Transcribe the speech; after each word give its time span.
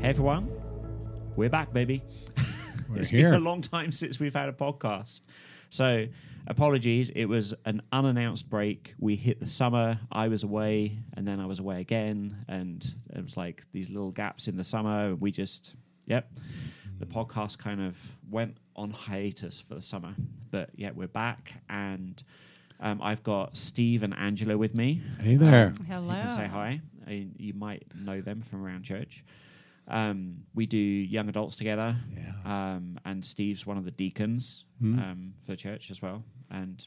Hey 0.00 0.08
everyone, 0.08 0.48
we're 1.34 1.48
back, 1.50 1.72
baby. 1.72 2.02
We're 2.88 2.98
It's 2.98 3.10
here. 3.10 3.30
been 3.32 3.40
a 3.40 3.44
long 3.44 3.60
time 3.60 3.90
since 3.90 4.20
we've 4.20 4.32
had 4.34 4.48
a 4.48 4.52
podcast. 4.52 5.22
So, 5.68 6.06
apologies. 6.46 7.10
It 7.10 7.24
was 7.24 7.54
an 7.64 7.82
unannounced 7.90 8.48
break. 8.48 8.94
We 9.00 9.16
hit 9.16 9.40
the 9.40 9.46
summer. 9.46 9.98
I 10.12 10.28
was 10.28 10.44
away, 10.44 10.98
and 11.14 11.26
then 11.26 11.40
I 11.40 11.46
was 11.46 11.58
away 11.58 11.80
again. 11.80 12.44
And 12.48 12.86
it 13.12 13.22
was 13.24 13.36
like 13.36 13.64
these 13.72 13.90
little 13.90 14.12
gaps 14.12 14.46
in 14.46 14.56
the 14.56 14.64
summer. 14.64 15.16
We 15.16 15.32
just, 15.32 15.74
yep, 16.06 16.30
the 17.00 17.06
podcast 17.06 17.58
kind 17.58 17.80
of 17.80 17.96
went 18.30 18.58
on 18.76 18.90
hiatus 18.92 19.60
for 19.60 19.74
the 19.74 19.82
summer. 19.82 20.14
But 20.52 20.70
yeah, 20.76 20.90
we're 20.94 21.08
back. 21.08 21.52
And 21.68 22.22
um, 22.80 23.00
I've 23.02 23.22
got 23.22 23.56
Steve 23.56 24.02
and 24.02 24.14
Angela 24.16 24.56
with 24.56 24.74
me. 24.76 25.02
Hey 25.20 25.36
there. 25.36 25.68
Um, 25.78 25.86
Hello. 25.86 26.14
You 26.16 26.22
can 26.22 26.34
say 26.34 26.46
hi. 26.46 26.80
Uh, 27.06 27.12
You 27.36 27.54
might 27.54 27.84
know 27.94 28.20
them 28.20 28.40
from 28.42 28.64
around 28.64 28.84
church. 28.84 29.24
Um, 29.88 30.44
we 30.54 30.66
do 30.66 30.78
young 30.78 31.28
adults 31.28 31.56
together. 31.56 31.96
Yeah. 32.16 32.32
Um, 32.74 32.98
and 33.04 33.24
Steve's 33.24 33.66
one 33.66 33.76
of 33.76 33.84
the 33.84 33.90
deacons 33.90 34.64
um, 34.82 35.34
for 35.44 35.56
church 35.56 35.90
as 35.90 36.00
well. 36.00 36.22
And 36.50 36.86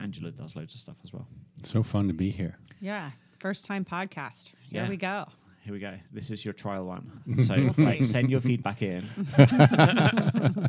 Angela 0.00 0.30
does 0.32 0.56
loads 0.56 0.74
of 0.74 0.80
stuff 0.80 0.96
as 1.04 1.12
well. 1.12 1.26
So 1.62 1.82
fun 1.82 2.08
to 2.08 2.14
be 2.14 2.30
here. 2.30 2.58
Yeah. 2.80 3.10
First 3.38 3.64
time 3.64 3.84
podcast. 3.84 4.50
Here 4.68 4.82
Yeah. 4.82 4.88
we 4.88 4.96
go. 4.96 5.26
Here 5.64 5.72
we 5.72 5.78
go. 5.78 5.94
This 6.12 6.32
is 6.32 6.44
your 6.44 6.54
trial 6.54 6.84
one. 6.86 7.10
So 7.44 7.54
like, 7.78 8.04
send 8.04 8.28
your 8.30 8.40
feedback 8.40 8.82
in. 8.82 9.04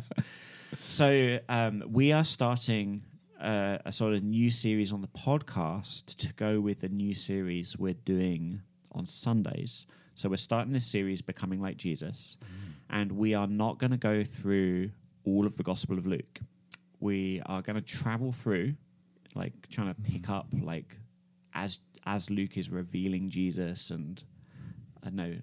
so 0.86 1.38
um, 1.48 1.82
we 1.90 2.12
are 2.12 2.24
starting 2.24 3.02
uh, 3.40 3.78
a 3.84 3.92
sort 3.92 4.14
of 4.14 4.22
new 4.22 4.50
series 4.50 4.92
on 4.92 5.00
the 5.00 5.08
podcast 5.08 6.16
to 6.16 6.32
go 6.34 6.60
with 6.60 6.80
the 6.80 6.88
new 6.88 7.14
series 7.14 7.76
we're 7.78 7.94
doing 8.04 8.60
on 8.92 9.04
Sundays. 9.06 9.86
So 10.14 10.28
we're 10.28 10.36
starting 10.36 10.72
this 10.72 10.86
series, 10.86 11.20
Becoming 11.20 11.60
Like 11.60 11.76
Jesus, 11.76 12.36
and 12.90 13.10
we 13.12 13.34
are 13.34 13.46
not 13.48 13.78
going 13.78 13.90
to 13.90 13.96
go 13.96 14.22
through 14.22 14.90
all 15.24 15.46
of 15.46 15.56
the 15.56 15.62
Gospel 15.62 15.98
of 15.98 16.06
Luke. 16.06 16.40
We 17.00 17.42
are 17.46 17.60
going 17.62 17.76
to 17.76 17.82
travel 17.82 18.30
through, 18.32 18.74
like 19.34 19.52
trying 19.68 19.92
to 19.92 20.00
pick 20.00 20.28
up, 20.30 20.46
like 20.62 20.96
as 21.54 21.80
as 22.06 22.30
Luke 22.30 22.56
is 22.56 22.68
revealing 22.70 23.30
Jesus 23.30 23.90
and 23.90 24.22
I 25.02 25.10
know, 25.10 25.36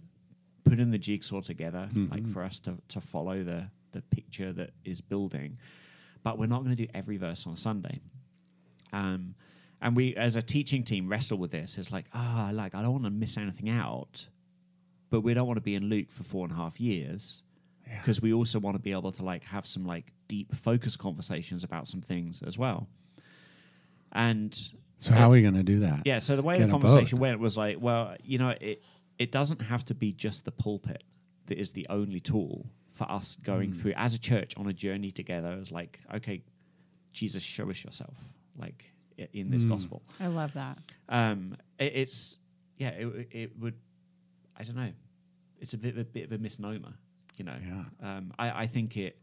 putting 0.64 0.92
the 0.92 0.98
jigsaw 0.98 1.42
together, 1.42 1.90
like 2.12 2.28
for 2.28 2.44
us 2.44 2.60
to, 2.62 2.76
to 2.90 3.02
follow 3.02 3.44
the, 3.44 3.68
the 3.92 4.02
picture 4.04 4.54
that 4.54 4.72
is 4.86 5.02
building. 5.02 5.58
But 6.24 6.38
we're 6.38 6.46
not 6.48 6.64
going 6.64 6.76
to 6.76 6.86
do 6.86 6.90
every 6.94 7.18
verse 7.18 7.48
on 7.48 7.58
Sunday. 7.58 8.00
Um, 8.94 9.36
and 9.82 9.96
we, 9.96 10.16
as 10.16 10.36
a 10.36 10.42
teaching 10.42 10.84
team, 10.84 11.10
wrestle 11.10 11.38
with 11.38 11.50
this. 11.52 11.78
It's 11.78 11.92
like, 11.92 12.06
ah, 12.14 12.52
like 12.54 12.76
I 12.76 12.82
don't 12.82 12.92
want 12.92 13.06
to 13.06 13.10
miss 13.10 13.38
anything 13.38 13.70
out, 13.70 14.28
but 15.10 15.22
we 15.22 15.34
don't 15.34 15.48
want 15.48 15.58
to 15.58 15.62
be 15.62 15.76
in 15.76 15.86
Luke 15.90 16.12
for 16.12 16.24
four 16.24 16.46
and 16.46 16.54
a 16.54 16.56
half 16.56 16.80
years 16.80 17.42
Yeah. 17.88 17.98
because 18.00 18.22
we 18.22 18.34
also 18.34 18.60
want 18.60 18.76
to 18.76 18.80
be 18.82 18.92
able 18.92 19.12
to 19.14 19.24
like 19.24 19.44
have 19.46 19.66
some 19.66 19.86
like 19.86 20.12
deep 20.28 20.54
focus 20.56 20.96
conversations 20.96 21.64
about 21.64 21.88
some 21.88 22.02
things 22.02 22.44
as 22.46 22.58
well. 22.58 22.88
And 24.12 24.54
So 25.00 25.14
how 25.14 25.28
are 25.28 25.32
we 25.32 25.42
going 25.42 25.56
to 25.56 25.64
do 25.64 25.80
that? 25.80 26.02
yeah, 26.06 26.20
so 26.20 26.36
the 26.36 26.44
way 26.44 26.58
Get 26.58 26.66
the 26.68 26.72
conversation 26.72 27.18
went 27.18 27.40
was 27.40 27.58
like, 27.58 27.78
well, 27.80 28.16
you 28.24 28.38
know, 28.38 28.54
it 28.62 28.84
it 29.18 29.32
doesn't 29.32 29.62
have 29.62 29.86
to 29.86 29.94
be 29.96 30.14
just 30.14 30.46
the 30.46 30.52
pulpit 30.52 31.04
that 31.48 31.58
is 31.60 31.72
the 31.72 31.86
only 31.90 32.20
tool 32.20 32.66
for 32.92 33.10
us 33.12 33.38
going 33.38 33.72
Hmm. 33.72 33.76
through 33.78 33.94
as 33.96 34.16
a 34.16 34.20
church 34.20 34.56
on 34.58 34.68
a 34.68 34.74
journey 34.74 35.12
together. 35.12 35.54
It's 35.60 35.72
like, 35.72 36.00
okay, 36.14 36.44
Jesus, 37.14 37.42
show 37.44 37.70
us 37.70 37.84
yourself, 37.84 38.18
like 38.58 38.92
in 39.34 39.50
this 39.50 39.64
Hmm. 39.64 39.70
gospel. 39.70 40.04
I 40.20 40.28
love 40.28 40.54
that. 40.54 40.78
Um, 41.10 41.56
it, 41.80 41.94
it's 41.96 42.38
yeah, 42.78 42.90
it, 42.90 43.28
it 43.32 43.60
would, 43.60 43.76
I 44.58 44.64
don't 44.64 44.76
know, 44.76 44.92
it's 45.60 45.74
a 45.74 45.78
bit 45.78 45.98
a 45.98 46.04
bit 46.04 46.26
of 46.26 46.32
a 46.32 46.38
misnomer, 46.38 46.94
you 47.38 47.46
know. 47.46 47.58
Yeah. 47.64 47.86
Um, 48.18 48.34
I 48.40 48.64
I 48.64 48.68
think 48.68 48.98
it. 48.98 49.18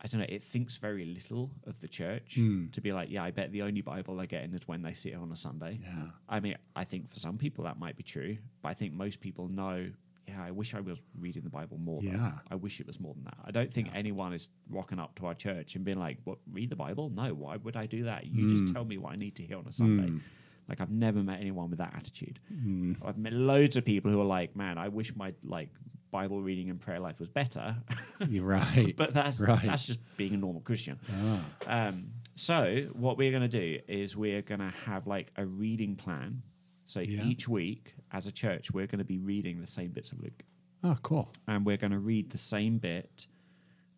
I 0.00 0.06
don't 0.06 0.20
know. 0.20 0.26
It 0.28 0.42
thinks 0.44 0.76
very 0.76 1.04
little 1.04 1.50
of 1.66 1.78
the 1.80 1.88
church 1.88 2.36
Hmm. 2.36 2.66
to 2.70 2.80
be 2.80 2.92
like, 2.92 3.10
yeah, 3.10 3.24
I 3.24 3.32
bet 3.32 3.50
the 3.50 3.62
only 3.62 3.80
Bible 3.80 4.14
they're 4.16 4.26
getting 4.26 4.54
is 4.54 4.66
when 4.68 4.80
they 4.82 4.92
sit 4.92 5.14
on 5.14 5.32
a 5.32 5.36
Sunday. 5.36 5.80
Yeah. 5.82 6.10
I 6.28 6.38
mean, 6.38 6.56
I 6.76 6.84
think 6.84 7.08
for 7.08 7.16
some 7.16 7.36
people 7.36 7.64
that 7.64 7.78
might 7.80 7.96
be 7.96 8.04
true, 8.04 8.38
but 8.62 8.68
I 8.68 8.74
think 8.74 8.92
most 8.94 9.18
people 9.20 9.48
know. 9.48 9.90
Yeah, 10.28 10.42
I 10.44 10.50
wish 10.50 10.74
I 10.74 10.80
was 10.80 11.00
reading 11.20 11.42
the 11.42 11.50
Bible 11.50 11.78
more. 11.78 12.00
though. 12.02 12.08
Yeah. 12.08 12.32
I 12.50 12.54
wish 12.54 12.80
it 12.80 12.86
was 12.86 13.00
more 13.00 13.14
than 13.14 13.24
that. 13.24 13.38
I 13.44 13.50
don't 13.50 13.72
think 13.72 13.88
anyone 13.94 14.32
is 14.34 14.48
rocking 14.68 14.98
up 14.98 15.14
to 15.16 15.26
our 15.26 15.34
church 15.34 15.74
and 15.74 15.84
being 15.84 15.98
like, 15.98 16.18
"What? 16.24 16.38
Read 16.52 16.70
the 16.70 16.76
Bible? 16.76 17.10
No. 17.10 17.32
Why 17.34 17.56
would 17.56 17.76
I 17.76 17.86
do 17.86 18.04
that? 18.04 18.26
You 18.26 18.48
just 18.48 18.72
tell 18.74 18.84
me 18.84 18.98
what 18.98 19.12
I 19.12 19.16
need 19.16 19.36
to 19.36 19.42
hear 19.42 19.56
on 19.58 19.66
a 19.66 19.72
Sunday." 19.72 20.08
Mm. 20.10 20.20
Like 20.68 20.82
I've 20.82 20.90
never 20.90 21.22
met 21.22 21.40
anyone 21.40 21.70
with 21.70 21.78
that 21.78 21.94
attitude. 21.96 22.38
Mm. 22.52 22.96
I've 23.02 23.16
met 23.16 23.32
loads 23.32 23.78
of 23.78 23.86
people 23.86 24.10
who 24.10 24.20
are 24.20 24.24
like, 24.26 24.54
"Man, 24.54 24.76
I 24.76 24.88
wish 24.88 25.16
my 25.16 25.32
like 25.42 25.70
Bible 26.10 26.42
reading 26.42 26.68
and 26.68 26.78
prayer 26.78 27.00
life 27.00 27.18
was 27.20 27.28
better." 27.30 27.74
You're 28.28 28.44
right. 28.44 28.94
but 28.96 29.14
that's 29.14 29.40
Right. 29.40 29.64
that's 29.64 29.84
just 29.84 30.00
being 30.18 30.34
a 30.34 30.36
normal 30.36 30.60
Christian. 30.60 30.98
Ah. 31.10 31.40
Um, 31.88 32.10
so 32.34 32.86
what 32.92 33.16
we're 33.16 33.30
going 33.30 33.48
to 33.48 33.60
do 33.60 33.78
is 33.88 34.14
we're 34.16 34.42
going 34.42 34.60
to 34.60 34.72
have 34.84 35.06
like 35.06 35.32
a 35.36 35.46
reading 35.46 35.96
plan. 35.96 36.42
So 36.88 37.00
Yeah. 37.00 37.22
each 37.22 37.46
week, 37.48 37.94
as 38.12 38.26
a 38.26 38.32
church, 38.32 38.72
we're 38.72 38.86
going 38.86 38.98
to 38.98 39.04
be 39.04 39.18
reading 39.18 39.60
the 39.60 39.66
same 39.66 39.90
bits 39.90 40.10
of 40.10 40.20
Luke, 40.20 40.42
Oh, 40.82 40.96
cool. 41.02 41.30
and 41.46 41.64
we're 41.64 41.76
going 41.76 41.90
to 41.92 41.98
read 41.98 42.30
the 42.30 42.38
same 42.38 42.78
bit. 42.78 43.26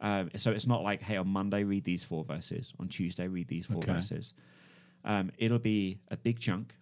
Um, 0.00 0.28
so 0.36 0.50
it's 0.50 0.66
not 0.66 0.82
like, 0.82 1.00
hey, 1.00 1.16
on 1.16 1.28
Monday 1.28 1.62
read 1.62 1.84
these 1.84 2.02
four 2.02 2.24
verses, 2.24 2.72
on 2.80 2.88
Tuesday 2.88 3.28
read 3.28 3.46
these 3.48 3.66
four 3.66 3.78
Okay. 3.82 3.92
verses. 3.92 4.34
Um, 5.04 5.30
it'll 5.38 5.58
be 5.60 6.00
a 6.10 6.16
big 6.16 6.40
chunk, 6.40 6.74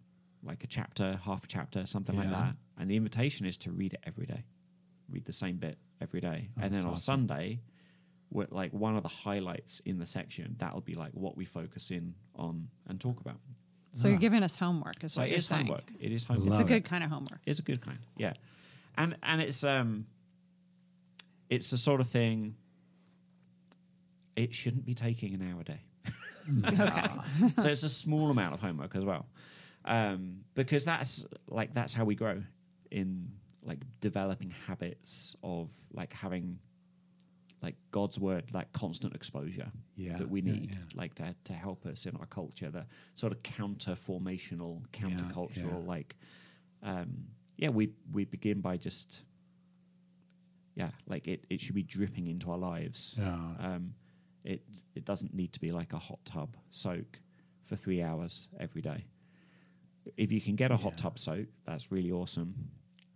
like 0.42 0.64
a 0.64 0.66
chapter, 0.66 1.20
half 1.22 1.44
a 1.44 1.46
chapter, 1.46 1.84
something 1.84 2.16
like 2.16 2.30
that. 2.30 2.56
And 2.78 2.90
the 2.90 2.96
invitation 2.96 3.44
is 3.44 3.58
to 3.58 3.70
read 3.72 3.92
it 3.92 4.00
every 4.04 4.24
day, 4.26 4.44
read 5.10 5.26
the 5.26 5.32
same 5.32 5.56
bit 5.58 5.76
every 6.00 6.20
day, 6.20 6.48
Oh, 6.58 6.62
and 6.64 6.72
then 6.72 6.84
on 6.86 6.92
awesome. 6.92 7.28
Sunday, 7.28 7.60
like 8.30 8.72
one 8.72 8.96
of 8.96 9.02
the 9.02 9.08
highlights 9.08 9.80
in 9.80 9.98
the 9.98 10.06
section 10.06 10.56
that'll 10.58 10.80
be 10.80 10.94
like 10.94 11.12
what 11.12 11.36
we 11.36 11.44
focus 11.44 11.90
in 11.90 12.14
on 12.34 12.68
and 12.86 12.98
talk 13.00 13.20
about. 13.20 13.40
So 13.92 14.08
you're 14.08 14.18
giving 14.18 14.42
us 14.42 14.56
homework, 14.56 15.02
is 15.02 15.12
So 15.14 15.20
what 15.22 15.28
it 15.28 15.30
you're 15.30 15.38
is 15.38 15.46
saying. 15.46 15.66
homework. 15.66 15.90
It 16.00 16.12
is 16.12 16.24
homework. 16.24 16.50
It's 16.50 16.60
a 16.60 16.64
good 16.64 16.76
it. 16.76 16.84
kind 16.84 17.02
of 17.02 17.10
homework. 17.10 17.40
It's 17.46 17.58
a 17.58 17.62
good 17.62 17.80
kind, 17.80 17.98
yeah. 18.16 18.34
And 18.96 19.16
and 19.22 19.40
it's 19.40 19.64
um, 19.64 20.06
it's 21.48 21.70
the 21.70 21.78
sort 21.78 22.00
of 22.00 22.08
thing. 22.08 22.54
It 24.36 24.54
shouldn't 24.54 24.84
be 24.84 24.94
taking 24.94 25.34
an 25.34 25.42
hour 25.50 25.60
a 25.60 25.64
day. 25.64 25.80
okay. 26.66 27.52
so 27.60 27.68
it's 27.68 27.82
a 27.82 27.88
small 27.88 28.30
amount 28.30 28.54
of 28.54 28.60
homework 28.60 28.94
as 28.94 29.04
well, 29.04 29.26
um, 29.84 30.40
because 30.54 30.84
that's 30.84 31.26
like 31.48 31.74
that's 31.74 31.94
how 31.94 32.04
we 32.04 32.14
grow 32.14 32.42
in 32.90 33.30
like 33.64 33.80
developing 34.00 34.50
habits 34.66 35.36
of 35.42 35.68
like 35.92 36.12
having 36.12 36.58
like 37.62 37.74
God's 37.90 38.18
word, 38.20 38.44
like 38.52 38.72
constant 38.72 39.14
exposure 39.14 39.70
Yeah, 39.96 40.16
that 40.18 40.28
we 40.30 40.40
need, 40.42 40.70
yeah. 40.70 40.78
like 40.94 41.14
to 41.16 41.34
to 41.44 41.52
help 41.52 41.86
us 41.86 42.06
in 42.06 42.16
our 42.16 42.26
culture, 42.26 42.70
the 42.70 42.86
sort 43.14 43.32
of 43.32 43.42
counter 43.42 43.92
formational, 43.94 44.86
countercultural, 44.92 45.82
yeah. 45.82 45.88
like 45.94 46.16
um, 46.82 47.24
yeah, 47.56 47.70
we 47.70 47.90
we 48.12 48.24
begin 48.24 48.60
by 48.60 48.76
just 48.76 49.24
yeah, 50.76 50.90
like 51.08 51.26
it 51.26 51.44
it 51.50 51.60
should 51.60 51.74
be 51.74 51.82
dripping 51.82 52.28
into 52.28 52.50
our 52.50 52.58
lives. 52.58 53.16
Yeah. 53.18 53.34
Um, 53.58 53.94
it 54.44 54.62
it 54.94 55.04
doesn't 55.04 55.34
need 55.34 55.52
to 55.54 55.60
be 55.60 55.72
like 55.72 55.92
a 55.92 55.98
hot 55.98 56.20
tub 56.24 56.56
soak 56.70 57.18
for 57.64 57.74
three 57.76 58.02
hours 58.02 58.48
every 58.60 58.80
day. 58.82 59.04
If 60.16 60.30
you 60.32 60.40
can 60.40 60.54
get 60.56 60.70
a 60.70 60.76
hot 60.76 60.92
Yeah. 60.92 61.02
tub 61.02 61.18
soak, 61.18 61.48
that's 61.66 61.90
really 61.90 62.12
awesome. 62.12 62.54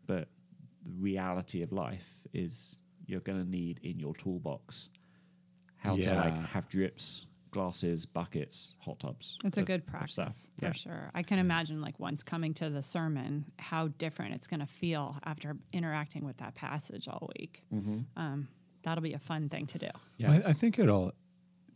But 0.06 0.28
the 0.82 0.90
reality 0.92 1.62
of 1.62 1.70
life 1.72 2.26
is 2.34 2.78
you're 3.06 3.20
going 3.20 3.42
to 3.42 3.48
need 3.48 3.80
in 3.82 3.98
your 3.98 4.14
toolbox 4.14 4.88
how 5.76 5.96
to 5.96 6.14
like 6.14 6.46
have 6.46 6.68
drips, 6.68 7.26
glasses, 7.50 8.06
buckets, 8.06 8.74
hot 8.78 9.00
tubs. 9.00 9.36
It's 9.44 9.58
a 9.58 9.62
good 9.62 9.80
of 9.80 9.86
practice 9.86 10.12
stuff. 10.12 10.36
for 10.58 10.66
Yeah. 10.66 10.72
sure. 10.72 11.10
I 11.14 11.22
can 11.22 11.38
imagine 11.38 11.80
like 11.82 11.98
once 11.98 12.22
coming 12.22 12.54
to 12.54 12.70
the 12.70 12.82
sermon, 12.82 13.46
how 13.58 13.88
different 13.88 14.34
it's 14.34 14.46
going 14.46 14.60
to 14.60 14.66
feel 14.66 15.16
after 15.24 15.56
interacting 15.72 16.24
with 16.24 16.36
that 16.38 16.54
passage 16.54 17.08
all 17.08 17.28
week. 17.38 17.62
Mhm. 17.72 18.04
Um, 18.16 18.48
that'll 18.84 19.02
be 19.02 19.12
a 19.14 19.18
fun 19.18 19.48
thing 19.48 19.66
to 19.66 19.78
do. 19.78 19.88
Yeah. 20.18 20.32
I, 20.32 20.50
I 20.50 20.52
think 20.52 20.78
it'll. 20.78 21.12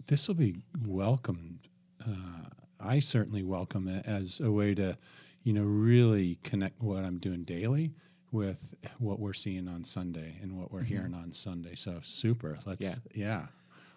This 0.07 0.29
will 0.29 0.37
be 0.37 0.55
welcomed. 0.87 1.67
Uh, 2.07 2.45
I 2.79 3.01
certainly 3.01 3.43
welcome 3.43 3.89
it 3.89 4.07
as 4.07 4.39
a 4.39 4.53
way 4.53 4.73
to, 4.77 4.97
you 5.43 5.53
know, 5.53 5.65
really 5.65 6.37
connect 6.45 6.81
what 6.81 7.05
I'm 7.05 7.19
doing 7.19 7.43
daily 7.43 7.93
with 8.33 8.75
what 8.99 9.19
we're 9.19 9.33
seeing 9.33 9.69
on 9.69 9.85
Sunday 9.85 10.37
and 10.43 10.59
what 10.59 10.73
we're 10.73 10.83
hearing 10.83 11.15
on 11.15 11.33
Sunday. 11.33 11.75
So 11.75 12.01
super. 12.03 12.59
Let's. 12.67 12.85
Yeah. 12.85 12.95
Yeah. 13.15 13.47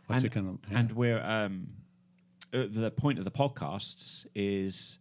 What's 0.08 0.24
and, 0.24 0.31
it 0.31 0.36
gonna? 0.36 0.58
And 0.72 0.92
we're 0.94 1.22
um, 1.22 1.68
uh, 2.54 2.66
the 2.70 2.92
point 2.92 3.20
of 3.20 3.26
the 3.26 3.31
podcasts 3.31 4.26
is 4.34 4.98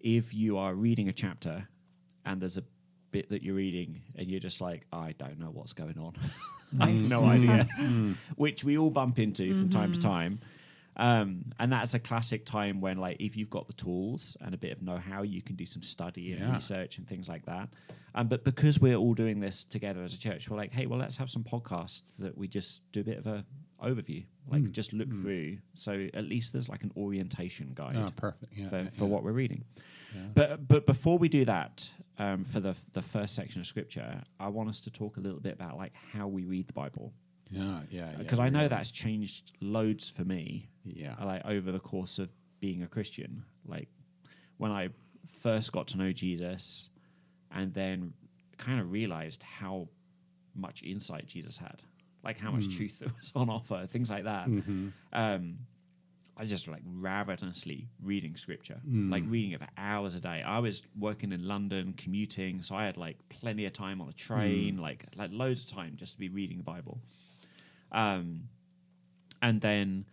if 0.00 0.34
you 0.34 0.58
are 0.58 0.74
reading 0.74 1.08
a 1.08 1.12
chapter 1.12 1.68
and 2.24 2.40
there's 2.40 2.56
a 2.56 2.64
bit 3.10 3.28
that 3.30 3.42
you're 3.42 3.54
reading 3.54 4.02
and 4.16 4.28
you're 4.28 4.40
just 4.40 4.60
like, 4.60 4.86
I 4.92 5.14
don't 5.16 5.38
know 5.38 5.50
what's 5.50 5.72
going 5.72 5.98
on. 5.98 6.14
I 6.80 6.90
have 6.90 7.08
no 7.08 7.24
idea, 7.24 7.66
which 8.36 8.62
we 8.62 8.76
all 8.76 8.90
bump 8.90 9.18
into 9.18 9.54
from 9.54 9.70
time 9.70 9.92
to 9.92 10.00
time. 10.00 10.40
Um, 10.98 11.44
and 11.60 11.72
that's 11.72 11.94
a 11.94 11.98
classic 11.98 12.44
time 12.44 12.80
when, 12.80 12.98
like, 12.98 13.16
if 13.20 13.36
you've 13.36 13.50
got 13.50 13.66
the 13.68 13.72
tools 13.74 14.36
and 14.40 14.52
a 14.54 14.58
bit 14.58 14.72
of 14.72 14.82
know-how, 14.82 15.22
you 15.22 15.42
can 15.42 15.54
do 15.54 15.64
some 15.64 15.82
study 15.82 16.32
and 16.32 16.40
Yeah. 16.40 16.52
research 16.54 16.98
and 16.98 17.06
things 17.06 17.28
like 17.28 17.46
that. 17.46 17.68
Um, 18.14 18.26
but 18.26 18.42
because 18.44 18.80
we're 18.80 18.96
all 18.96 19.14
doing 19.14 19.38
this 19.38 19.62
together 19.64 20.02
as 20.02 20.12
a 20.12 20.18
church, 20.18 20.50
we're 20.50 20.56
like, 20.56 20.72
hey, 20.72 20.86
well, 20.86 20.98
let's 20.98 21.16
have 21.16 21.30
some 21.30 21.44
podcasts 21.44 22.16
that 22.18 22.36
we 22.36 22.48
just 22.48 22.80
do 22.92 23.00
a 23.00 23.04
bit 23.04 23.18
of 23.18 23.26
a 23.28 23.44
overview, 23.80 24.24
like 24.48 24.62
Mm. 24.64 24.72
just 24.72 24.92
look 24.92 25.12
through. 25.12 25.58
So 25.74 26.08
at 26.14 26.24
least 26.24 26.52
there's 26.52 26.68
like 26.68 26.82
an 26.82 26.90
orientation 26.96 27.70
guide 27.74 27.94
Oh, 27.96 28.10
perfect. 28.16 28.52
Yeah, 28.56 28.68
for, 28.68 28.78
yeah, 28.80 28.88
for 28.90 29.06
what 29.06 29.22
we're 29.22 29.30
reading. 29.30 29.62
Yeah. 30.12 30.26
But 30.34 30.66
but 30.66 30.84
before 30.84 31.16
we 31.16 31.28
do 31.28 31.44
that, 31.44 31.88
um, 32.18 32.42
for 32.44 32.58
the 32.58 32.74
the 32.92 33.02
first 33.02 33.36
section 33.36 33.60
of 33.60 33.68
scripture, 33.68 34.20
I 34.40 34.48
want 34.48 34.68
us 34.68 34.80
to 34.80 34.90
talk 34.90 35.16
a 35.16 35.20
little 35.20 35.38
bit 35.38 35.52
about 35.52 35.76
like 35.76 35.92
how 35.94 36.26
we 36.26 36.44
read 36.44 36.66
the 36.66 36.72
Bible 36.72 37.12
Yeah, 37.50 37.80
yeah, 37.90 38.10
yeah. 38.10 38.16
because 38.18 38.38
I 38.38 38.48
know 38.48 38.58
really. 38.60 38.68
that's 38.68 38.90
changed 38.90 39.52
loads 39.60 40.08
for 40.10 40.24
me. 40.24 40.68
Yeah. 40.84 41.14
Like 41.22 41.44
over 41.44 41.72
the 41.72 41.78
course 41.80 42.18
of 42.18 42.28
being 42.60 42.82
a 42.82 42.86
Christian, 42.86 43.44
like 43.66 43.88
when 44.58 44.70
I 44.72 44.88
first 45.42 45.72
got 45.72 45.86
to 45.88 45.98
know 45.98 46.12
Jesus, 46.12 46.88
and 47.50 47.72
then 47.74 48.12
kind 48.58 48.80
of 48.80 48.90
realized 48.90 49.42
how 49.42 49.88
much 50.54 50.82
insight 50.82 51.26
Jesus 51.26 51.56
had, 51.58 51.82
like 52.24 52.38
how 52.38 52.50
much 52.50 52.66
Mm. 52.68 52.76
truth 52.76 52.98
there 53.00 53.10
was 53.16 53.32
on 53.36 53.48
offer, 53.48 53.86
things 53.86 54.10
like 54.10 54.24
that. 54.24 54.48
Mhm. 54.48 54.92
Um, 55.12 55.58
I 56.36 56.44
just 56.44 56.68
like 56.68 56.82
ravenously 56.84 57.88
reading 58.02 58.36
scripture, 58.36 58.80
Mm. 58.88 59.10
like 59.10 59.24
reading 59.26 59.52
it 59.52 59.60
for 59.60 59.68
hours 59.76 60.14
a 60.14 60.20
day. 60.20 60.42
I 60.42 60.58
was 60.60 60.82
working 60.98 61.32
in 61.32 61.46
London, 61.46 61.94
commuting, 61.94 62.62
so 62.62 62.74
I 62.76 62.84
had 62.86 62.96
like 62.96 63.16
plenty 63.28 63.64
of 63.66 63.72
time 63.72 64.00
on 64.00 64.08
a 64.08 64.12
train, 64.12 64.76
Mm. 64.76 64.80
like 64.80 65.04
like 65.16 65.30
loads 65.32 65.60
of 65.62 65.66
time 65.68 65.96
just 65.96 66.12
to 66.14 66.18
be 66.18 66.28
reading 66.28 66.58
the 66.58 66.62
Bible. 66.64 67.00
Um, 67.92 68.48
and 69.40 69.60
then 69.60 70.06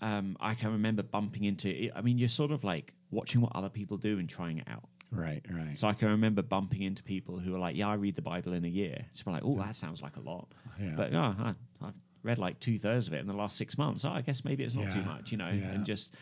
um, 0.00 0.36
I 0.40 0.54
can 0.54 0.72
remember 0.72 1.02
bumping 1.02 1.44
into. 1.44 1.68
it. 1.68 1.92
I 1.94 2.00
mean, 2.00 2.18
you're 2.18 2.28
sort 2.28 2.50
of 2.50 2.64
like 2.64 2.94
watching 3.10 3.40
what 3.40 3.52
other 3.54 3.68
people 3.68 3.96
do 3.96 4.18
and 4.18 4.28
trying 4.28 4.58
it 4.58 4.68
out. 4.68 4.88
Right, 5.12 5.44
right. 5.50 5.76
So 5.76 5.88
I 5.88 5.92
can 5.92 6.08
remember 6.08 6.42
bumping 6.42 6.82
into 6.82 7.02
people 7.02 7.38
who 7.38 7.54
are 7.54 7.58
like, 7.58 7.76
"Yeah, 7.76 7.88
I 7.88 7.94
read 7.94 8.14
the 8.14 8.22
Bible 8.22 8.52
in 8.52 8.64
a 8.64 8.68
year." 8.68 9.06
So 9.14 9.24
I'm 9.26 9.32
like, 9.32 9.42
"Oh, 9.44 9.56
that 9.58 9.74
sounds 9.74 10.02
like 10.02 10.16
a 10.16 10.20
lot." 10.20 10.48
yeah. 10.80 10.92
But 10.96 11.12
no, 11.12 11.34
I, 11.38 11.54
I've 11.82 11.94
read 12.22 12.38
like 12.38 12.60
two 12.60 12.78
thirds 12.78 13.08
of 13.08 13.14
it 13.14 13.18
in 13.18 13.26
the 13.26 13.34
last 13.34 13.56
six 13.56 13.76
months. 13.76 14.04
Oh, 14.04 14.10
I 14.10 14.20
guess 14.20 14.44
maybe 14.44 14.62
it's 14.62 14.74
not 14.74 14.92
too 14.92 15.02
much, 15.02 15.32
you 15.32 15.38
know, 15.38 15.48
yeah. 15.48 15.72
and 15.72 15.84
just 15.84 16.14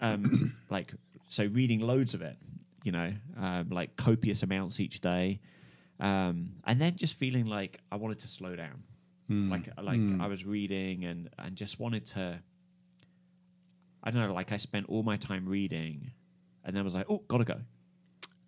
um, 0.00 0.54
like 0.70 0.92
so 1.28 1.46
reading 1.52 1.80
loads 1.80 2.14
of 2.14 2.22
it, 2.22 2.36
you 2.82 2.92
know, 2.92 3.12
um, 3.38 3.68
like 3.70 3.96
copious 3.96 4.42
amounts 4.42 4.80
each 4.80 5.00
day, 5.00 5.40
um, 6.00 6.52
and 6.64 6.80
then 6.80 6.96
just 6.96 7.14
feeling 7.14 7.46
like 7.46 7.78
I 7.92 7.96
wanted 7.96 8.20
to 8.20 8.28
slow 8.28 8.56
down, 8.56 8.82
Mm, 9.30 9.50
like 9.50 9.68
like 9.82 10.00
mm. 10.00 10.20
I 10.20 10.26
was 10.26 10.44
reading 10.44 11.04
and 11.04 11.30
and 11.38 11.56
just 11.56 11.80
wanted 11.80 12.06
to. 12.08 12.40
I 14.02 14.10
don't 14.10 14.20
know, 14.20 14.34
like 14.34 14.52
I 14.52 14.58
spent 14.58 14.86
all 14.90 15.02
my 15.02 15.16
time 15.16 15.46
reading, 15.48 16.12
and 16.62 16.76
then 16.76 16.84
was 16.84 16.94
like, 16.94 17.06
oh, 17.08 17.22
gotta 17.26 17.44
go, 17.44 17.58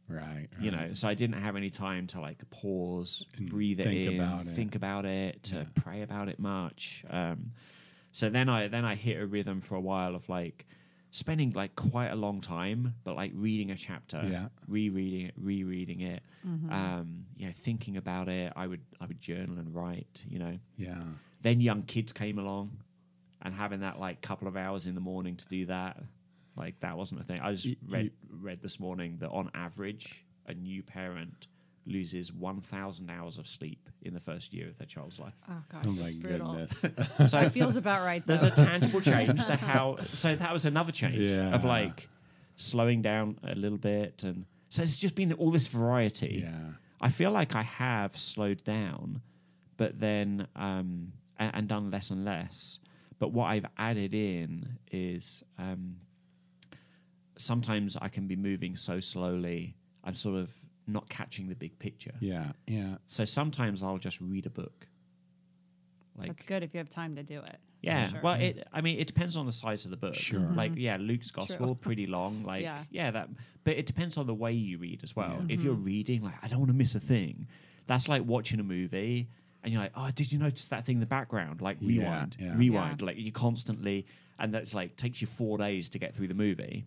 right, 0.08 0.48
you 0.60 0.70
know. 0.70 0.90
So 0.92 1.08
I 1.08 1.14
didn't 1.14 1.40
have 1.40 1.56
any 1.56 1.70
time 1.70 2.06
to 2.08 2.20
like 2.20 2.38
pause, 2.50 3.24
And 3.38 3.48
breathe 3.48 3.80
it 3.80 3.86
in, 3.86 4.20
about 4.20 4.46
it. 4.46 4.50
think 4.50 4.74
about 4.74 5.06
it, 5.06 5.42
to 5.44 5.56
Yeah. 5.56 5.64
pray 5.74 6.02
about 6.02 6.28
it 6.28 6.38
much. 6.38 7.04
Um, 7.08 7.52
so 8.12 8.28
then 8.28 8.50
I 8.50 8.68
then 8.68 8.84
I 8.84 8.96
hit 8.96 9.18
a 9.18 9.26
rhythm 9.26 9.62
for 9.62 9.76
a 9.76 9.80
while 9.80 10.14
of 10.14 10.28
like 10.28 10.66
spending 11.16 11.50
like 11.52 11.74
quite 11.76 12.08
a 12.08 12.14
long 12.14 12.40
time, 12.42 12.94
but 13.04 13.16
like 13.16 13.32
reading 13.34 13.70
a 13.70 13.76
chapter, 13.76 14.20
Yeah. 14.30 14.48
rereading 14.68 15.26
it, 15.28 15.34
rereading 15.36 16.00
it, 16.02 16.22
Mm-hmm. 16.46 16.70
um, 16.72 17.24
you 17.36 17.46
know, 17.46 17.52
thinking 17.52 17.96
about 17.96 18.28
it. 18.28 18.52
I 18.54 18.66
would 18.66 18.82
I 19.00 19.06
would 19.06 19.20
journal 19.20 19.58
and 19.58 19.74
write, 19.74 20.22
you 20.28 20.38
know. 20.38 20.58
Yeah. 20.76 21.02
Then 21.42 21.60
young 21.60 21.82
kids 21.82 22.12
came 22.12 22.38
along, 22.38 22.76
and 23.42 23.54
having 23.54 23.80
that 23.80 23.98
like 23.98 24.20
couple 24.20 24.46
of 24.48 24.56
hours 24.56 24.86
in 24.86 24.94
the 24.94 25.00
morning 25.00 25.36
to 25.36 25.48
do 25.48 25.66
that, 25.66 26.02
like 26.54 26.78
that 26.80 26.96
wasn't 26.98 27.20
a 27.22 27.24
thing. 27.24 27.40
I 27.40 27.52
just 27.54 27.66
Y- 27.66 27.76
read 27.88 28.04
you- 28.04 28.36
read 28.38 28.60
this 28.60 28.78
morning 28.78 29.16
that 29.20 29.30
on 29.30 29.50
average, 29.54 30.24
a 30.46 30.54
new 30.54 30.82
parent 30.82 31.46
loses 31.86 32.32
one 32.32 32.60
thousand 32.60 33.10
hours 33.10 33.38
of 33.38 33.46
sleep 33.46 33.88
in 34.02 34.12
the 34.12 34.20
first 34.20 34.52
year 34.52 34.68
of 34.68 34.76
their 34.78 34.86
child's 34.86 35.18
life. 35.18 35.34
Oh 35.48 35.62
gosh, 35.72 35.84
Oh 35.86 35.92
my 35.92 36.02
that's 36.02 36.14
brutal. 36.16 36.52
goodness. 36.52 36.84
So 37.30 37.40
it 37.40 37.50
feels 37.52 37.76
about 37.76 38.04
right. 38.04 38.26
there's 38.26 38.42
a 38.42 38.50
tangible 38.50 39.00
change 39.00 39.44
to 39.46 39.56
how. 39.70 39.98
So 40.12 40.34
that 40.34 40.52
was 40.52 40.66
another 40.66 40.92
change 40.92 41.30
of 41.32 41.64
like 41.64 42.08
slowing 42.56 43.02
down 43.02 43.38
a 43.42 43.54
little 43.54 43.78
bit, 43.78 44.22
and 44.24 44.46
so 44.68 44.82
it's 44.82 44.96
just 44.96 45.14
been 45.14 45.32
all 45.34 45.50
this 45.50 45.66
variety. 45.68 46.42
yeah. 46.44 46.72
I 47.00 47.10
feel 47.10 47.30
like 47.30 47.54
I 47.54 47.62
have 47.62 48.16
slowed 48.16 48.64
down, 48.64 49.20
but 49.76 50.00
then 50.00 50.48
um, 50.56 51.12
and, 51.38 51.50
and 51.54 51.68
done 51.68 51.90
less 51.90 52.10
and 52.10 52.24
less. 52.24 52.78
But 53.18 53.32
what 53.32 53.46
I've 53.46 53.66
added 53.78 54.12
in 54.14 54.78
is 54.90 55.44
um, 55.58 55.96
sometimes 57.36 57.96
I 58.00 58.08
can 58.08 58.26
be 58.26 58.36
moving 58.36 58.76
so 58.76 59.00
slowly, 59.00 59.74
I'm 60.04 60.14
sort 60.14 60.36
of 60.36 60.50
not 60.86 61.08
catching 61.08 61.48
the 61.48 61.54
big 61.54 61.78
picture. 61.78 62.14
Yeah. 62.20 62.52
Yeah. 62.66 62.96
So 63.06 63.24
sometimes 63.24 63.82
I'll 63.82 63.98
just 63.98 64.20
read 64.20 64.46
a 64.46 64.50
book. 64.50 64.86
Like 66.16 66.28
That's 66.28 66.44
good 66.44 66.62
if 66.62 66.72
you 66.74 66.78
have 66.78 66.88
time 66.88 67.16
to 67.16 67.22
do 67.22 67.40
it. 67.40 67.58
yeah, 67.82 68.08
Sure. 68.08 68.20
well, 68.22 68.40
it. 68.40 68.66
I 68.72 68.80
mean, 68.80 68.98
it 68.98 69.06
depends 69.06 69.36
on 69.36 69.46
the 69.46 69.52
size 69.52 69.84
of 69.84 69.90
the 69.90 69.96
book. 69.96 70.14
Sure. 70.14 70.40
Like, 70.40 70.72
mm-hmm. 70.72 70.80
yeah, 70.80 70.96
Luke's 70.98 71.30
gospel 71.30 71.74
pretty 71.74 72.06
long. 72.06 72.42
Like, 72.44 72.62
yeah. 72.62 72.84
Yeah. 72.90 73.10
that. 73.10 73.28
But 73.64 73.76
it 73.76 73.86
depends 73.86 74.16
on 74.16 74.26
the 74.26 74.34
way 74.34 74.52
you 74.52 74.78
read 74.78 75.00
as 75.02 75.14
well. 75.14 75.44
Yeah. 75.46 75.54
If 75.54 75.62
you're 75.62 75.74
mm-hmm. 75.74 75.82
reading, 75.84 76.22
like, 76.22 76.34
I 76.42 76.48
don't 76.48 76.58
want 76.58 76.70
to 76.70 76.76
miss 76.76 76.94
a 76.94 77.00
thing. 77.00 77.46
That's 77.86 78.08
like 78.08 78.24
watching 78.24 78.58
a 78.60 78.64
movie, 78.64 79.28
and 79.62 79.72
you're 79.72 79.82
like, 79.82 79.92
oh, 79.94 80.10
did 80.14 80.32
you 80.32 80.38
notice 80.38 80.68
that 80.68 80.84
thing 80.84 80.96
in 80.96 81.00
the 81.00 81.06
background? 81.06 81.60
Like, 81.60 81.76
Yeah, 81.80 81.88
rewind, 81.88 82.36
yeah. 82.38 82.52
rewind. 82.56 83.02
Like, 83.02 83.16
you 83.16 83.30
constantly, 83.30 84.06
and 84.38 84.52
that's 84.52 84.74
like 84.74 84.96
takes 84.96 85.20
you 85.20 85.26
four 85.26 85.58
days 85.58 85.88
to 85.90 85.98
get 85.98 86.14
through 86.14 86.28
the 86.28 86.34
movie. 86.34 86.86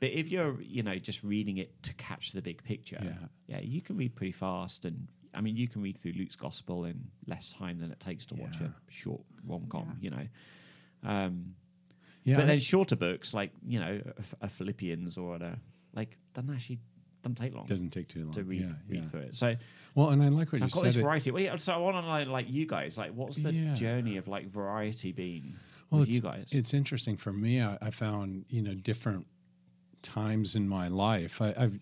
But 0.00 0.10
if 0.10 0.28
you're, 0.28 0.60
you 0.60 0.82
know, 0.82 0.96
just 0.96 1.24
reading 1.24 1.58
it 1.58 1.82
to 1.82 1.94
catch 1.94 2.32
the 2.32 2.40
big 2.42 2.62
picture, 2.62 2.98
Yeah. 3.02 3.14
yeah, 3.48 3.60
you 3.60 3.80
can 3.80 3.96
read 3.96 4.14
pretty 4.14 4.32
fast. 4.32 4.84
And 4.84 5.08
I 5.34 5.40
mean, 5.40 5.56
you 5.56 5.66
can 5.68 5.82
read 5.82 5.98
through 5.98 6.12
Luke's 6.12 6.36
gospel 6.36 6.84
in 6.84 7.08
less 7.26 7.52
time 7.52 7.78
than 7.78 7.90
it 7.90 7.98
takes 8.00 8.24
to 8.26 8.34
watch 8.36 8.60
a 8.60 8.72
short 8.88 9.20
rom 9.46 9.66
com. 9.68 9.98
Yeah. 10.00 10.10
You 10.10 10.10
know. 10.16 10.28
Um, 11.10 11.54
Yeah. 12.24 12.36
but 12.36 12.44
I- 12.44 12.46
then 12.46 12.60
shorter 12.60 12.96
books 12.96 13.32
like 13.34 13.52
you 13.66 13.80
know 13.80 14.00
a, 14.40 14.46
a 14.46 14.48
Philippians 14.48 15.16
or 15.18 15.36
a 15.36 15.58
like 15.94 16.16
doesn't 16.34 16.52
actually 16.54 16.78
doesn't 17.22 17.36
take 17.36 17.54
long 17.54 17.66
doesn't 17.66 17.90
take 17.90 18.06
too 18.08 18.20
long 18.24 18.32
to 18.32 18.44
read 18.44 18.60
Yeah, 18.62 18.72
read 18.88 19.02
yeah. 19.02 19.08
through 19.08 19.20
it. 19.20 19.36
So, 19.36 19.56
Well, 19.94 20.10
and 20.10 20.22
I 20.22 20.28
like 20.28 20.52
what 20.52 20.58
so 20.60 20.64
you 20.64 20.64
I've 20.66 20.70
got 20.72 20.80
said. 20.80 20.86
this 20.86 20.94
variety. 20.96 21.30
Well, 21.32 21.42
yeah, 21.42 21.56
so 21.56 21.72
I 21.74 21.76
want 21.78 21.96
to 21.96 22.02
know 22.26 22.30
like 22.30 22.48
you 22.50 22.66
guys 22.66 22.96
like 22.98 23.12
what's 23.14 23.36
the 23.38 23.52
Yeah. 23.52 23.74
journey 23.74 24.16
of 24.18 24.28
like 24.28 24.46
variety 24.48 25.12
been 25.12 25.56
well, 25.90 26.00
with 26.00 26.08
it's, 26.08 26.16
you 26.16 26.22
guys? 26.22 26.46
It's 26.52 26.74
interesting 26.74 27.16
for 27.16 27.32
me. 27.32 27.60
I, 27.62 27.78
I 27.80 27.90
found 27.90 28.44
you 28.48 28.62
know 28.62 28.74
different 28.74 29.26
times 30.02 30.56
in 30.56 30.68
my 30.68 30.88
life. 30.88 31.40
I, 31.42 31.54
I've 31.56 31.78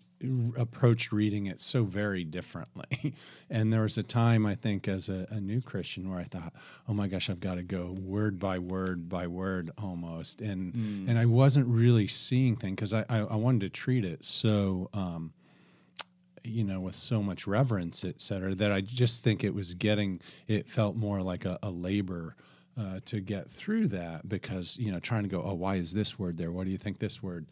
approached 0.56 1.12
reading 1.12 1.46
it 1.46 1.60
so 1.60 1.84
very 1.84 2.24
differently, 2.24 3.14
and 3.50 3.70
there 3.72 3.82
was 3.82 3.98
a 3.98 4.02
time 4.02 4.46
I 4.46 4.54
think 4.54 4.88
as 4.88 5.08
a, 5.08 5.26
a 5.30 5.40
new 5.40 5.60
Christian 5.60 6.08
where 6.10 6.18
I 6.18 6.24
thought, 6.24 6.54
oh 6.88 6.94
my 6.94 7.06
gosh, 7.06 7.28
I've 7.28 7.40
got 7.40 7.56
to 7.56 7.62
go 7.62 7.94
word 8.00 8.38
by 8.38 8.58
word 8.58 9.08
by 9.08 9.26
word 9.26 9.70
almost, 9.78 10.40
and 10.40 10.72
Mm. 10.72 11.08
and 11.08 11.18
I 11.18 11.26
wasn't 11.26 11.66
really 11.68 12.06
seeing 12.06 12.56
things 12.56 12.76
because 12.76 12.94
I, 12.94 13.04
I 13.08 13.18
I 13.18 13.36
wanted 13.36 13.60
to 13.62 13.68
treat 13.70 14.04
it 14.04 14.24
so. 14.24 14.88
Um, 14.94 15.32
you 16.44 16.62
know, 16.62 16.78
with 16.78 16.94
so 16.94 17.20
much 17.20 17.48
reverence, 17.48 18.04
et 18.04 18.20
cetera, 18.20 18.54
that 18.54 18.70
I 18.70 18.80
just 18.80 19.24
think 19.24 19.42
it 19.42 19.52
was 19.52 19.74
getting, 19.74 20.20
it 20.46 20.68
felt 20.68 20.94
more 20.94 21.20
like 21.20 21.44
a, 21.44 21.58
a 21.60 21.70
labor 21.70 22.36
uh, 22.78 23.00
to 23.06 23.20
get 23.20 23.50
through 23.50 23.88
that 23.88 24.28
because, 24.28 24.76
you 24.78 24.92
know, 24.92 25.00
trying 25.00 25.24
to 25.24 25.28
go, 25.28 25.42
oh, 25.42 25.54
why 25.54 25.74
is 25.74 25.92
this 25.92 26.20
word 26.20 26.36
there? 26.36 26.52
What 26.52 26.64
do 26.64 26.70
you 26.70 26.78
think 26.78 27.00
this 27.00 27.20
word 27.20 27.46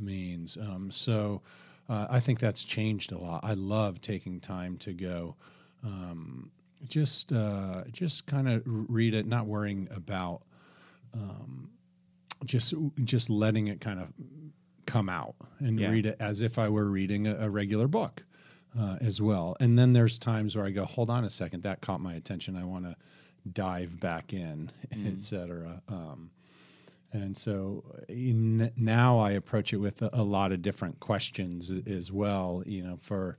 means? 0.00 0.56
Um, 0.56 0.90
so 0.90 1.42
uh, 1.88 2.06
I 2.10 2.20
think 2.20 2.38
that's 2.38 2.64
changed 2.64 3.12
a 3.12 3.18
lot. 3.18 3.40
I 3.42 3.54
love 3.54 4.00
taking 4.00 4.40
time 4.40 4.76
to 4.78 4.92
go, 4.92 5.36
um, 5.84 6.50
just, 6.88 7.32
uh, 7.32 7.84
just 7.92 8.26
kind 8.26 8.48
of 8.48 8.62
read 8.64 9.14
it, 9.14 9.26
not 9.26 9.46
worrying 9.46 9.88
about, 9.94 10.42
um, 11.14 11.70
just, 12.44 12.74
just 13.04 13.28
letting 13.28 13.68
it 13.68 13.80
kind 13.80 14.00
of 14.00 14.08
come 14.86 15.08
out 15.08 15.34
and 15.58 15.78
Yeah. 15.78 15.90
read 15.90 16.06
it 16.06 16.16
as 16.20 16.40
if 16.42 16.58
I 16.58 16.68
were 16.68 16.86
reading 16.86 17.26
a, 17.26 17.36
a 17.40 17.50
regular 17.50 17.86
book 17.88 18.24
uh, 18.78 18.96
as 19.00 19.20
well. 19.20 19.56
And 19.60 19.78
then 19.78 19.92
there's 19.92 20.18
times 20.18 20.56
where 20.56 20.64
I 20.64 20.70
go, 20.70 20.84
hold 20.84 21.10
on 21.10 21.24
a 21.24 21.30
second, 21.30 21.62
that 21.64 21.80
caught 21.80 22.00
my 22.00 22.14
attention. 22.14 22.56
I 22.56 22.64
want 22.64 22.84
to 22.84 22.96
dive 23.52 23.98
back 24.00 24.32
in, 24.32 24.70
et 24.92 25.22
cetera. 25.22 25.82
Um, 25.88 26.30
and 27.12 27.36
so 27.36 27.84
in, 28.08 28.70
now 28.76 29.18
I 29.18 29.32
approach 29.32 29.72
it 29.72 29.78
with 29.78 30.02
a, 30.02 30.10
a 30.12 30.22
lot 30.22 30.52
of 30.52 30.62
different 30.62 31.00
questions 31.00 31.72
as 31.86 32.12
well. 32.12 32.62
You 32.66 32.84
know, 32.84 32.98
for 33.00 33.38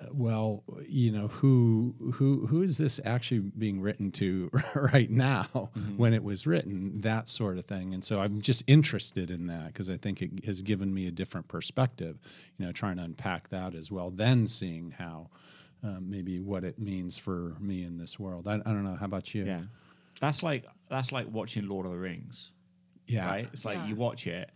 uh, 0.00 0.06
well, 0.12 0.64
you 0.86 1.12
know, 1.12 1.28
who 1.28 1.94
who 2.14 2.46
who 2.46 2.62
is 2.62 2.76
this 2.76 3.00
actually 3.04 3.40
being 3.40 3.80
written 3.80 4.10
to 4.12 4.50
right 4.74 5.10
now 5.10 5.70
when 5.96 6.12
it 6.12 6.24
was 6.24 6.46
written? 6.46 7.00
That 7.00 7.28
sort 7.28 7.58
of 7.58 7.66
thing. 7.66 7.94
And 7.94 8.04
so 8.04 8.20
I'm 8.20 8.40
just 8.40 8.64
interested 8.66 9.30
in 9.30 9.46
that 9.46 9.68
because 9.68 9.88
I 9.88 9.96
think 9.96 10.20
it 10.20 10.44
has 10.44 10.60
given 10.60 10.92
me 10.92 11.06
a 11.06 11.12
different 11.12 11.48
perspective. 11.48 12.18
You 12.58 12.66
know, 12.66 12.72
trying 12.72 12.96
to 12.96 13.04
unpack 13.04 13.48
that 13.50 13.74
as 13.74 13.90
well, 13.90 14.10
then 14.10 14.48
seeing 14.48 14.92
how. 14.92 15.30
Um, 15.82 16.10
maybe 16.10 16.40
what 16.40 16.64
it 16.64 16.78
means 16.78 17.18
for 17.18 17.54
me 17.60 17.84
in 17.84 17.98
this 17.98 18.18
world. 18.18 18.48
I, 18.48 18.54
I 18.54 18.56
don't 18.56 18.82
know. 18.82 18.96
How 18.96 19.04
about 19.04 19.34
you? 19.34 19.44
yeah, 19.44 19.60
that's 20.20 20.42
like 20.42 20.64
that's 20.88 21.12
like 21.12 21.26
watching 21.30 21.68
Lord 21.68 21.84
of 21.86 21.92
the 21.92 21.98
Rings. 21.98 22.50
Yeah. 23.06 23.26
right. 23.26 23.48
It's 23.52 23.64
like 23.64 23.78
Yeah. 23.78 23.86
you 23.88 23.96
watch 23.96 24.26
it, 24.26 24.50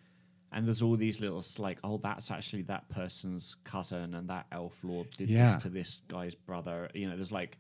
and 0.52 0.66
there's 0.66 0.82
all 0.82 0.96
these 0.96 1.20
little 1.20 1.38
s- 1.38 1.58
like, 1.58 1.78
oh, 1.84 1.98
that's 1.98 2.30
actually 2.30 2.62
that 2.62 2.88
person's 2.88 3.56
cousin, 3.64 4.14
and 4.14 4.28
that 4.28 4.46
elf 4.52 4.82
lord 4.84 5.10
did 5.12 5.28
Yeah. 5.28 5.44
this 5.54 5.62
to 5.62 5.68
this 5.68 6.02
guy's 6.08 6.34
brother. 6.34 6.88
You 6.94 7.08
know, 7.08 7.16
there's 7.16 7.32
like, 7.32 7.58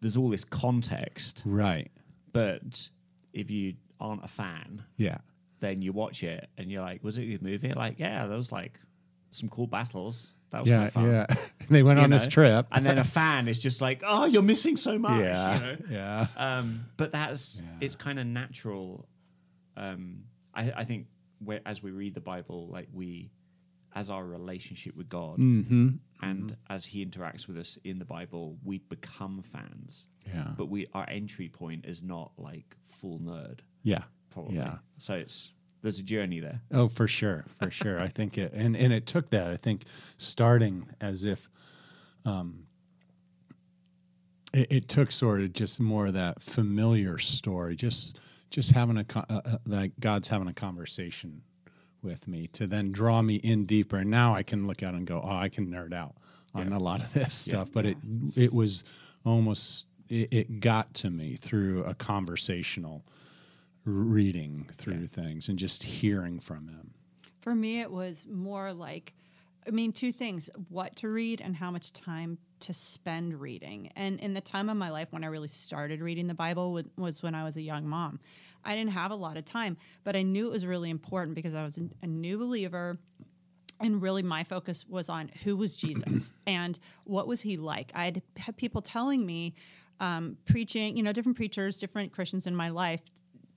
there's 0.00 0.16
all 0.16 0.28
this 0.30 0.44
context, 0.44 1.42
Right. 1.44 1.90
but 2.32 2.88
if 3.32 3.50
you 3.50 3.74
aren't 4.00 4.24
a 4.24 4.28
fan, 4.28 4.82
Yeah. 4.96 5.18
then 5.60 5.82
you 5.82 5.92
watch 5.92 6.22
it 6.24 6.48
and 6.56 6.70
you're 6.70 6.80
like, 6.82 7.04
was 7.04 7.18
it 7.18 7.24
a 7.24 7.26
good 7.26 7.42
movie? 7.42 7.72
Like, 7.74 7.98
yeah, 7.98 8.26
there 8.26 8.38
was 8.38 8.50
like 8.50 8.80
some 9.30 9.48
cool 9.50 9.66
battles. 9.66 10.32
That 10.50 10.60
was 10.62 10.68
Yeah. 10.70 10.76
kind 10.78 10.86
of 10.88 10.92
fun. 10.94 11.10
Yeah. 11.10 11.26
they 11.70 11.82
went 11.82 11.98
you 11.98 12.04
on 12.04 12.10
this 12.10 12.24
know? 12.24 12.30
trip. 12.30 12.66
and 12.72 12.84
then 12.86 12.96
a 12.98 13.04
fan 13.04 13.46
is 13.46 13.58
just 13.58 13.80
like, 13.82 14.02
oh, 14.04 14.24
you're 14.24 14.42
missing 14.42 14.76
so 14.78 14.98
much. 14.98 15.20
yeah. 15.20 15.54
You 15.54 15.60
know? 15.60 15.76
Yeah. 15.90 16.26
um, 16.38 16.86
but 16.96 17.12
that's 17.12 17.60
Yeah. 17.62 17.68
it's 17.82 17.94
kind 17.94 18.18
of 18.18 18.26
natural. 18.26 19.06
Um, 19.76 20.24
I, 20.54 20.72
I 20.76 20.84
think 20.84 21.06
as 21.66 21.82
we 21.82 21.90
read 21.90 22.14
the 22.14 22.20
Bible, 22.20 22.68
like 22.68 22.88
we, 22.92 23.30
as 23.94 24.10
our 24.10 24.24
relationship 24.24 24.96
with 24.96 25.08
God, 25.08 25.38
Mm-hmm. 25.38 25.88
and 26.22 26.56
as 26.68 26.84
He 26.86 27.04
interacts 27.04 27.48
with 27.48 27.56
us 27.58 27.78
in 27.84 27.98
the 27.98 28.04
Bible, 28.04 28.56
we 28.64 28.78
become 28.78 29.42
fans. 29.42 30.06
Yeah. 30.26 30.48
But 30.56 30.66
we 30.68 30.86
our 30.94 31.08
entry 31.08 31.48
point 31.48 31.86
is 31.86 32.02
not 32.02 32.32
like 32.38 32.76
full 32.82 33.18
nerd, 33.20 33.60
yeah. 33.82 34.02
probably. 34.30 34.56
Yeah. 34.56 34.78
So 34.98 35.14
it's 35.14 35.52
there's 35.82 35.98
a 35.98 36.02
journey 36.02 36.40
there. 36.40 36.60
Oh, 36.72 36.88
for 36.88 37.08
sure, 37.08 37.46
for 37.58 37.70
sure. 37.80 38.00
I 38.00 38.08
think 38.08 38.36
it, 38.38 38.52
and 38.52 38.76
and 38.76 38.92
it 38.92 39.06
took 39.06 39.30
that. 39.30 39.48
I 39.48 39.56
think 39.56 39.84
starting 40.18 40.86
as 41.00 41.24
if, 41.24 41.48
um, 42.26 42.66
it, 44.52 44.66
it 44.70 44.88
took 44.88 45.10
sort 45.12 45.40
of 45.40 45.52
just 45.52 45.80
more 45.80 46.06
of 46.06 46.14
that 46.14 46.42
familiar 46.42 47.18
story, 47.18 47.76
just 47.76 48.18
just 48.50 48.72
having 48.72 48.96
a 48.98 49.06
uh, 49.14 49.22
uh, 49.44 49.56
like 49.66 49.92
God's 50.00 50.28
having 50.28 50.48
a 50.48 50.52
conversation 50.54 51.42
with 52.02 52.26
me 52.28 52.46
to 52.48 52.66
then 52.66 52.92
draw 52.92 53.20
me 53.22 53.36
in 53.36 53.66
deeper. 53.66 53.98
And 53.98 54.10
now 54.10 54.34
I 54.34 54.42
can 54.42 54.66
look 54.66 54.82
at 54.82 54.94
it 54.94 54.96
and 54.96 55.06
go, 55.06 55.20
oh, 55.24 55.36
I 55.36 55.48
can 55.48 55.66
nerd 55.70 55.92
out 55.92 56.14
on 56.54 56.70
Yeah. 56.70 56.78
a 56.78 56.80
lot 56.80 57.00
of 57.00 57.12
this 57.12 57.34
stuff. 57.36 57.70
But 57.72 57.86
it 57.86 57.96
it 58.34 58.52
was 58.52 58.84
almost 59.24 59.86
it, 60.08 60.32
it 60.32 60.60
got 60.60 60.92
to 60.94 61.10
me 61.10 61.36
through 61.36 61.84
a 61.84 61.94
conversational 61.94 63.04
reading 63.84 64.68
through 64.72 64.94
Yeah. 65.02 65.06
things 65.06 65.48
and 65.48 65.58
just 65.58 65.82
hearing 65.82 66.40
from 66.40 66.68
him. 66.68 66.90
For 67.40 67.54
me, 67.54 67.80
it 67.80 67.90
was 67.90 68.26
more 68.28 68.72
like, 68.72 69.14
I 69.66 69.70
mean, 69.70 69.92
two 69.92 70.12
things 70.12 70.50
what 70.68 70.96
to 70.96 71.08
read 71.08 71.40
and 71.40 71.56
how 71.56 71.70
much 71.70 71.92
time 71.92 72.38
to 72.60 72.74
spend 72.74 73.40
reading. 73.40 73.90
And 73.96 74.20
in 74.20 74.34
the 74.34 74.40
time 74.40 74.68
of 74.68 74.76
my 74.76 74.90
life 74.90 75.08
when 75.10 75.24
I 75.24 75.28
really 75.28 75.48
started 75.48 76.00
reading 76.00 76.26
the 76.26 76.34
Bible 76.34 76.80
was 76.96 77.22
when 77.22 77.34
I 77.34 77.44
was 77.44 77.56
a 77.56 77.62
young 77.62 77.86
mom. 77.86 78.20
I 78.64 78.74
didn't 78.74 78.92
have 78.92 79.10
a 79.10 79.16
lot 79.16 79.36
of 79.36 79.44
time, 79.44 79.76
but 80.04 80.16
I 80.16 80.22
knew 80.22 80.46
it 80.46 80.52
was 80.52 80.66
really 80.66 80.90
important 80.90 81.34
because 81.34 81.54
I 81.54 81.62
was 81.62 81.78
a- 81.78 82.06
new 82.06 82.38
believer. 82.38 82.98
And 83.80 84.02
really, 84.02 84.22
my 84.22 84.44
focus 84.44 84.84
was 84.86 85.08
on 85.08 85.30
who 85.44 85.56
was 85.56 85.74
Jesus 85.74 86.34
and 86.46 86.78
what 87.04 87.26
was 87.26 87.40
he 87.40 87.56
like. 87.56 87.90
I 87.94 88.04
had 88.04 88.22
had 88.36 88.56
people 88.58 88.82
telling 88.82 89.24
me, 89.24 89.54
um, 90.00 90.36
preaching, 90.44 90.96
you 90.96 91.02
know, 91.02 91.12
different 91.12 91.36
preachers, 91.36 91.78
different 91.78 92.12
Christians 92.12 92.46
in 92.46 92.54
my 92.54 92.68
life 92.68 93.00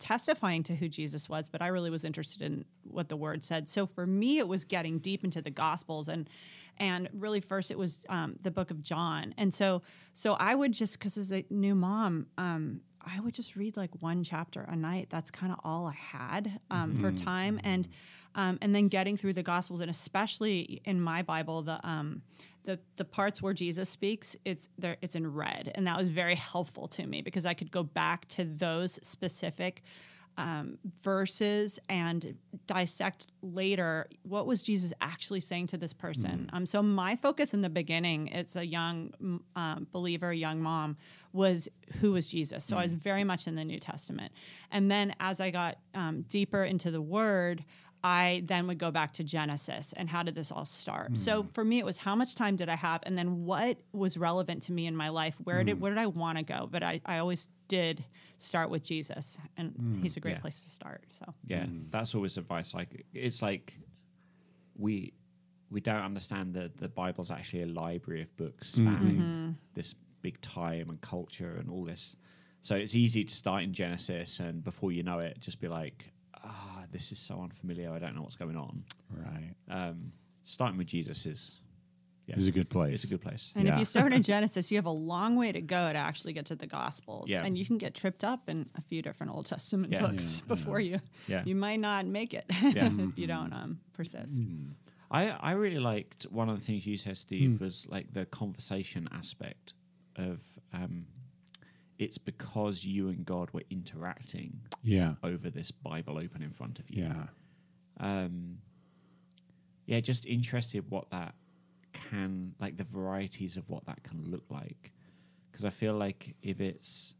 testifying 0.03 0.63
to 0.63 0.75
who 0.75 0.89
Jesus 0.89 1.29
was, 1.29 1.47
but 1.47 1.61
I 1.61 1.67
really 1.67 1.89
was 1.89 2.03
interested 2.03 2.41
in 2.41 2.65
what 2.83 3.07
the 3.07 3.15
word 3.15 3.41
said. 3.41 3.69
So 3.69 3.85
for 3.85 4.05
me, 4.05 4.37
it 4.37 4.47
was 4.49 4.65
getting 4.65 4.99
deep 4.99 5.23
into 5.23 5.41
the 5.41 5.49
Gospels 5.49 6.09
and 6.09 6.29
and 6.77 7.07
really 7.13 7.39
first 7.39 7.71
it 7.71 7.77
was 7.77 8.03
um, 8.09 8.35
the 8.41 8.51
book 8.51 8.69
of 8.69 8.83
John. 8.83 9.33
And 9.37 9.53
so 9.53 9.81
so 10.13 10.33
I 10.33 10.55
would 10.55 10.73
just 10.73 10.99
because 10.99 11.17
as 11.17 11.31
a 11.31 11.45
new 11.49 11.73
mom, 11.73 12.27
um, 12.37 12.81
I 12.99 13.21
would 13.21 13.33
just 13.33 13.55
read 13.55 13.77
like 13.77 13.91
one 14.01 14.25
chapter 14.25 14.67
a 14.67 14.75
night. 14.75 15.07
That's 15.09 15.31
kind 15.31 15.53
of 15.53 15.59
all 15.63 15.87
I 15.87 16.17
had 16.17 16.59
um, 16.69 16.95
for 16.95 17.11
time 17.11 17.59
and. 17.63 17.87
Um, 18.35 18.57
and 18.63 18.73
then 18.73 18.87
getting 18.87 19.15
through 19.15 19.33
the 19.33 19.43
Gospels, 19.43 19.79
and 19.79 19.91
especially 19.91 20.81
in 20.85 20.99
my 20.99 21.21
Bible, 21.21 21.61
the 21.61 21.79
um, 21.87 22.23
the 22.63 22.79
the 22.95 23.05
parts 23.05 23.41
where 23.41 23.53
Jesus 23.53 23.89
speaks, 23.89 24.35
it's 24.45 24.69
there, 24.77 24.97
it's 25.01 25.15
in 25.15 25.33
red, 25.33 25.71
and 25.75 25.87
that 25.87 25.97
was 25.97 26.09
very 26.09 26.35
helpful 26.35 26.87
to 26.89 27.05
me 27.05 27.21
because 27.21 27.45
I 27.45 27.53
could 27.53 27.71
go 27.71 27.83
back 27.83 28.27
to 28.29 28.45
those 28.45 28.99
specific 29.01 29.83
um, 30.37 30.77
verses 31.01 31.79
and 31.89 32.35
dissect 32.65 33.27
later 33.41 34.07
what 34.23 34.47
was 34.47 34.63
Jesus 34.63 34.93
actually 35.01 35.39
saying 35.39 35.67
to 35.67 35.77
this 35.77 35.93
person. 35.93 36.49
Um, 36.53 36.65
so 36.65 36.81
my 36.81 37.15
focus 37.15 37.53
in 37.53 37.61
the 37.61 37.69
beginning, 37.69 38.27
it's 38.27 38.55
a 38.55 38.65
young 38.65 39.11
mm, 39.21 39.39
um, 39.55 39.87
believer, 39.91 40.33
young 40.33 40.61
mom, 40.61 40.97
was 41.33 41.67
who 41.99 42.11
was 42.13 42.27
Jesus. 42.29 42.63
So 42.63 42.77
I 42.77 42.83
was 42.83 42.93
very 42.93 43.23
much 43.23 43.47
in 43.47 43.55
the 43.55 43.65
New 43.65 43.79
Testament, 43.79 44.31
and 44.71 44.89
then 44.89 45.15
as 45.19 45.39
I 45.39 45.51
got 45.51 45.77
um, 45.93 46.23
deeper 46.23 46.63
into 46.63 46.91
the 46.91 47.01
Word. 47.01 47.63
I 48.03 48.43
then 48.45 48.67
would 48.67 48.77
go 48.77 48.91
back 48.91 49.13
to 49.13 49.23
Genesis 49.23 49.93
and 49.95 50.09
how 50.09 50.23
did 50.23 50.35
this 50.35 50.51
all 50.51 50.65
start? 50.65 51.17
So 51.17 51.43
hmm. 51.43 51.49
for 51.49 51.63
me, 51.63 51.79
it 51.79 51.85
was 51.85 51.97
how 51.97 52.15
much 52.15 52.35
time 52.35 52.57
did 52.57 52.67
I 52.67 52.75
have, 52.75 53.01
and 53.03 53.17
then 53.17 53.45
what 53.45 53.77
was 53.93 54.17
relevant 54.17 54.63
to 54.63 54.73
me 54.73 54.87
in 54.87 54.95
my 54.95 55.09
life? 55.09 55.35
Where 55.43 55.63
did 55.63 55.75
hmm. 55.75 55.81
where 55.81 55.91
did 55.91 55.99
I 55.99 56.07
want 56.07 56.37
to 56.37 56.43
go? 56.43 56.67
But 56.69 56.83
I, 56.83 57.01
I 57.05 57.19
always 57.19 57.47
did 57.69 58.03
start 58.37 58.69
with 58.69 58.83
Jesus, 58.83 59.37
and 59.57 59.71
hmm, 59.71 60.01
He's 60.01 60.17
a 60.17 60.19
great 60.19 60.33
Yeah. 60.33 60.39
place 60.39 60.63
to 60.63 60.69
start. 60.69 61.05
So 61.17 61.33
Yeah, 61.47 61.65
that's 61.89 62.13
always 62.13 62.37
advice. 62.37 62.73
Like 62.73 63.05
it's 63.13 63.41
like 63.41 63.77
we 64.75 65.13
we 65.71 65.81
don't 65.81 66.03
understand 66.03 66.53
that 66.53 66.77
the 66.77 66.89
Bible's 66.89 67.31
actually 67.31 67.63
a 67.63 67.67
library 67.67 68.21
of 68.21 68.35
books 68.37 68.67
spanning 68.67 69.17
mm-hmm. 69.17 69.51
this 69.73 69.95
big 70.21 70.39
time 70.41 70.89
and 70.89 70.99
culture 71.01 71.55
and 71.59 71.69
all 71.69 71.83
this. 71.83 72.15
So 72.61 72.75
it's 72.75 72.95
easy 72.95 73.23
to 73.23 73.33
start 73.33 73.63
in 73.63 73.73
Genesis 73.73 74.39
and 74.39 74.63
before 74.63 74.91
you 74.91 75.03
know 75.03 75.19
it, 75.19 75.39
just 75.39 75.59
be 75.59 75.67
like, 75.67 76.05
ah, 76.43 76.72
this 76.93 77.11
is 77.11 77.19
so 77.19 77.41
unfamiliar. 77.41 77.91
I 77.91 77.99
don't 77.99 78.15
know 78.15 78.21
what's 78.21 78.35
going 78.37 78.55
on. 78.55 78.83
Right. 79.11 79.53
Um, 79.69 80.11
starting 80.43 80.77
with 80.77 80.87
Jesus 80.87 81.25
is 81.25 81.57
yeah, 82.25 82.37
Is 82.37 82.47
a 82.47 82.51
good 82.51 82.69
place. 82.69 82.93
it's 82.93 83.03
a 83.03 83.07
good 83.07 83.21
place. 83.21 83.51
And 83.53 83.67
if 83.67 83.77
you 83.77 83.83
start 83.83 84.13
in 84.13 84.23
Genesis, 84.33 84.71
you 84.71 84.77
have 84.77 84.85
a 84.85 84.89
long 84.89 85.35
way 85.35 85.51
to 85.51 85.59
go 85.59 85.91
to 85.91 85.97
actually 85.99 86.31
get 86.31 86.45
to 86.45 86.55
the 86.55 86.67
Gospels. 86.67 87.29
Yeah. 87.29 87.43
And 87.43 87.57
you 87.57 87.65
can 87.65 87.77
get 87.77 87.93
tripped 87.95 88.23
up 88.23 88.47
in 88.47 88.69
a 88.75 88.81
few 88.81 89.01
different 89.01 89.33
Old 89.33 89.45
Testament 89.45 89.91
Yeah. 89.91 89.99
books 90.07 90.39
Yeah, 90.39 90.47
before 90.55 90.79
you 90.79 91.01
Yeah. 91.27 91.43
you 91.45 91.53
might 91.55 91.81
not 91.81 92.05
make 92.05 92.33
it 92.33 92.45
Yeah. 92.61 92.89
if 92.97 93.17
you 93.17 93.27
don't 93.27 93.51
um, 93.51 93.79
persist. 93.91 94.41
I, 95.11 95.31
I 95.31 95.51
really 95.51 95.79
liked 95.79 96.23
one 96.31 96.47
of 96.49 96.57
the 96.57 96.65
things 96.65 96.85
you 96.87 96.95
said, 96.95 97.17
Steve, 97.17 97.59
was 97.59 97.85
like 97.89 98.13
the 98.13 98.25
conversation 98.27 99.09
aspect 99.11 99.73
of 100.15 100.39
um, 100.71 101.05
it's 101.99 102.17
because 102.17 102.83
you 102.83 103.09
and 103.09 103.25
God 103.25 103.49
were 103.51 103.63
interacting 103.69 104.59
Yeah. 104.83 105.13
over 105.23 105.49
this 105.49 105.71
Bible 105.71 106.17
open 106.17 106.41
in 106.41 106.51
front 106.51 106.79
of 106.79 106.89
you. 106.89 107.03
Yeah. 107.03 107.27
Um, 107.99 108.57
yeah, 109.85 109.99
just 109.99 110.25
interested 110.25 110.89
what 110.89 111.09
that 111.11 111.35
can 111.93 112.55
like 112.59 112.77
the 112.77 112.83
varieties 112.83 113.57
of 113.57 113.69
what 113.69 113.85
that 113.85 114.01
can 114.03 114.23
look 114.31 114.43
like. 114.49 114.91
Because 115.51 115.65
I 115.65 115.69
feel 115.69 115.93
like 115.93 116.35
if 116.41 116.59
it's, 116.59 117.13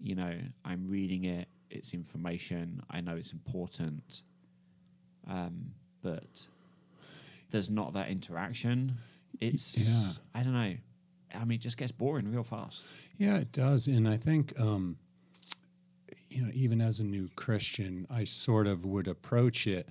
you 0.00 0.14
know, 0.14 0.38
I'm 0.64 0.86
reading 0.88 1.24
it, 1.24 1.48
it's 1.70 1.94
information, 1.94 2.82
I 2.90 3.00
know 3.00 3.16
it's 3.16 3.32
important, 3.32 4.22
um, 5.28 5.72
but 6.02 6.46
there's 7.50 7.70
not 7.70 7.94
that 7.94 8.08
interaction. 8.10 8.96
It's, 9.40 9.88
yeah. 9.88 10.12
I 10.40 10.42
don't 10.42 10.52
know. 10.52 10.74
I 11.34 11.44
mean, 11.44 11.56
it 11.56 11.60
just 11.60 11.76
gets 11.76 11.92
boring 11.92 12.30
real 12.30 12.44
fast. 12.44 12.82
Yeah, 13.18 13.36
it 13.36 13.52
does. 13.52 13.86
And 13.86 14.08
I 14.08 14.16
think, 14.16 14.58
um, 14.58 14.96
you 16.28 16.42
know, 16.42 16.50
even 16.54 16.80
as 16.80 17.00
a 17.00 17.04
new 17.04 17.28
Christian, 17.36 18.06
I 18.10 18.24
sort 18.24 18.66
of 18.66 18.84
would 18.84 19.08
approach 19.08 19.66
it 19.66 19.88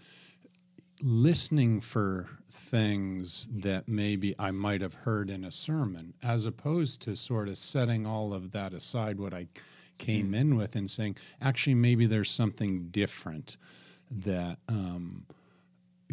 listening 1.01 1.79
for 1.79 2.27
things 2.51 3.47
that 3.51 3.87
maybe 3.87 4.35
I 4.37 4.51
might 4.51 4.81
have 4.81 4.93
heard 4.93 5.29
in 5.29 5.43
a 5.43 5.51
sermon, 5.51 6.13
as 6.23 6.45
opposed 6.45 7.01
to 7.03 7.15
sort 7.15 7.47
of 7.47 7.57
setting 7.57 8.05
all 8.05 8.33
of 8.33 8.51
that 8.51 8.73
aside, 8.73 9.19
what 9.19 9.33
I 9.33 9.47
came 9.97 10.33
in 10.33 10.55
with, 10.55 10.75
and 10.75 10.89
saying, 10.89 11.17
actually, 11.41 11.75
maybe 11.75 12.05
there's 12.05 12.31
something 12.31 12.87
different 12.89 13.57
that 14.11 14.57
um, 14.67 15.25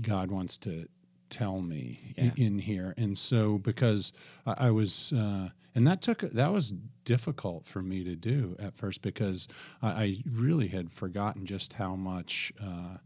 God 0.00 0.30
wants 0.30 0.56
to 0.58 0.86
tell 1.30 1.58
me 1.58 2.14
Yeah. 2.16 2.30
in, 2.36 2.58
here. 2.58 2.94
And 2.96 3.16
so, 3.16 3.58
because 3.58 4.12
I, 4.46 4.68
I 4.68 4.70
was, 4.70 5.12
uh, 5.12 5.50
and 5.74 5.86
that 5.86 6.02
took, 6.02 6.20
that 6.20 6.52
was 6.52 6.72
difficult 7.04 7.66
for 7.66 7.82
me 7.82 8.02
to 8.04 8.16
do 8.16 8.56
at 8.58 8.76
first 8.76 9.02
because 9.02 9.48
I, 9.82 9.88
I 9.88 10.22
really 10.30 10.68
had 10.68 10.90
forgotten 10.90 11.46
just 11.46 11.74
how 11.74 11.96
much. 11.96 12.52
Uh, 12.62 12.98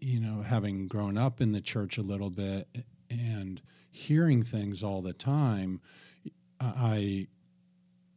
you 0.00 0.20
know, 0.20 0.42
having 0.42 0.86
grown 0.86 1.18
up 1.18 1.40
in 1.40 1.52
the 1.52 1.60
church 1.60 1.98
a 1.98 2.02
little 2.02 2.30
bit 2.30 2.68
and 3.10 3.60
hearing 3.90 4.42
things 4.42 4.82
all 4.82 5.02
the 5.02 5.12
time, 5.12 5.80
I 6.60 7.26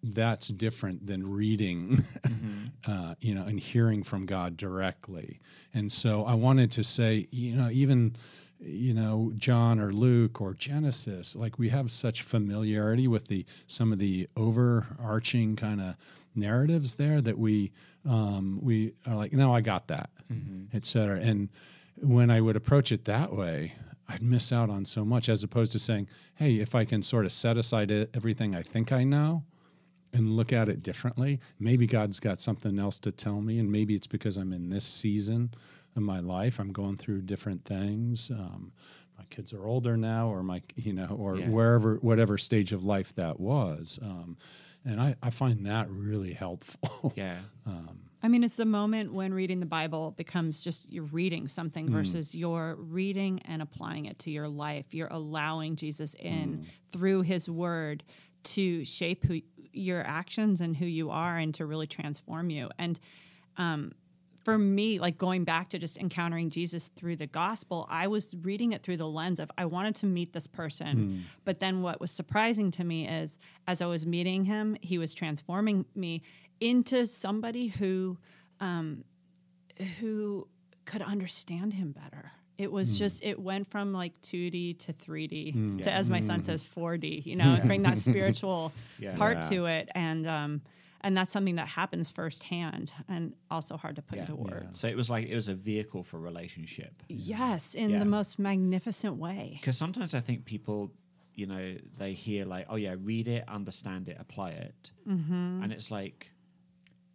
that's 0.02 0.48
different 0.48 1.06
than 1.06 1.30
reading, 1.30 2.04
uh, 2.88 3.16
you 3.20 3.36
know, 3.36 3.44
and 3.44 3.60
hearing 3.60 4.04
from 4.04 4.26
God 4.26 4.58
directly. 4.58 5.40
And 5.74 5.92
so 5.92 6.26
I 6.26 6.34
wanted 6.34 6.72
to 6.72 6.84
say, 6.84 7.28
you 7.32 7.56
know, 7.56 7.70
even 7.72 8.16
you 8.62 8.94
know 8.94 9.32
John 9.38 9.80
or 9.80 9.94
Luke 9.94 10.42
or 10.42 10.54
Genesis, 10.54 11.36
like 11.36 11.58
we 11.60 11.70
have 11.70 11.92
such 11.92 12.22
familiarity 12.22 13.08
with 13.08 13.28
the 13.28 13.46
some 13.68 13.92
of 13.92 14.00
the 14.00 14.28
overarching 14.36 15.56
kind 15.56 15.82
of 15.82 15.96
narratives 16.36 16.96
there 16.96 17.22
that 17.22 17.38
we 17.38 17.72
um, 18.08 18.60
we 18.62 18.94
are 19.06 19.16
like, 19.16 19.34
no, 19.34 19.54
I 19.54 19.62
got 19.62 19.88
that, 19.88 20.10
et 20.74 20.86
cetera. 20.86 21.20
And 21.20 21.50
when 22.02 22.32
I 22.32 22.40
would 22.40 22.56
approach 22.56 22.92
it 22.92 23.06
that 23.06 23.34
way, 23.34 23.74
I'd 24.08 24.22
miss 24.22 24.52
out 24.52 24.70
on 24.70 24.86
so 24.86 25.04
much 25.04 25.30
as 25.30 25.44
opposed 25.44 25.74
to 25.74 25.80
saying, 25.80 26.08
hey, 26.36 26.56
if 26.56 26.74
I 26.74 26.86
can 26.86 27.02
sort 27.02 27.26
of 27.26 27.32
set 27.32 27.58
aside 27.58 27.92
everything 28.14 28.56
I 28.56 28.64
think 28.64 28.92
I 28.92 29.04
know 29.04 29.44
and 30.14 30.32
look 30.36 30.52
at 30.52 30.70
it 30.70 30.82
differently, 30.84 31.40
maybe 31.60 31.86
God's 31.88 32.20
got 32.20 32.40
something 32.40 32.80
else 32.80 33.00
to 33.02 33.12
tell 33.12 33.42
me. 33.42 33.60
And 33.60 33.72
maybe 33.72 33.96
it's 33.96 34.08
because 34.08 34.38
I'm 34.38 34.52
in 34.54 34.70
this 34.70 34.86
season 34.86 35.52
of 35.96 36.02
my 36.04 36.20
life, 36.20 36.60
I'm 36.60 36.72
going 36.72 36.98
through 36.98 37.22
different 37.24 37.66
things. 37.66 38.30
Um, 38.32 38.72
my 39.18 39.24
kids 39.30 39.52
are 39.54 39.66
older 39.66 39.98
now, 39.98 40.30
or 40.30 40.44
my, 40.44 40.62
you 40.76 40.94
know, 40.94 41.16
or 41.20 41.38
Yeah. 41.38 41.50
wherever, 41.50 41.96
whatever 41.98 42.38
stage 42.38 42.72
of 42.72 42.84
life 42.86 43.14
that 43.16 43.40
was. 43.40 44.00
Um, 44.02 44.38
and 44.86 45.02
I, 45.02 45.16
I 45.22 45.30
find 45.30 45.66
that 45.66 45.90
really 45.90 46.34
helpful. 46.34 47.14
Yeah. 47.16 47.38
I 48.22 48.28
mean, 48.28 48.44
it's 48.44 48.58
the 48.58 48.66
moment 48.66 49.14
when 49.14 49.34
reading 49.34 49.62
the 49.62 49.66
Bible 49.66 50.12
becomes 50.12 50.62
just 50.62 50.92
you're 50.92 51.06
reading 51.06 51.48
something 51.48 51.90
versus 51.90 52.36
you're 52.36 52.76
reading 52.76 53.40
and 53.46 53.62
applying 53.62 54.06
it 54.08 54.20
to 54.20 54.32
your 54.32 54.50
life. 54.50 54.94
You're 54.94 55.08
allowing 55.10 55.78
Jesus 55.78 56.16
in 56.16 56.66
through 56.92 57.22
his 57.22 57.50
word 57.50 58.04
to 58.44 58.84
shape 58.84 59.24
who 59.26 59.42
your 59.74 60.06
actions 60.06 60.62
and 60.62 60.76
who 60.78 60.86
you 60.86 61.10
are 61.10 61.38
and 61.38 61.54
to 61.56 61.66
really 61.66 61.88
transform 61.88 62.50
you. 62.50 62.70
And 62.78 63.00
um, 63.58 63.92
for 64.44 64.58
me, 64.58 65.00
like 65.00 65.18
going 65.18 65.44
back 65.44 65.70
to 65.70 65.80
just 65.80 65.98
encountering 65.98 66.50
Jesus 66.50 66.88
through 66.96 67.18
the 67.18 67.28
gospel, 67.28 67.86
I 67.90 68.08
was 68.08 68.36
reading 68.42 68.72
it 68.72 68.82
through 68.84 68.98
the 68.98 69.08
lens 69.08 69.40
of 69.40 69.52
I 69.58 69.66
wanted 69.66 69.96
to 69.96 70.06
meet 70.06 70.34
this 70.34 70.48
person. 70.48 71.26
But 71.46 71.60
then 71.60 71.82
what 71.82 72.00
was 72.02 72.12
surprising 72.12 72.72
to 72.72 72.84
me 72.84 73.08
is 73.08 73.38
as 73.68 73.82
I 73.82 73.86
was 73.86 74.06
meeting 74.06 74.46
him, 74.46 74.78
he 74.82 74.98
was 74.98 75.14
transforming 75.14 75.86
me 75.94 76.22
into 76.60 77.06
somebody 77.06 77.68
who 77.68 78.18
um, 78.60 79.04
who 80.00 80.48
could 80.86 81.02
understand 81.02 81.74
him 81.74 81.92
better. 81.92 82.32
It 82.60 82.72
was 82.72 83.00
just 83.00 83.24
it 83.24 83.40
went 83.40 83.68
from 83.68 83.94
like 83.94 84.22
2D 84.22 84.78
to 84.80 84.94
3D 84.94 85.82
to 85.84 85.92
as 85.92 86.10
my 86.10 86.20
son 86.20 86.42
says 86.44 86.64
4D, 86.64 87.26
you 87.26 87.36
know, 87.42 87.54
and 87.56 87.66
bring 87.66 87.84
that 87.84 87.98
spiritual 88.00 88.74
Yeah. 89.00 89.16
part 89.16 89.38
Yeah. 89.38 89.50
to 89.50 89.66
it 89.68 89.90
and 89.96 90.28
um 90.28 90.62
and 91.02 91.16
that's 91.18 91.32
something 91.32 91.56
that 91.56 91.70
happens 91.70 92.10
firsthand 92.10 92.92
and 93.08 93.34
also 93.50 93.78
hard 93.78 93.96
to 93.96 94.02
put 94.02 94.18
Yeah. 94.18 94.24
into 94.24 94.36
Yeah. 94.36 94.52
words. 94.52 94.78
So 94.80 94.90
it 94.90 94.98
was 94.98 95.10
like 95.10 95.26
it 95.28 95.36
was 95.36 95.48
a 95.48 95.54
vehicle 95.54 96.04
for 96.04 96.20
relationship. 96.20 97.02
Yes, 97.08 97.74
in 97.74 97.92
Yeah. 97.92 98.00
the 98.00 98.06
most 98.06 98.38
magnificent 98.38 99.16
way. 99.16 99.58
Because 99.62 99.78
sometimes 99.78 100.14
I 100.14 100.20
think 100.20 100.44
people, 100.44 100.92
you 101.36 101.46
know, 101.48 101.78
they 101.98 102.12
hear 102.12 102.44
like, 102.44 102.66
oh 102.70 102.76
yeah, 102.76 102.96
read 103.02 103.30
it, 103.30 103.46
understand 103.48 104.10
it, 104.10 104.18
apply 104.20 104.50
it, 104.52 104.92
Mm-hmm. 105.08 105.64
and 105.64 105.72
it's 105.72 105.90
like 105.90 106.30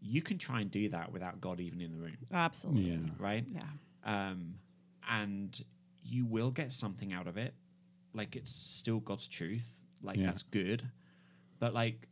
you 0.01 0.23
can 0.23 0.39
try 0.39 0.63
and 0.63 0.71
do 0.71 0.89
that 0.89 1.13
without 1.13 1.41
God 1.43 1.61
even 1.61 1.83
in 1.83 1.91
the 1.93 1.99
room, 1.99 2.17
Absolutely. 2.33 2.91
Yeah. 2.91 2.99
right? 3.19 3.45
Yeah. 3.53 3.63
Um, 4.05 4.55
and 5.11 5.63
you 6.03 6.27
will 6.27 6.51
get 6.51 6.73
something 6.73 7.13
out 7.13 7.27
of 7.27 7.37
it. 7.37 7.55
Like 8.13 8.37
it's 8.37 8.51
still 8.53 9.01
God's 9.01 9.27
truth. 9.27 9.67
Like 10.03 10.19
Yeah. 10.19 10.27
that's 10.27 10.43
good. 10.43 10.83
But 11.59 11.75
like, 11.75 12.09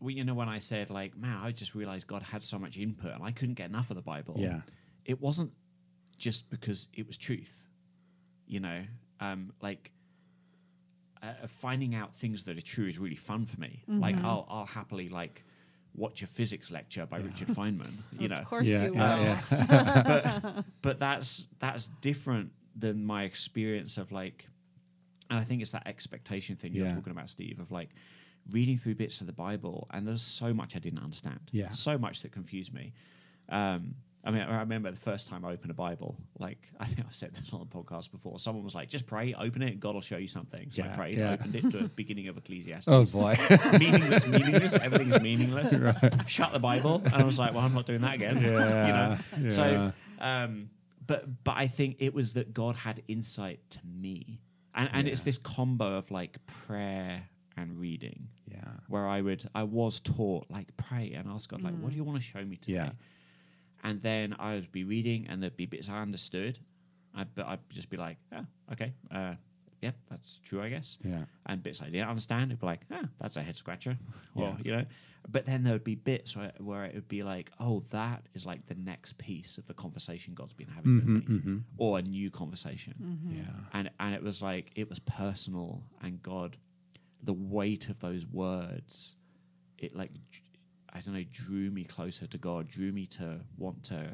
well, 0.00 0.10
you 0.10 0.24
know, 0.24 0.34
when 0.34 0.48
I 0.48 0.58
said 0.58 0.90
like, 0.90 1.16
man, 1.16 1.38
I 1.42 1.52
just 1.52 1.74
realized 1.74 2.06
God 2.06 2.22
had 2.22 2.42
so 2.42 2.58
much 2.58 2.76
input 2.78 3.12
and 3.14 3.22
I 3.22 3.30
couldn't 3.32 3.54
get 3.54 3.68
enough 3.68 3.90
of 3.90 3.96
the 3.96 4.02
Bible. 4.02 4.36
Yeah. 4.38 4.60
It 5.04 5.20
wasn't 5.20 5.52
just 6.18 6.48
because 6.50 6.88
it 6.94 7.06
was 7.06 7.16
truth. 7.16 7.66
You 8.46 8.60
know, 8.60 8.82
um, 9.20 9.52
like 9.62 9.90
uh, 11.22 11.46
finding 11.46 11.94
out 11.94 12.14
things 12.14 12.44
that 12.44 12.58
are 12.58 12.62
true 12.62 12.86
is 12.86 12.98
really 12.98 13.16
fun 13.16 13.46
for 13.46 13.58
me. 13.60 13.82
Like 13.88 14.16
I'll 14.22 14.46
I'll 14.50 14.66
happily 14.66 15.08
like 15.08 15.42
watch 15.96 16.22
a 16.22 16.26
physics 16.26 16.70
lecture 16.70 17.06
by 17.06 17.18
Richard 17.18 17.48
Feynman. 17.48 17.92
You 18.18 18.28
know, 18.28 18.36
Of 18.36 18.44
course 18.46 18.68
Yeah, 18.68 18.84
you 18.84 18.92
will. 18.94 18.98
yeah, 19.00 19.40
yeah. 19.50 20.02
but 20.52 20.64
but 20.82 20.98
that's 21.00 21.46
that's 21.58 21.88
different 22.00 22.50
than 22.76 23.04
my 23.04 23.24
experience 23.24 23.98
of 23.98 24.10
like 24.12 24.46
and 25.30 25.38
I 25.38 25.44
think 25.44 25.62
it's 25.62 25.70
that 25.70 25.86
expectation 25.86 26.56
thing 26.56 26.74
you're 26.74 26.86
Yeah. 26.86 26.94
talking 26.94 27.12
about, 27.12 27.30
Steve, 27.30 27.58
of 27.60 27.70
like 27.72 27.90
reading 28.50 28.76
through 28.76 28.94
bits 28.96 29.20
of 29.22 29.26
the 29.26 29.32
Bible 29.32 29.86
and 29.92 30.06
there's 30.06 30.22
so 30.22 30.52
much 30.52 30.76
I 30.76 30.78
didn't 30.78 30.98
understand. 31.02 31.40
Yeah. 31.52 31.70
So 31.70 31.96
much 31.96 32.20
that 32.22 32.32
confused 32.32 32.72
me. 32.74 32.92
Um 33.48 33.94
I 34.26 34.30
mean, 34.30 34.40
I 34.40 34.60
remember 34.60 34.90
the 34.90 34.96
first 34.96 35.28
time 35.28 35.44
I 35.44 35.52
opened 35.52 35.70
a 35.70 35.74
Bible. 35.74 36.16
Like, 36.38 36.58
I 36.80 36.86
think 36.86 37.06
I've 37.06 37.14
said 37.14 37.34
this 37.34 37.52
on 37.52 37.60
the 37.60 37.66
podcast 37.66 38.10
before. 38.10 38.38
Someone 38.38 38.64
was 38.64 38.74
like, 38.74 38.88
"Just 38.88 39.06
pray, 39.06 39.34
open 39.34 39.62
it, 39.62 39.72
and 39.72 39.80
God 39.80 39.94
will 39.94 40.00
show 40.00 40.16
you 40.16 40.28
something." 40.28 40.70
So 40.70 40.82
I 40.82 40.88
prayed, 40.88 41.18
yeah. 41.18 41.32
opened 41.32 41.54
it 41.54 41.70
to 41.70 41.78
the 41.78 41.88
beginning 41.88 42.28
of 42.28 42.38
Ecclesiastes 42.38 42.88
Oh 42.88 43.04
boy. 43.06 43.36
meaningless, 43.78 44.26
meaningless. 44.26 44.76
Everything's 44.76 45.20
meaningless. 45.20 45.74
Shut 46.26 46.52
the 46.52 46.58
Bible, 46.58 47.02
and 47.04 47.14
I 47.14 47.24
was 47.24 47.38
like, 47.38 47.52
"Well, 47.52 47.64
I'm 47.64 47.74
not 47.74 47.86
doing 47.86 48.00
that 48.00 48.14
again." 48.14 48.40
Yeah, 48.42 49.18
you 49.36 49.42
know. 49.44 49.50
So, 49.50 49.92
um, 50.20 50.70
but 51.06 51.44
but 51.44 51.56
I 51.56 51.66
think 51.66 51.96
it 51.98 52.14
was 52.14 52.32
that 52.34 52.54
God 52.54 52.76
had 52.76 53.02
insight 53.08 53.60
to 53.70 53.78
me, 53.84 54.40
and 54.74 54.88
and 54.92 55.06
it's 55.06 55.20
this 55.20 55.36
combo 55.36 55.98
of 55.98 56.10
like 56.10 56.38
prayer 56.46 57.28
and 57.56 57.78
reading, 57.78 58.28
yeah. 58.50 58.64
where 58.88 59.06
I 59.06 59.20
would 59.20 59.48
I 59.54 59.64
was 59.64 60.00
taught 60.00 60.46
like 60.50 60.74
pray 60.76 61.12
and 61.14 61.28
ask 61.28 61.50
God 61.50 61.62
like, 61.62 61.74
"What 61.78 61.90
do 61.90 61.96
you 61.96 62.04
want 62.04 62.18
to 62.18 62.24
show 62.24 62.42
me 62.42 62.56
today?" 62.56 62.90
Yeah. 63.84 63.90
And 63.90 64.02
then 64.02 64.34
I 64.38 64.54
would 64.54 64.72
be 64.72 64.84
reading, 64.84 65.26
and 65.28 65.42
there'd 65.42 65.56
be 65.56 65.66
bits 65.66 65.88
I 65.88 66.00
understood. 66.00 66.58
I 67.14 67.24
but 67.24 67.46
I'd 67.46 67.60
just 67.70 67.90
be 67.90 67.96
like, 67.96 68.16
"Oh, 68.32 68.46
okay." 68.72 68.92
Uh, 69.10 69.34
yeah, 69.82 69.92
that's 70.10 70.40
true, 70.42 70.62
I 70.62 70.70
guess 70.70 70.96
Yeah. 71.04 71.26
and 71.44 71.62
bits 71.62 71.82
I 71.82 71.90
didn't 71.90 72.08
understand. 72.08 72.50
It'd 72.50 72.60
be 72.60 72.64
like, 72.66 72.86
ah, 72.90 73.06
that's 73.18 73.36
a 73.36 73.42
head 73.42 73.54
scratcher. 73.54 73.98
Or, 74.34 74.44
Yeah. 74.44 74.56
you 74.64 74.72
know, 74.72 74.84
but 75.28 75.44
then 75.44 75.62
there 75.62 75.74
would 75.74 75.84
be 75.84 75.94
bits 75.94 76.34
where, 76.34 76.52
where 76.58 76.86
it 76.86 76.94
would 76.94 77.06
be 77.08 77.22
like, 77.22 77.50
oh, 77.60 77.80
that 77.90 78.22
is 78.32 78.46
like 78.46 78.64
the 78.66 78.76
next 78.76 79.18
piece 79.18 79.58
of 79.58 79.66
the 79.66 79.74
conversation 79.74 80.32
God's 80.32 80.54
been 80.54 80.68
having 80.68 80.90
Mhm, 81.02 81.14
with 81.14 81.28
me, 81.28 81.38
mhm. 81.38 81.62
or 81.76 81.98
a 81.98 82.02
new 82.02 82.30
conversation. 82.30 82.94
Mm-hmm. 82.98 83.36
Yeah. 83.36 83.60
And 83.74 83.90
and 84.00 84.14
it 84.14 84.22
was 84.22 84.40
like 84.40 84.70
it 84.74 84.88
was 84.88 85.00
personal, 85.00 85.82
and 86.00 86.22
God, 86.22 86.56
the 87.22 87.34
weight 87.34 87.90
of 87.90 87.98
those 88.00 88.24
words, 88.26 89.16
it 89.76 89.94
like 89.94 90.14
d- 90.14 90.20
I 90.94 91.00
don't 91.00 91.14
know, 91.14 91.24
drew 91.32 91.70
me 91.70 91.84
closer 91.84 92.26
to 92.26 92.38
God, 92.38 92.68
drew 92.68 92.92
me 92.92 93.06
to 93.06 93.40
want 93.58 93.82
to 93.84 94.10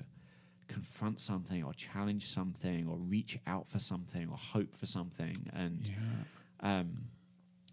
confront 0.69 1.21
something 1.21 1.63
or 1.65 1.73
challenge 1.75 2.27
something 2.29 2.87
or 2.89 2.97
reach 2.97 3.39
out 3.47 3.69
for 3.69 3.79
something 3.79 4.29
or 4.31 4.37
hope 4.37 4.73
for 4.75 4.87
something 4.87 5.37
and 5.53 5.81
Yeah. 5.89 6.79
um, 6.81 6.97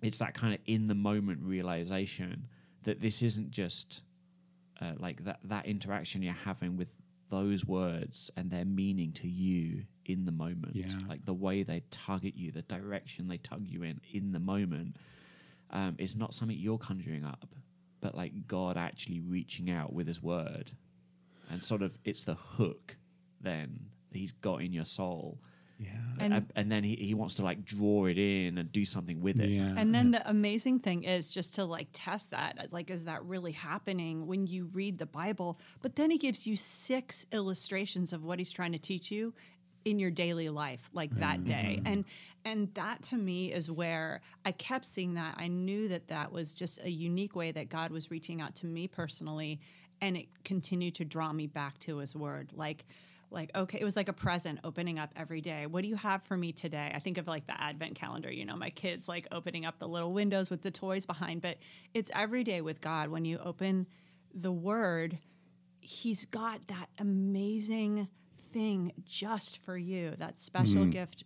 it's 0.02 0.18
that 0.18 0.34
kind 0.34 0.54
of 0.54 0.60
in 0.66 0.88
the 0.88 0.96
moment 0.96 1.40
realization 1.44 2.48
that 2.84 3.00
this 3.00 3.22
isn't 3.22 3.52
just 3.52 4.02
uh, 4.82 4.94
like 4.98 5.24
that 5.26 5.40
that 5.44 5.68
interaction 5.68 6.24
you're 6.24 6.34
having 6.34 6.76
with 6.76 6.88
those 7.30 7.66
words 7.66 8.32
and 8.36 8.50
their 8.50 8.66
meaning 8.66 9.12
to 9.12 9.28
you 9.28 9.84
in 10.06 10.26
the 10.26 10.32
moment 10.32 10.76
Yeah. 10.76 10.88
like 11.08 11.24
the 11.26 11.34
way 11.36 11.62
they 11.62 11.84
tug 11.92 12.26
at 12.26 12.36
you 12.36 12.52
the 12.52 12.64
direction 12.64 13.28
they 13.28 13.38
tug 13.38 13.68
you 13.68 13.84
in 13.84 14.02
in 14.12 14.32
the 14.32 14.40
moment 14.40 14.96
um, 15.70 15.96
is 16.00 16.16
not 16.16 16.34
something 16.34 16.58
you're 16.58 16.78
conjuring 16.80 17.24
up 17.26 17.46
but 18.02 18.16
like 18.16 18.32
god 18.48 18.78
actually 18.78 19.20
reaching 19.22 19.70
out 19.72 19.94
with 19.94 20.08
his 20.08 20.22
word 20.22 20.72
and 21.50 21.64
sort 21.64 21.82
of 21.82 21.98
it's 22.06 22.24
the 22.24 22.36
hook 22.36 22.96
then 23.42 23.80
he's 24.12 24.32
got 24.32 24.62
in 24.62 24.74
your 24.74 24.86
soul 24.86 25.38
Yeah. 25.80 25.92
And- 26.20 26.34
and, 26.34 26.52
and 26.56 26.72
then 26.72 26.84
he, 26.84 26.96
he 26.96 27.14
wants 27.14 27.36
to 27.36 27.44
like 27.44 27.64
draw 27.64 28.06
it 28.08 28.18
in 28.18 28.58
and 28.58 28.72
do 28.72 28.84
something 28.84 29.22
with 29.22 29.40
it. 29.40 29.50
Yeah. 29.50 29.76
And 29.78 29.94
then 29.94 30.10
the 30.10 30.28
amazing 30.28 30.80
thing 30.80 31.04
is 31.04 31.30
just 31.30 31.54
to 31.56 31.66
like 31.66 31.88
test 31.94 32.32
that. 32.32 32.58
Uh, 32.60 32.64
like, 32.72 32.90
is 32.90 33.06
that 33.06 33.24
really 33.24 33.52
happening 33.52 34.26
when 34.26 34.48
you 34.48 34.72
read 34.74 34.98
the 34.98 35.06
Bible? 35.06 35.60
But 35.84 35.96
then 35.96 36.10
he 36.10 36.18
gives 36.18 36.48
you 36.48 36.56
six 36.56 37.28
illustrations 37.32 38.12
of 38.12 38.24
what 38.24 38.40
he's 38.40 38.52
trying 38.52 38.72
to 38.72 38.80
teach 38.80 39.12
you 39.12 39.36
in 39.88 40.00
your 40.00 40.12
daily 40.12 40.50
life 40.50 40.90
like 40.94 41.18
that 41.20 41.46
day. 41.46 41.78
Mm-hmm. 41.78 41.88
And 41.88 42.06
and 42.44 42.74
that 42.74 43.04
to 43.04 43.18
me 43.18 43.52
is 43.52 43.72
where 43.72 44.22
i 44.46 44.52
kept 44.52 44.86
seeing 44.86 45.14
that. 45.14 45.36
I 45.38 45.48
knew 45.48 45.88
that 45.88 46.10
that 46.10 46.32
was 46.32 46.54
just 46.54 46.84
a 46.84 46.92
unique 46.92 47.36
way 47.36 47.52
that 47.54 47.70
god 47.70 47.92
was 47.92 48.12
reaching 48.12 48.42
out 48.42 48.54
to 48.56 48.66
me 48.66 48.88
personally 48.88 49.62
and 50.02 50.18
it 50.18 50.28
continued 50.44 50.96
to 50.96 51.06
draw 51.06 51.32
me 51.32 51.48
back 51.48 51.80
to 51.80 51.98
his 51.98 52.16
word. 52.16 52.52
Like 52.54 52.86
like 53.32 53.50
okay 53.56 53.80
it 53.80 53.84
was 53.84 53.96
like 53.96 54.10
a 54.10 54.14
present 54.14 54.60
opening 54.66 55.00
up 55.00 55.12
every 55.16 55.40
day. 55.40 55.68
What 55.68 55.84
do 55.84 55.88
you 55.88 55.96
have 55.96 56.22
for 56.24 56.36
me 56.36 56.52
today? 56.52 56.92
I 56.94 57.00
think 57.00 57.18
of 57.18 57.26
like 57.26 57.48
the 57.48 57.60
advent 57.60 57.96
calendar 57.96 58.32
you 58.32 58.44
know 58.44 58.58
my 58.58 58.70
kids 58.70 59.08
like 59.08 59.26
opening 59.32 59.66
up 59.66 59.80
the 59.80 59.88
little 59.88 60.12
windows 60.12 60.50
with 60.50 60.64
the 60.64 60.72
toys 60.72 61.06
behind 61.06 61.42
but 61.42 61.58
it's 61.94 62.12
every 62.14 62.44
day 62.44 62.60
with 62.60 62.82
god. 62.82 63.08
When 63.08 63.24
you 63.24 63.38
open 63.38 63.88
the 64.34 64.52
word 64.52 65.18
he's 65.82 66.26
got 66.26 66.68
that 66.68 66.90
amazing 67.00 68.10
thing 68.54 68.92
just 69.06 69.58
for 69.64 69.78
you 69.78 70.14
that 70.18 70.40
special 70.40 70.86
gift 70.86 71.24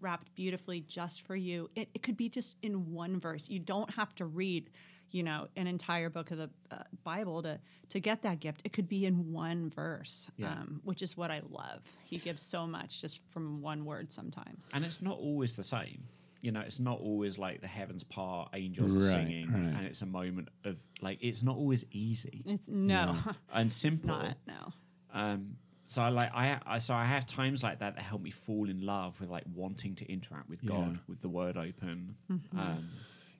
wrapped 0.00 0.34
beautifully 0.34 0.80
just 0.82 1.22
for 1.26 1.34
you 1.36 1.68
it, 1.74 1.88
it 1.94 2.02
could 2.02 2.16
be 2.16 2.28
just 2.28 2.56
in 2.62 2.92
one 2.92 3.18
verse 3.18 3.48
you 3.48 3.58
don't 3.58 3.92
have 3.94 4.14
to 4.14 4.24
read 4.24 4.70
you 5.10 5.22
know 5.22 5.48
an 5.56 5.66
entire 5.66 6.08
book 6.10 6.30
of 6.30 6.38
the 6.38 6.50
uh, 6.70 6.76
bible 7.02 7.42
to 7.42 7.58
to 7.88 7.98
get 7.98 8.22
that 8.22 8.38
gift 8.38 8.60
it 8.64 8.72
could 8.72 8.88
be 8.88 9.06
in 9.06 9.32
one 9.32 9.70
verse 9.70 10.30
Yeah. 10.36 10.52
um, 10.52 10.80
which 10.84 11.02
is 11.02 11.16
what 11.16 11.30
i 11.30 11.40
love 11.50 11.80
he 12.04 12.18
gives 12.18 12.42
so 12.42 12.66
much 12.66 13.00
just 13.00 13.20
from 13.28 13.60
one 13.60 13.84
word 13.84 14.12
sometimes 14.12 14.68
And 14.72 14.84
it's 14.84 15.02
not 15.02 15.16
always 15.18 15.56
the 15.56 15.64
same. 15.64 16.04
you 16.42 16.52
know, 16.52 16.60
it's 16.60 16.78
not 16.78 17.00
always 17.00 17.36
like 17.36 17.60
the 17.60 17.66
heavens 17.66 18.04
part, 18.04 18.50
angels 18.54 18.94
are 18.94 19.02
singing, 19.10 19.50
right. 19.50 19.74
and 19.76 19.84
it's 19.84 20.02
a 20.02 20.06
moment 20.06 20.48
of 20.64 20.76
like 21.02 21.18
it's 21.20 21.42
not 21.42 21.56
always 21.56 21.84
easy 21.90 22.44
It's 22.46 22.68
no, 22.68 23.16
and 23.52 23.66
it's 23.66 23.74
simple. 23.76 24.08
not. 24.10 24.36
No. 24.46 24.72
Um, 25.12 25.56
so 25.88 26.02
I 26.02 26.10
like 26.10 26.30
I, 26.34 26.60
I 26.66 26.78
so 26.78 26.94
I 26.94 27.06
have 27.06 27.26
times 27.26 27.62
like 27.62 27.78
that 27.80 27.96
that 27.96 28.02
help 28.02 28.20
me 28.22 28.30
fall 28.30 28.68
in 28.68 28.84
love 28.84 29.18
with 29.20 29.30
like 29.30 29.44
wanting 29.54 29.94
to 29.96 30.12
interact 30.12 30.48
with 30.48 30.64
God 30.64 30.92
Yeah. 30.92 30.98
with 31.08 31.20
the 31.22 31.30
Word 31.30 31.56
open. 31.56 32.14
Mm-hmm. 32.30 32.58
Um, 32.58 32.88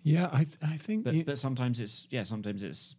Yeah, 0.02 0.30
I 0.32 0.44
th- 0.44 0.56
I 0.62 0.76
think 0.78 1.04
but 1.04 1.14
you- 1.14 1.24
but 1.24 1.38
sometimes 1.38 1.80
it's 1.80 2.08
yeah 2.10 2.22
sometimes 2.22 2.62
it's 2.64 2.96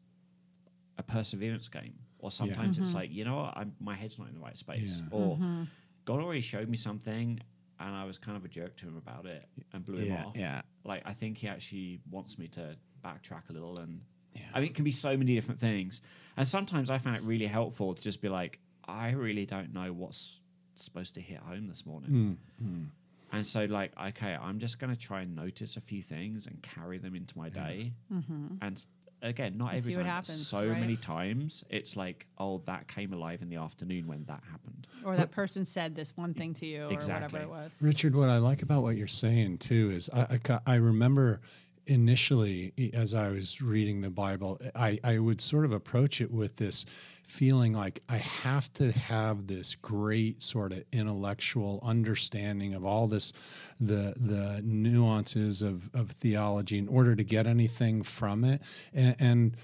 a 1.00 1.04
perseverance 1.04 1.68
game 1.68 1.96
or 2.20 2.30
sometimes 2.30 2.78
it's 2.78 2.90
mm-hmm. 2.90 2.98
like 3.00 3.12
you 3.12 3.26
know 3.26 3.38
what 3.38 3.58
I'm, 3.58 3.74
my 3.80 3.96
head's 3.96 4.20
not 4.20 4.28
in 4.28 4.36
the 4.36 4.40
right 4.40 4.58
space 4.58 5.00
Yeah. 5.02 5.18
or 5.18 5.36
mm-hmm. 5.38 5.64
God 6.06 6.20
already 6.20 6.42
showed 6.42 6.70
me 6.70 6.78
something 6.78 7.40
and 7.80 7.96
I 7.96 8.04
was 8.06 8.18
kind 8.18 8.38
of 8.38 8.46
a 8.46 8.50
jerk 8.50 8.76
to 8.78 8.86
him 8.86 8.98
about 8.98 9.26
it 9.26 9.46
and 9.74 9.86
blew 9.86 10.00
him 10.04 10.26
off. 10.26 10.36
yeah. 10.36 10.62
Like 10.84 11.02
I 11.06 11.14
think 11.14 11.38
he 11.38 11.48
actually 11.48 12.02
wants 12.12 12.38
me 12.38 12.48
to 12.50 12.76
backtrack 13.04 13.50
a 13.50 13.54
little 13.54 13.80
and 13.80 14.02
Yeah. 14.36 14.42
I 14.54 14.60
mean 14.60 14.70
it 14.70 14.76
can 14.76 14.84
be 14.84 14.92
so 14.92 15.18
many 15.18 15.34
different 15.34 15.60
things. 15.60 16.04
And 16.38 16.48
sometimes 16.48 16.92
I 16.92 16.98
find 17.00 17.16
it 17.16 17.24
really 17.24 17.48
helpful 17.48 17.96
to 17.96 18.02
just 18.02 18.22
be 18.22 18.30
like, 18.30 18.60
I 18.90 19.12
really 19.12 19.46
don't 19.46 19.74
know 19.74 19.94
what's 19.94 20.40
supposed 20.76 21.14
to 21.16 21.22
hit 21.22 21.38
home 21.40 21.68
this 21.68 21.86
morning. 21.86 22.38
Mm, 22.62 22.86
And 23.32 23.46
so 23.46 23.66
like, 23.66 23.92
okay, 24.02 24.36
I'm 24.42 24.60
just 24.60 24.80
gonna 24.80 24.96
try 24.96 25.22
and 25.22 25.36
notice 25.36 25.78
a 25.78 25.82
few 25.82 26.02
things 26.02 26.48
and 26.48 26.62
carry 26.62 26.98
them 26.98 27.16
into 27.16 27.38
my 27.38 27.50
day. 27.50 27.94
And 28.62 28.86
again, 29.22 29.58
not 29.58 29.72
And 29.72 29.80
every 29.80 29.94
time. 29.96 30.06
happens, 30.06 30.48
so 30.48 30.60
right? 30.68 30.80
many 30.80 30.96
times 30.96 31.64
it's 31.70 31.96
like, 31.98 32.26
oh, 32.38 32.62
that 32.66 32.88
came 32.88 33.12
alive 33.14 33.42
in 33.42 33.50
the 33.50 33.58
afternoon 33.58 34.08
when 34.08 34.24
that 34.26 34.42
happened. 34.50 34.88
Or 35.04 35.16
that 35.18 35.32
person 35.32 35.66
said 35.66 35.96
this 35.96 36.16
one 36.16 36.34
thing 36.34 36.54
to 36.54 36.66
you, 36.66 36.86
or 36.86 36.90
whatever 36.94 37.40
it 37.40 37.50
was. 37.50 37.76
Richard, 37.82 38.16
what 38.16 38.30
I 38.30 38.38
like 38.38 38.62
about 38.62 38.82
what 38.84 38.96
you're 38.96 39.08
saying 39.08 39.58
too 39.60 39.92
is 39.92 40.10
I, 40.14 40.40
I, 40.50 40.60
I 40.66 40.76
remember 40.76 41.42
initially 41.88 42.72
as 42.94 43.14
I 43.14 43.30
was 43.30 43.62
reading 43.62 44.02
the 44.02 44.10
Bible, 44.10 44.60
I, 44.76 45.00
I 45.04 45.20
would 45.20 45.42
sort 45.42 45.66
of 45.66 45.72
approach 45.72 46.22
it 46.22 46.32
with 46.32 46.56
this 46.58 46.86
feeling 47.30 47.74
like 47.74 48.02
I 48.10 48.18
have 48.18 48.74
to 48.74 48.92
have 48.92 49.48
this 49.48 49.76
great 49.76 50.42
sort 50.42 50.74
of 50.74 50.84
intellectual 50.92 51.80
understanding 51.84 52.74
of 52.74 52.84
all 52.84 53.08
this, 53.08 53.34
the 53.80 54.16
the 54.18 54.62
nuances 54.64 55.62
of, 55.62 55.90
of 55.94 56.12
theology 56.12 56.78
in 56.78 56.88
order 56.88 57.16
to 57.16 57.24
get 57.24 57.46
anything 57.46 58.02
from 58.02 58.44
it. 58.44 58.62
And, 58.94 59.16
and 59.20 59.58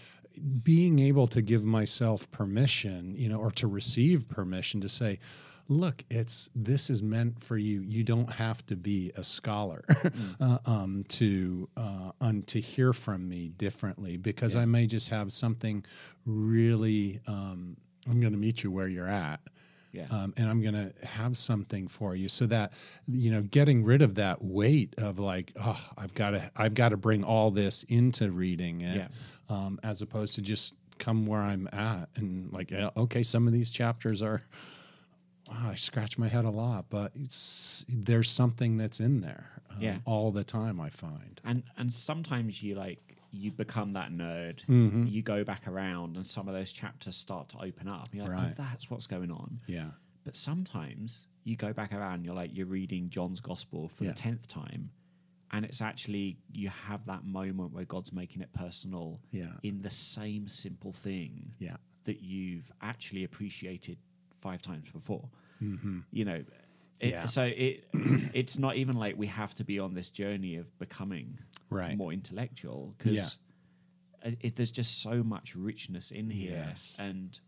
being 0.64 1.00
able 1.00 1.28
to 1.28 1.42
give 1.42 1.66
myself 1.66 2.30
permission, 2.32 3.16
you 3.18 3.30
know, 3.30 3.38
or 3.38 3.52
to 3.52 3.68
receive 3.68 4.28
permission 4.28 4.82
to 4.82 4.90
say, 4.90 5.20
look, 5.68 6.04
it's 6.10 6.50
this 6.56 6.90
is 6.90 7.02
meant 7.04 7.44
for 7.44 7.58
you. 7.58 7.82
You 7.82 8.04
don't 8.04 8.32
have 8.32 8.66
to 8.68 8.76
be 8.76 9.12
a 9.16 9.24
scholar 9.24 9.84
uh, 10.40 10.58
um, 10.66 11.04
to 11.10 11.68
uh, 11.78 12.12
un, 12.22 12.44
to 12.44 12.60
hear 12.62 12.94
from 12.94 13.28
me 13.28 13.50
differently 13.50 14.18
because 14.18 14.56
I 14.56 14.66
may 14.66 14.86
just 14.88 15.10
have 15.10 15.32
something 15.34 15.84
really. 16.26 17.20
Um, 17.28 17.78
I'm 18.10 18.20
going 18.20 18.34
to 18.34 18.40
meet 18.40 18.64
you 18.64 18.72
where 18.72 18.88
you're 18.88 19.08
at. 19.10 19.40
Yeah. 19.92 20.08
Um, 20.12 20.34
and 20.36 20.50
I'm 20.50 20.62
going 20.62 20.74
to 20.74 20.94
have 21.08 21.38
something 21.38 21.88
for 21.88 22.16
you 22.18 22.28
so 22.28 22.46
that 22.48 22.74
you 23.08 23.32
know 23.32 23.42
getting 23.44 23.84
rid 23.86 24.02
of 24.02 24.16
that 24.16 24.44
weight 24.44 24.94
of 24.98 25.20
like 25.20 25.54
oh 25.56 25.82
I've 25.98 26.14
got 26.14 26.32
to 26.32 26.52
I've 26.58 26.74
got 26.74 26.90
to 26.90 26.98
bring 26.98 27.24
all 27.24 27.50
this 27.50 27.84
into 27.84 28.30
reading 28.30 28.82
it 28.82 28.98
Yeah. 28.98 29.08
um, 29.50 29.80
as 29.84 30.02
opposed 30.02 30.36
to 30.36 30.42
just 30.42 30.76
come 31.00 31.26
where 31.26 31.40
I'm 31.42 31.70
at 31.72 32.10
and 32.18 32.52
like 32.52 32.72
yeah, 32.72 32.90
okay 32.98 33.24
some 33.24 33.48
of 33.48 33.54
these 33.54 33.72
chapters 33.72 34.22
are 34.22 34.44
wow, 35.48 35.70
I 35.72 35.76
scratch 35.76 36.18
my 36.18 36.28
head 36.28 36.46
a 36.46 36.50
lot 36.50 36.86
but 36.90 37.12
it's, 37.16 37.86
there's 37.90 38.30
something 38.30 38.78
that's 38.78 39.00
in 39.00 39.22
there 39.22 39.50
um, 39.72 39.78
Yeah. 39.82 39.98
all 40.06 40.32
the 40.32 40.44
time 40.44 40.80
I 40.80 40.90
find 40.90 41.40
and 41.44 41.64
and 41.78 41.92
sometimes 41.92 42.62
you 42.64 42.76
like 42.76 43.18
you 43.32 43.52
become 43.52 43.94
that 43.94 44.12
nerd 44.12 44.66
Mm-hmm. 44.68 45.06
you 45.08 45.22
go 45.22 45.44
back 45.44 45.68
around 45.68 46.16
and 46.16 46.26
some 46.26 46.48
of 46.48 46.54
those 46.54 46.72
chapters 46.72 47.16
start 47.16 47.50
to 47.50 47.58
open 47.58 47.88
up 47.88 48.08
you're 48.14 48.26
like 48.26 48.34
Right. 48.34 48.54
oh 48.60 48.64
that's 48.70 48.90
what's 48.90 49.08
going 49.08 49.32
on 49.32 49.60
yeah 49.68 49.90
but 50.24 50.36
sometimes 50.36 51.28
you 51.44 51.56
go 51.56 51.74
back 51.74 51.94
around 51.94 52.24
you're 52.26 52.34
like 52.36 52.52
you're 52.56 52.66
reading 52.66 53.10
john's 53.10 53.42
gospel 53.42 53.88
for 53.90 54.06
Yeah. 54.06 54.12
the 54.14 54.22
10th 54.22 54.48
time 54.48 54.90
and 55.52 55.64
it's 55.66 55.82
actually 55.82 56.38
you 56.52 56.70
have 56.70 57.06
that 57.06 57.24
moment 57.26 57.72
where 57.74 57.86
god's 57.86 58.12
making 58.14 58.42
it 58.42 58.52
personal 58.54 59.20
Yeah. 59.32 59.52
in 59.64 59.82
the 59.82 59.92
same 59.92 60.48
simple 60.48 60.94
thing 60.94 61.52
yeah 61.60 61.76
that 62.06 62.22
you've 62.22 62.72
actually 62.82 63.24
appreciated 63.26 63.98
five 64.46 64.62
times 64.62 64.88
before 65.00 65.26
you 66.12 66.26
know 66.30 66.36
it, 66.36 66.48
Mm-hmm. 66.48 67.10
Yeah. 67.10 67.26
so 67.26 67.44
it 67.66 67.76
it's 68.40 68.58
not 68.66 68.74
even 68.82 68.96
like 69.04 69.14
we 69.18 69.28
have 69.28 69.54
to 69.56 69.64
be 69.72 69.78
on 69.80 69.94
this 70.00 70.10
journey 70.22 70.54
of 70.62 70.68
becoming 70.86 71.28
Right. 71.70 71.98
more 71.98 72.14
intellectual 72.14 72.94
because 72.98 73.38
it, 74.46 74.56
there's 74.56 74.72
just 74.82 75.02
so 75.02 75.24
much 75.24 75.48
richness 75.56 76.12
in 76.12 76.30
here 76.30 76.64
Yes. 76.68 76.96
and 77.00 77.40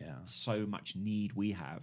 yeah 0.00 0.16
so 0.24 0.66
much 0.66 0.94
need 0.96 1.32
we 1.34 1.52
have 1.52 1.82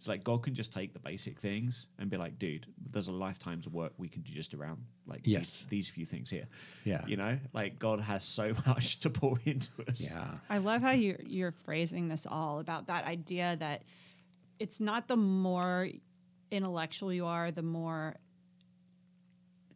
it's 0.00 0.08
like 0.08 0.24
god 0.24 0.42
can 0.42 0.54
just 0.54 0.72
take 0.72 0.94
the 0.94 0.98
basic 0.98 1.38
things 1.38 1.86
and 1.98 2.08
be 2.08 2.16
like 2.16 2.38
dude 2.38 2.64
there's 2.90 3.08
a 3.08 3.12
lifetime's 3.12 3.66
of 3.66 3.74
work 3.74 3.92
we 3.98 4.08
can 4.08 4.22
do 4.22 4.32
just 4.32 4.54
around 4.54 4.78
like 5.06 5.20
Yes. 5.24 5.60
these, 5.60 5.66
these 5.68 5.88
few 5.90 6.06
things 6.06 6.30
here 6.30 6.46
Yeah. 6.84 7.04
you 7.06 7.18
know 7.18 7.38
like 7.52 7.78
god 7.78 8.00
has 8.00 8.24
so 8.24 8.54
much 8.66 9.00
to 9.00 9.10
pour 9.10 9.38
into 9.44 9.68
us 9.86 10.00
yeah 10.02 10.24
I 10.48 10.56
love 10.56 10.80
how 10.80 10.92
you're 10.92 11.20
you're 11.22 11.52
phrasing 11.66 12.08
this 12.08 12.26
all 12.26 12.60
about 12.60 12.86
that 12.86 13.04
idea 13.04 13.56
that 13.60 13.82
it's 14.58 14.80
not 14.80 15.06
the 15.06 15.16
more 15.16 15.88
intellectual 16.50 17.12
you 17.12 17.26
are, 17.26 17.50
the 17.50 17.62
more 17.62 18.16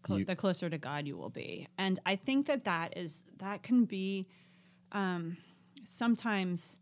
clo- 0.02 0.16
You- 0.18 0.24
the 0.24 0.36
closer 0.36 0.68
to 0.70 0.78
God 0.78 1.06
you 1.06 1.16
will 1.16 1.30
be. 1.30 1.68
And 1.78 1.98
I 2.04 2.16
think 2.16 2.46
that 2.46 2.64
that 2.64 2.96
is 2.96 3.24
that 3.38 3.62
can 3.62 3.84
be 3.84 4.26
um, 4.92 5.36
sometimes 5.84 6.78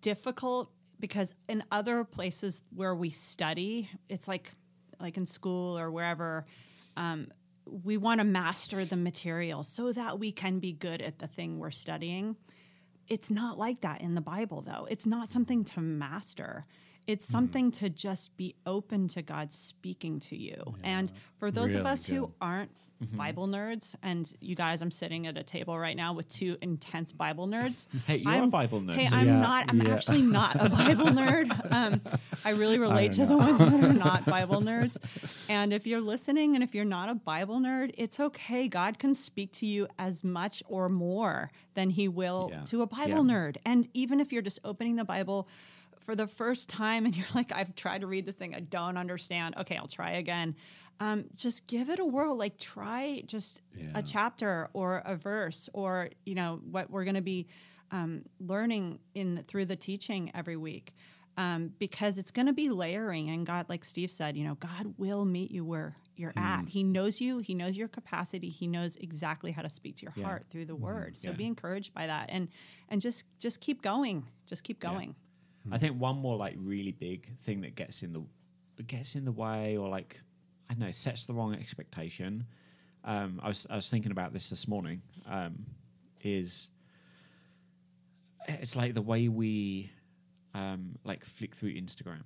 difficult 0.00 0.70
because 1.00 1.34
in 1.48 1.62
other 1.70 2.04
places 2.04 2.62
where 2.74 2.94
we 2.94 3.10
study, 3.10 3.88
it's 4.08 4.28
like 4.28 4.52
like 5.00 5.16
in 5.16 5.26
school 5.26 5.78
or 5.78 5.90
wherever. 5.90 6.46
Um, 6.96 7.28
we 7.66 7.96
want 7.96 8.20
to 8.20 8.24
master 8.24 8.84
the 8.84 8.96
material 8.96 9.62
so 9.62 9.92
that 9.92 10.18
we 10.18 10.32
can 10.32 10.58
be 10.58 10.72
good 10.72 11.00
at 11.00 11.18
the 11.18 11.26
thing 11.26 11.58
we're 11.58 11.70
studying. 11.70 12.36
It's 13.08 13.30
not 13.30 13.58
like 13.58 13.80
that 13.82 14.00
in 14.00 14.14
the 14.14 14.20
Bible, 14.20 14.62
though. 14.62 14.86
It's 14.90 15.06
not 15.06 15.28
something 15.28 15.64
to 15.64 15.80
master. 15.80 16.66
It's 17.06 17.26
something 17.26 17.70
to 17.72 17.90
just 17.90 18.36
be 18.36 18.54
open 18.66 19.08
to 19.08 19.22
God 19.22 19.52
speaking 19.52 20.20
to 20.20 20.36
you. 20.36 20.74
And 20.82 21.12
for 21.38 21.50
those 21.50 21.70
of 21.74 21.80
Really 21.82 21.90
us 21.90 22.06
who 22.06 22.32
aren't 22.40 22.70
Bible 23.12 23.46
nerds, 23.46 23.94
and 24.02 24.32
you 24.40 24.54
guys, 24.56 24.80
I'm 24.80 24.90
sitting 24.90 25.26
at 25.26 25.36
a 25.36 25.42
table 25.42 25.78
right 25.78 25.94
now 25.96 26.14
with 26.14 26.26
two 26.28 26.56
intense 26.62 27.12
Bible 27.12 27.46
nerds. 27.46 27.86
Hey, 28.06 28.16
you're 28.18 28.32
a 28.32 28.36
I'm- 28.36 28.48
Bible 28.50 28.80
nerd, 28.80 28.94
Hey, 28.94 29.08
I'm 29.12 29.26
Yeah, 29.26 29.40
not. 29.40 29.66
I'm 29.68 29.82
yeah. 29.82 29.92
actually 29.94 30.22
not 30.22 30.56
a 30.56 30.70
Bible 30.70 31.06
nerd. 31.06 31.70
Um, 31.70 32.00
I 32.46 32.50
really 32.50 32.78
relate 32.78 33.12
to 33.12 33.26
don't 33.26 33.28
the 33.28 33.36
ones 33.36 33.58
that 33.58 33.84
are 33.84 33.92
not 33.92 34.24
Bible 34.36 34.62
nerds. 34.62 34.96
And 35.50 35.74
if 35.74 35.86
you're 35.86 36.00
listening, 36.00 36.54
and 36.54 36.64
if 36.64 36.74
you're 36.74 36.86
not 36.86 37.10
a 37.10 37.14
Bible 37.14 37.58
nerd, 37.60 37.90
it's 37.98 38.18
okay. 38.20 38.68
God 38.68 38.98
can 38.98 39.14
speak 39.14 39.52
to 39.54 39.66
you 39.66 39.86
as 39.98 40.24
much 40.24 40.62
or 40.66 40.88
more 40.88 41.50
than 41.74 41.90
He 41.90 42.08
will 42.08 42.48
Yeah. 42.52 42.62
to 42.62 42.80
a 42.80 42.86
Bible 42.86 43.26
Yeah. 43.26 43.34
nerd. 43.34 43.56
And 43.66 43.86
even 43.92 44.18
if 44.18 44.32
you're 44.32 44.40
just 44.40 44.60
opening 44.64 44.96
the 44.96 45.04
Bible 45.04 45.46
for 46.04 46.14
the 46.14 46.26
first 46.26 46.68
time 46.68 47.06
and 47.06 47.16
you're 47.16 47.26
like, 47.34 47.52
I've 47.54 47.74
tried 47.74 48.02
to 48.02 48.06
read 48.06 48.26
this 48.26 48.34
thing, 48.34 48.54
I 48.54 48.60
don't 48.60 48.96
understand. 48.96 49.56
Okay, 49.58 49.76
I'll 49.76 49.86
try 49.88 50.12
again. 50.12 50.54
Um, 51.00 51.24
just 51.34 51.66
give 51.66 51.88
it 51.90 51.98
a 51.98 52.04
whirl. 52.04 52.36
Like 52.36 52.58
try 52.58 53.22
just 53.26 53.60
Yeah. 53.76 53.90
a 53.96 54.02
chapter 54.02 54.68
or 54.72 55.02
a 55.04 55.16
verse 55.16 55.68
or 55.72 56.10
you 56.24 56.34
know 56.36 56.60
what 56.70 56.88
we're 56.90 57.04
going 57.04 57.16
to 57.16 57.20
be 57.22 57.48
um, 57.90 58.22
learning 58.40 58.98
in 59.14 59.44
through 59.48 59.64
the 59.66 59.76
teaching 59.76 60.30
every 60.34 60.56
week. 60.56 60.94
Um, 61.36 61.72
because 61.80 62.16
it's 62.16 62.30
going 62.30 62.46
to 62.46 62.52
be 62.52 62.68
layering, 62.70 63.28
and 63.28 63.44
God, 63.44 63.68
like 63.68 63.84
Steve 63.84 64.12
said, 64.12 64.36
you 64.36 64.44
know, 64.44 64.54
God 64.54 64.94
will 64.98 65.24
meet 65.24 65.50
you 65.50 65.64
where 65.64 65.96
you're 66.14 66.32
at. 66.36 66.68
He 66.68 66.84
knows 66.84 67.20
you. 67.20 67.38
He 67.38 67.56
knows 67.56 67.76
your 67.76 67.88
capacity. 67.88 68.50
He 68.50 68.68
knows 68.68 68.94
exactly 68.94 69.50
how 69.50 69.62
to 69.62 69.68
speak 69.68 69.96
to 69.96 70.02
your 70.04 70.12
Yeah. 70.16 70.22
heart 70.26 70.46
through 70.48 70.66
the 70.66 70.76
Word. 70.76 71.16
So 71.16 71.30
Yeah. 71.30 71.34
be 71.36 71.46
encouraged 71.46 71.92
by 71.92 72.06
that, 72.06 72.30
and 72.30 72.46
and 72.88 73.00
just 73.00 73.24
just 73.40 73.60
keep 73.60 73.82
going. 73.82 74.28
Just 74.46 74.62
keep 74.62 74.78
going. 74.78 75.16
I 75.72 75.78
think 75.78 75.98
one 76.00 76.16
more 76.16 76.36
like 76.36 76.54
really 76.58 76.92
big 76.92 77.36
thing 77.42 77.62
that 77.62 77.74
gets 77.74 78.02
in 78.02 78.12
the 78.12 78.22
gets 78.82 79.14
in 79.14 79.24
the 79.24 79.32
way 79.32 79.76
or 79.76 79.88
like 79.88 80.20
I 80.68 80.74
don't 80.74 80.80
know 80.80 80.90
sets 80.92 81.26
the 81.26 81.34
wrong 81.34 81.54
expectation. 81.54 82.44
Um, 83.04 83.40
I 83.42 83.48
was 83.48 83.66
I 83.70 83.76
was 83.76 83.88
thinking 83.88 84.12
about 84.12 84.32
this 84.32 84.50
this 84.50 84.66
morning. 84.68 85.02
Um, 85.26 85.66
is 86.22 86.70
it's 88.48 88.76
like 88.76 88.94
the 88.94 89.02
way 89.02 89.28
we 89.28 89.90
um, 90.54 90.96
like 91.04 91.24
flick 91.24 91.54
through 91.54 91.74
Instagram. 91.74 92.22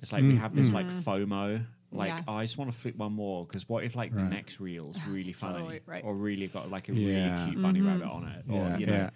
It's 0.00 0.12
like 0.12 0.22
we 0.22 0.36
have 0.36 0.54
this 0.54 0.70
like 0.72 0.88
FOMO. 0.88 1.64
Like 1.92 2.08
Yeah. 2.08 2.22
oh, 2.28 2.34
I 2.34 2.44
just 2.44 2.58
want 2.58 2.72
to 2.72 2.76
flick 2.76 2.98
one 2.98 3.12
more 3.12 3.44
because 3.44 3.68
what 3.68 3.84
if 3.84 3.94
like 3.94 4.10
the 4.12 4.22
Right. 4.22 4.30
next 4.30 4.58
reel's 4.60 4.98
really 5.08 5.32
funny 5.44 5.54
Totally, 5.58 5.80
right. 5.86 6.04
or 6.04 6.14
really 6.14 6.48
got 6.48 6.70
like 6.70 6.88
a 6.88 6.94
Yeah. 6.94 7.44
really 7.44 7.50
cute 7.52 7.62
bunny 7.62 7.80
rabbit 7.80 8.06
on 8.08 8.26
it 8.28 8.44
or 8.48 8.56
Yeah, 8.56 8.78
you 8.78 8.86
know 8.86 9.10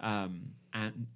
yeah. 0.00 0.24
um, 0.24 0.50
and 0.72 1.06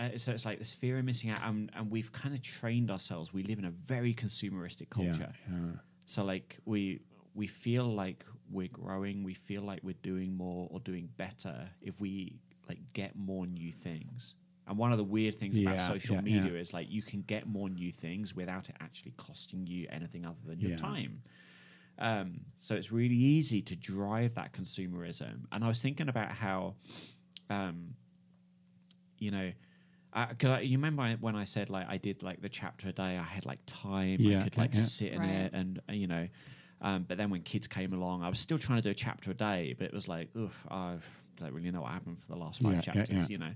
uh, 0.00 0.16
so 0.16 0.32
it's 0.32 0.44
like 0.44 0.58
this 0.58 0.74
fear 0.74 0.98
of 0.98 1.04
missing 1.04 1.30
out, 1.30 1.40
and, 1.44 1.70
and 1.76 1.90
we've 1.90 2.12
kind 2.12 2.34
of 2.34 2.42
trained 2.42 2.90
ourselves. 2.90 3.32
We 3.32 3.42
live 3.42 3.58
in 3.58 3.66
a 3.66 3.70
very 3.70 4.14
consumeristic 4.14 4.88
culture, 4.90 5.32
yeah, 5.48 5.56
yeah. 5.56 5.72
so 6.06 6.24
like 6.24 6.58
we 6.64 7.00
we 7.34 7.46
feel 7.46 7.84
like 7.84 8.24
we're 8.50 8.68
growing, 8.68 9.22
we 9.22 9.34
feel 9.34 9.62
like 9.62 9.80
we're 9.82 10.02
doing 10.02 10.36
more 10.36 10.68
or 10.70 10.80
doing 10.80 11.08
better 11.16 11.68
if 11.80 12.00
we 12.00 12.40
like 12.68 12.78
get 12.92 13.14
more 13.16 13.46
new 13.46 13.72
things. 13.72 14.34
And 14.66 14.78
one 14.78 14.92
of 14.92 14.98
the 14.98 15.04
weird 15.04 15.34
things 15.36 15.58
about 15.58 15.80
social 15.80 16.16
yeah, 16.16 16.22
media 16.22 16.52
yeah. 16.52 16.60
is 16.60 16.72
like 16.72 16.90
you 16.90 17.02
can 17.02 17.22
get 17.22 17.46
more 17.46 17.68
new 17.68 17.90
things 17.92 18.34
without 18.36 18.68
it 18.68 18.76
actually 18.80 19.12
costing 19.16 19.66
you 19.66 19.86
anything 19.90 20.24
other 20.24 20.38
than 20.46 20.60
your 20.60 20.70
Yeah. 20.70 20.76
time. 20.76 21.22
Um, 21.98 22.40
so 22.56 22.74
it's 22.76 22.90
really 22.92 23.16
easy 23.16 23.62
to 23.62 23.76
drive 23.76 24.34
that 24.34 24.52
consumerism. 24.52 25.46
And 25.52 25.64
I 25.64 25.68
was 25.68 25.82
thinking 25.82 26.08
about 26.08 26.30
how, 26.30 26.74
um, 27.50 27.94
you 29.18 29.30
know, 29.30 29.52
because 30.30 30.50
I 30.50 30.60
you 30.60 30.76
remember 30.78 31.02
I, 31.02 31.14
when 31.20 31.36
I 31.36 31.44
said 31.44 31.70
like 31.70 31.86
I 31.88 31.96
did 31.96 32.22
like 32.22 32.40
the 32.42 32.48
chapter 32.48 32.88
a 32.88 32.92
day, 32.92 33.16
I 33.16 33.22
had 33.22 33.46
like 33.46 33.60
time, 33.66 34.18
Yeah, 34.20 34.40
I 34.40 34.42
could 34.44 34.56
like 34.56 34.74
yeah. 34.74 34.80
sit 34.80 35.12
in 35.12 35.20
Right. 35.20 35.28
it, 35.28 35.52
and 35.52 35.80
uh, 35.88 35.92
you 35.92 36.06
know. 36.06 36.28
Um, 36.82 37.04
but 37.06 37.18
then 37.18 37.28
when 37.28 37.42
kids 37.42 37.66
came 37.66 37.92
along, 37.92 38.22
I 38.22 38.30
was 38.30 38.38
still 38.38 38.58
trying 38.58 38.78
to 38.78 38.82
do 38.82 38.90
a 38.90 38.94
chapter 38.94 39.30
a 39.30 39.34
day, 39.34 39.74
but 39.78 39.86
it 39.86 39.92
was 39.92 40.08
like, 40.08 40.34
oof, 40.34 40.54
I 40.70 40.96
don't 41.38 41.52
really 41.52 41.70
know 41.70 41.82
what 41.82 41.92
happened 41.92 42.18
for 42.22 42.28
the 42.32 42.38
last 42.38 42.62
five 42.62 42.72
Yeah, 42.72 42.80
yeah, 42.94 42.94
chapters, 42.94 43.08
yeah. 43.10 43.26
you 43.28 43.38
know. 43.38 43.50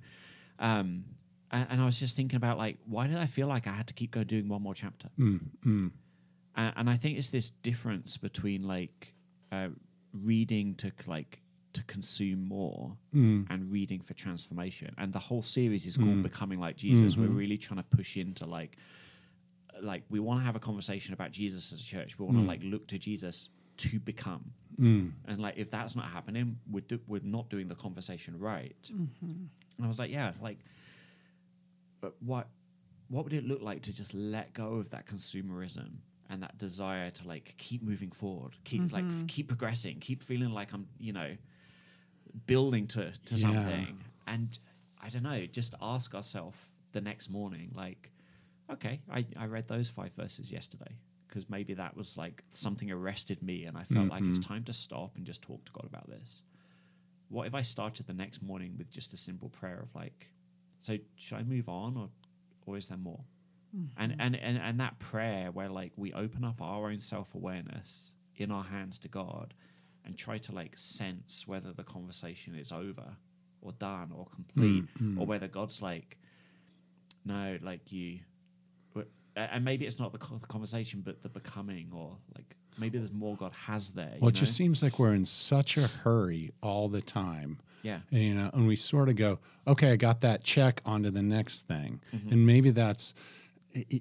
Um, 0.58 1.04
and, 1.50 1.66
and 1.70 1.80
I 1.80 1.86
was 1.86 1.98
just 1.98 2.16
thinking 2.16 2.36
about 2.36 2.58
like, 2.58 2.76
why 2.84 3.06
did 3.06 3.16
I 3.16 3.24
feel 3.24 3.46
like 3.46 3.66
I 3.66 3.72
had 3.72 3.86
to 3.86 3.94
keep 3.94 4.10
going 4.10 4.26
doing 4.26 4.46
one 4.46 4.60
more 4.60 4.74
chapter? 4.74 5.08
Mm, 5.18 5.40
mm, 5.64 5.90
and, 6.54 6.72
and 6.76 6.90
I 6.90 6.96
think 6.96 7.16
it's 7.16 7.30
this 7.30 7.48
difference 7.48 8.18
between 8.18 8.62
like 8.64 9.14
uh, 9.50 9.68
reading 10.12 10.74
to 10.76 10.92
like 11.06 11.40
to 11.74 11.82
consume 11.84 12.46
more 12.48 12.96
mm, 13.14 13.46
and 13.50 13.70
reading 13.70 14.00
for 14.00 14.14
transformation. 14.14 14.94
And 14.98 15.12
the 15.12 15.18
whole 15.18 15.42
series 15.42 15.84
is 15.86 15.96
called 15.96 16.16
Mm. 16.18 16.22
Becoming 16.22 16.58
Like 16.60 16.76
Jesus. 16.76 17.16
We're 17.16 17.28
Mhm. 17.28 17.36
really 17.36 17.58
trying 17.58 17.78
to 17.78 17.88
push 17.96 18.16
into 18.16 18.46
like 18.46 18.76
like 19.82 20.04
we 20.08 20.20
want 20.20 20.40
to 20.40 20.44
have 20.44 20.54
a 20.54 20.60
conversation 20.60 21.14
about 21.14 21.32
Jesus 21.32 21.72
as 21.72 21.80
a 21.80 21.84
church. 21.84 22.16
We 22.18 22.24
want 22.24 22.38
to 22.38 22.44
Mm. 22.44 22.48
like 22.48 22.62
look 22.62 22.86
to 22.88 22.98
Jesus 22.98 23.48
to 23.78 23.98
become. 23.98 24.52
mm. 24.78 25.12
And 25.26 25.38
like 25.40 25.56
if 25.56 25.68
that's 25.68 25.94
not 25.96 26.06
happening, 26.06 26.58
we're 26.70 26.80
do- 26.92 27.00
we're 27.08 27.22
not 27.22 27.50
doing 27.50 27.66
the 27.68 27.74
conversation 27.74 28.38
right. 28.38 28.76
And 28.90 29.50
I 29.82 29.88
was 29.88 29.98
like, 29.98 30.12
yeah, 30.12 30.32
like, 30.40 30.58
but 32.00 32.14
what 32.22 32.48
what 33.08 33.24
would 33.24 33.32
it 33.34 33.44
look 33.44 33.60
like 33.62 33.82
to 33.82 33.92
just 33.92 34.14
let 34.14 34.52
go 34.54 34.74
of 34.76 34.88
that 34.90 35.06
consumerism 35.06 35.90
and 36.30 36.42
that 36.42 36.56
desire 36.56 37.10
to 37.10 37.28
like 37.28 37.54
keep 37.58 37.82
moving 37.82 38.10
forward, 38.10 38.56
keep 38.64 38.90
like 38.92 39.04
f- 39.06 39.26
keep 39.26 39.48
progressing, 39.48 39.98
keep 40.00 40.22
feeling 40.22 40.50
like 40.50 40.72
I'm, 40.72 40.86
you 40.98 41.12
know, 41.12 41.36
building 42.46 42.86
to 42.88 43.12
to 43.12 43.34
Yeah. 43.36 43.38
something, 43.38 44.04
and 44.26 44.58
I 45.00 45.08
don't 45.08 45.22
know, 45.22 45.46
just 45.46 45.74
ask 45.80 46.14
ourselves 46.14 46.58
the 46.92 47.00
next 47.00 47.28
morning, 47.30 47.72
like, 47.74 48.10
okay, 48.70 49.00
I 49.10 49.26
I 49.36 49.46
read 49.46 49.68
those 49.68 49.88
five 49.90 50.12
verses 50.14 50.50
yesterday. 50.50 50.96
Because 51.28 51.50
maybe 51.50 51.74
that 51.74 51.96
was 51.96 52.16
like 52.16 52.44
something 52.52 52.90
arrested 52.92 53.42
me, 53.42 53.64
and 53.64 53.76
I 53.76 53.82
felt 53.82 54.08
like 54.08 54.24
it's 54.24 54.38
Mhm. 54.38 54.46
time 54.46 54.64
to 54.64 54.72
stop 54.72 55.16
and 55.16 55.26
just 55.26 55.42
talk 55.42 55.64
to 55.64 55.72
God 55.72 55.84
about 55.86 56.08
this 56.08 56.42
what 57.28 57.46
if 57.46 57.54
I 57.54 57.62
started 57.62 58.06
the 58.06 58.12
next 58.14 58.42
morning 58.42 58.76
with 58.78 58.90
just 58.90 59.12
a 59.12 59.16
simple 59.16 59.48
prayer 59.48 59.80
of 59.80 59.92
like, 59.94 60.30
so 60.78 60.96
should 61.16 61.38
I 61.38 61.42
move 61.42 61.68
on 61.68 61.96
or 61.96 62.10
or 62.66 62.76
is 62.76 62.86
there 62.88 62.98
more? 62.98 63.24
And, 63.96 64.14
and 64.20 64.36
and 64.36 64.56
and 64.58 64.78
that 64.78 64.98
prayer 65.00 65.50
where 65.50 65.68
like 65.68 65.92
we 65.96 66.12
open 66.12 66.44
up 66.44 66.62
our 66.62 66.90
own 66.90 67.00
self 67.00 67.34
awareness 67.34 68.12
in 68.36 68.52
our 68.52 68.62
hands 68.62 68.98
to 69.00 69.08
God 69.08 69.54
and 70.04 70.16
try 70.16 70.38
to 70.38 70.52
like 70.52 70.72
sense 70.76 71.46
whether 71.46 71.72
the 71.72 71.84
conversation 71.84 72.54
is 72.54 72.72
over 72.72 73.16
or 73.62 73.72
done 73.72 74.12
or 74.14 74.26
complete 74.26 74.84
Mm, 75.00 75.18
or 75.18 75.26
whether 75.26 75.48
God's 75.48 75.80
like, 75.80 76.18
no, 77.24 77.58
like 77.62 77.90
you, 77.92 78.20
and 79.36 79.64
maybe 79.64 79.84
it's 79.84 79.98
not 79.98 80.12
the, 80.12 80.18
conversation 80.18 81.02
but 81.04 81.20
the 81.22 81.28
becoming 81.28 81.90
or 81.92 82.16
like 82.36 82.54
maybe 82.78 82.98
there's 82.98 83.12
more 83.12 83.36
God 83.36 83.52
has 83.52 83.90
there. 83.90 84.14
Well, 84.20 84.28
it 84.28 84.34
just 84.34 84.56
seems 84.56 84.82
like 84.82 84.98
we're 84.98 85.14
in 85.14 85.26
such 85.26 85.76
a 85.76 85.88
hurry 85.88 86.52
all 86.62 86.88
the 86.88 87.02
time. 87.02 87.58
yeah. 87.82 88.00
And, 88.10 88.22
you 88.22 88.34
know, 88.34 88.50
and 88.52 88.66
we 88.66 88.76
sort 88.76 89.08
of 89.08 89.16
go, 89.16 89.38
okay, 89.66 89.92
I 89.92 89.96
got 89.96 90.20
that 90.22 90.42
check 90.42 90.80
onto 90.84 91.10
the 91.10 91.22
next 91.22 91.66
thing. 91.66 92.00
Mm-hmm. 92.14 92.32
And 92.32 92.46
maybe 92.46 92.70
that's, 92.70 93.14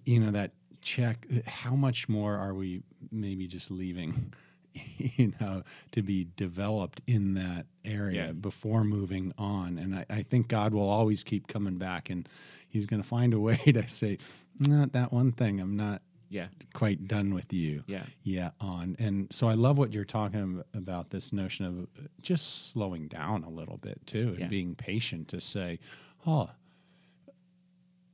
you 0.06 0.20
know, 0.20 0.32
that 0.32 0.52
check. 0.82 1.26
How 1.46 1.76
much 1.76 2.10
more 2.10 2.36
are 2.36 2.54
we 2.54 2.82
maybe 3.12 3.48
just 3.48 3.72
leaving, 3.72 4.34
you 4.98 5.34
know, 5.40 5.64
to 5.92 6.02
be 6.02 6.28
developed 6.36 7.02
in 7.08 7.34
that 7.36 7.66
area 7.86 8.28
Yeah. 8.28 8.32
before 8.34 8.84
moving 8.84 9.34
on? 9.38 9.78
And 9.78 9.96
I, 9.96 10.06
I 10.10 10.24
think 10.24 10.48
God 10.48 10.74
will 10.74 10.90
always 10.90 11.24
keep 11.24 11.48
coming 11.48 11.78
back 11.78 12.10
and 12.10 12.28
he's 12.70 12.86
going 12.86 13.02
to 13.02 13.08
find 13.08 13.34
a 13.34 13.40
way 13.48 13.58
to 13.58 13.88
say, 13.88 14.18
not 14.60 14.94
that 14.94 15.12
one 15.14 15.32
thing. 15.32 15.60
I'm 15.60 15.76
not 15.76 16.02
Yeah. 16.30 16.48
quite 16.74 17.08
done 17.08 17.34
with 17.36 17.54
you 17.54 17.84
Yeah. 17.88 18.04
yeah 18.24 18.50
on 18.60 18.96
and 18.98 19.28
so 19.32 19.48
i 19.48 19.54
love 19.54 19.78
what 19.78 19.94
you're 19.94 20.04
talking 20.06 20.60
ab- 20.60 20.66
about 20.82 21.10
this 21.12 21.32
notion 21.32 21.66
of 21.66 21.88
just 22.24 22.72
slowing 22.72 23.08
down 23.08 23.44
a 23.44 23.50
little 23.50 23.78
bit 23.78 24.00
too 24.08 24.30
and 24.30 24.40
Yeah. 24.40 24.48
being 24.48 24.74
patient 24.74 25.28
to 25.28 25.40
say 25.42 25.78
oh 26.26 26.50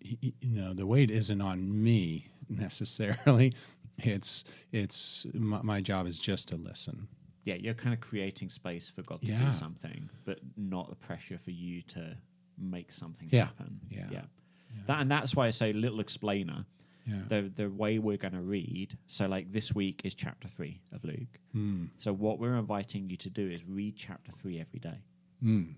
you 0.02 0.34
know 0.42 0.74
the 0.74 0.86
weight 0.86 1.12
isn't 1.12 1.42
on 1.42 1.82
me 1.84 2.28
necessarily 2.50 3.54
it's 4.06 4.44
it's 4.72 5.26
my, 5.34 5.62
my 5.62 5.82
job 5.82 6.08
is 6.08 6.20
just 6.20 6.48
to 6.50 6.56
listen 6.56 7.08
yeah, 7.46 7.56
you're 7.56 7.74
kind 7.74 7.94
of 7.96 8.02
creating 8.02 8.50
space 8.50 8.90
for 8.90 9.02
God 9.02 9.22
to 9.22 9.28
Yeah. 9.28 9.46
do 9.46 9.52
something, 9.52 10.08
but 10.24 10.40
not 10.56 10.90
the 10.90 10.96
pressure 10.96 11.40
for 11.40 11.50
you 11.50 11.82
to 11.84 12.16
make 12.60 12.92
something 12.92 13.28
Yeah. 13.32 13.46
happen. 13.46 13.80
Yeah. 13.90 14.08
yeah. 14.12 14.22
That 14.86 15.00
and 15.00 15.10
that's 15.10 15.36
why 15.36 15.48
I 15.48 15.50
say 15.50 15.74
little 15.74 16.00
explainer. 16.00 16.66
yeah 17.08 17.22
The 17.28 17.50
the 17.56 17.70
way 17.70 17.98
we're 17.98 18.18
going 18.18 18.34
to 18.36 18.42
read. 18.42 18.98
So 19.08 19.26
like 19.28 19.52
this 19.52 19.74
week 19.74 20.02
is 20.04 20.14
chapter 20.14 20.48
three 20.48 20.80
of 20.92 21.04
Luke. 21.04 21.40
mm. 21.56 21.90
So 21.98 22.14
what 22.14 22.38
we're 22.40 22.56
inviting 22.58 23.10
you 23.10 23.18
to 23.18 23.30
do 23.32 23.50
is 23.50 23.66
read 23.66 23.96
chapter 23.96 24.32
three 24.32 24.60
every 24.60 24.80
day. 24.80 25.00
Mm. 25.44 25.74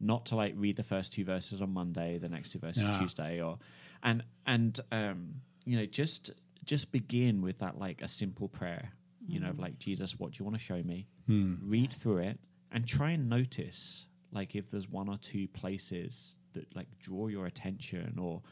Not 0.00 0.26
to 0.26 0.36
like 0.36 0.54
read 0.56 0.74
the 0.76 0.82
first 0.82 1.12
two 1.12 1.24
verses 1.24 1.62
on 1.62 1.70
Monday, 1.72 2.18
the 2.18 2.28
next 2.28 2.50
two 2.52 2.58
verses 2.58 2.84
Ah. 2.86 2.98
Tuesday, 2.98 3.40
or 3.40 3.58
and 4.02 4.24
and 4.46 4.80
um, 4.90 5.34
you 5.64 5.76
know 5.78 5.86
just 5.86 6.30
just 6.64 6.92
begin 6.92 7.42
with 7.42 7.58
that 7.58 7.78
like 7.78 8.02
a 8.02 8.08
simple 8.08 8.48
prayer. 8.48 8.92
You 9.26 9.38
know, 9.40 9.52
like 9.56 9.78
Jesus, 9.78 10.18
what 10.18 10.32
do 10.32 10.38
you 10.40 10.44
want 10.44 10.56
to 10.58 10.62
show 10.64 10.82
me? 10.82 11.06
Mm. 11.30 11.58
read 11.62 11.92
through 11.92 12.18
it 12.18 12.40
and 12.72 12.84
try 12.86 13.10
and 13.12 13.28
notice 13.28 14.06
like 14.32 14.56
if 14.56 14.68
there's 14.70 14.88
one 14.88 15.08
or 15.08 15.18
two 15.18 15.46
places 15.48 16.34
that 16.54 16.66
like 16.74 16.88
draw 16.98 17.28
your 17.28 17.46
attention 17.46 18.18
or 18.18 18.42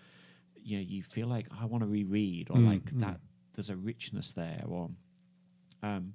you 0.54 0.76
know 0.76 0.84
you 0.86 1.02
feel 1.02 1.26
like 1.26 1.46
I 1.60 1.64
want 1.64 1.82
to 1.82 1.88
reread 1.88 2.48
or 2.50 2.58
Mm, 2.58 2.66
like 2.66 2.84
mm. 2.92 3.00
that 3.00 3.18
there's 3.54 3.70
a 3.70 3.76
richness 3.76 4.30
there 4.32 4.62
or 4.68 4.88
um 5.82 6.14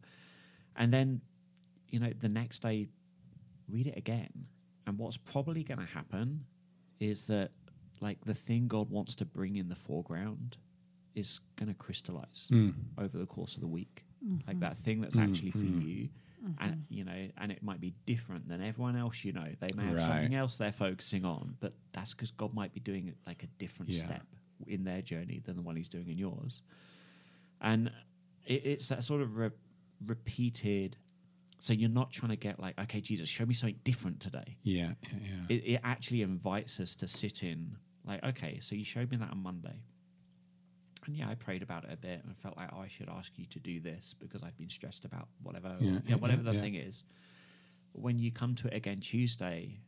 and 0.77 0.93
then 0.93 1.19
you 1.89 1.99
know 1.99 2.12
the 2.21 2.29
next 2.29 2.62
day 2.62 2.88
read 3.69 3.88
it 3.88 3.97
again 3.97 4.31
and 4.88 4.97
what's 4.97 5.17
probably 5.17 5.63
going 5.63 5.79
to 5.79 5.86
happen 5.86 6.45
is 7.01 7.27
that 7.27 7.51
like 7.99 8.23
the 8.23 8.34
thing 8.34 8.67
God 8.69 8.89
wants 8.89 9.13
to 9.15 9.25
bring 9.25 9.58
in 9.58 9.67
the 9.67 9.75
foreground 9.75 10.55
is 11.15 11.39
going 11.56 11.69
to 11.69 11.73
crystallize 11.75 12.47
Mm. 12.51 12.73
over 12.97 13.17
the 13.17 13.25
course 13.25 13.56
of 13.56 13.62
the 13.62 13.67
week 13.67 14.04
like 14.47 14.60
that 14.60 14.75
thing 14.78 15.01
that's 15.01 15.17
Mm, 15.17 15.23
actually 15.23 15.51
for 15.51 15.65
mm. 15.65 15.84
you 15.84 16.10
and 16.60 16.86
you 16.89 17.04
know 17.04 17.28
and 17.38 17.51
it 17.51 17.62
might 17.63 17.80
be 17.82 17.93
different 18.06 18.47
than 18.47 18.62
everyone 18.62 18.95
else 18.95 19.23
you 19.23 19.32
know 19.34 19.47
they 19.60 19.69
may 19.75 19.84
have 19.86 19.95
Right. 19.95 20.04
something 20.06 20.36
else 20.36 20.58
they're 20.58 20.71
focusing 20.71 21.25
on 21.25 21.56
but 21.60 21.73
that's 21.91 22.13
because 22.13 22.32
god 22.32 22.54
might 22.54 22.73
be 22.73 22.80
doing 22.80 23.08
it 23.08 23.17
like 23.28 23.43
a 23.43 23.47
different 23.60 23.91
Yeah. 23.91 24.01
step 24.06 24.25
in 24.67 24.84
their 24.84 25.01
journey 25.01 25.41
than 25.45 25.56
the 25.56 25.62
one 25.62 25.75
he's 25.75 25.89
doing 25.89 26.08
in 26.10 26.17
yours 26.17 26.62
and 27.62 27.91
it, 28.45 28.65
it's 28.65 28.88
that 28.89 29.04
sort 29.04 29.21
of 29.21 29.36
re- 29.38 29.49
repeated 30.06 30.97
so 31.60 31.73
you're 31.73 31.89
not 31.89 32.12
trying 32.12 32.30
to 32.30 32.36
get 32.36 32.60
like 32.60 32.78
okay 32.80 33.01
jesus 33.01 33.30
show 33.30 33.45
me 33.45 33.54
something 33.54 33.80
different 33.84 34.19
today 34.19 34.58
yeah 34.63 34.91
yeah, 35.04 35.19
yeah. 35.21 35.56
it, 35.56 35.63
it 35.75 35.82
actually 35.84 36.21
invites 36.21 36.80
us 36.80 36.95
to 36.95 37.08
sit 37.08 37.43
in 37.43 37.75
like 38.06 38.23
okay 38.23 38.60
so 38.60 38.75
you 38.75 38.84
showed 38.84 39.10
me 39.10 39.17
that 39.17 39.32
on 39.32 39.38
monday 39.41 39.80
and 41.08 41.15
yeah 41.15 41.28
i 41.30 41.36
prayed 41.36 41.62
about 41.62 41.84
it 41.84 41.91
a 41.94 41.98
bit 41.98 42.22
and 42.26 42.36
felt 42.38 42.56
like 42.58 42.70
oh 42.76 42.80
i 42.82 42.88
should 42.88 43.10
ask 43.10 43.32
you 43.38 43.46
to 43.48 43.60
do 43.60 43.80
this 43.80 44.15
because 44.20 44.44
i've 44.44 44.58
been 44.58 44.70
stressed 44.70 45.06
about 45.06 45.28
whatever 45.44 45.76
Yeah, 45.80 45.86
you 45.88 45.91
know, 45.94 46.02
yeah, 46.08 46.15
whatever 46.15 46.41
yeah, 46.44 46.50
the 46.52 46.56
yeah. 46.56 46.62
thing 46.62 46.76
is 46.76 47.04
when 47.94 48.20
you 48.20 48.32
come 48.32 48.56
to 48.56 48.68
it 48.68 48.74
again 48.76 49.00
tuesday 49.00 49.80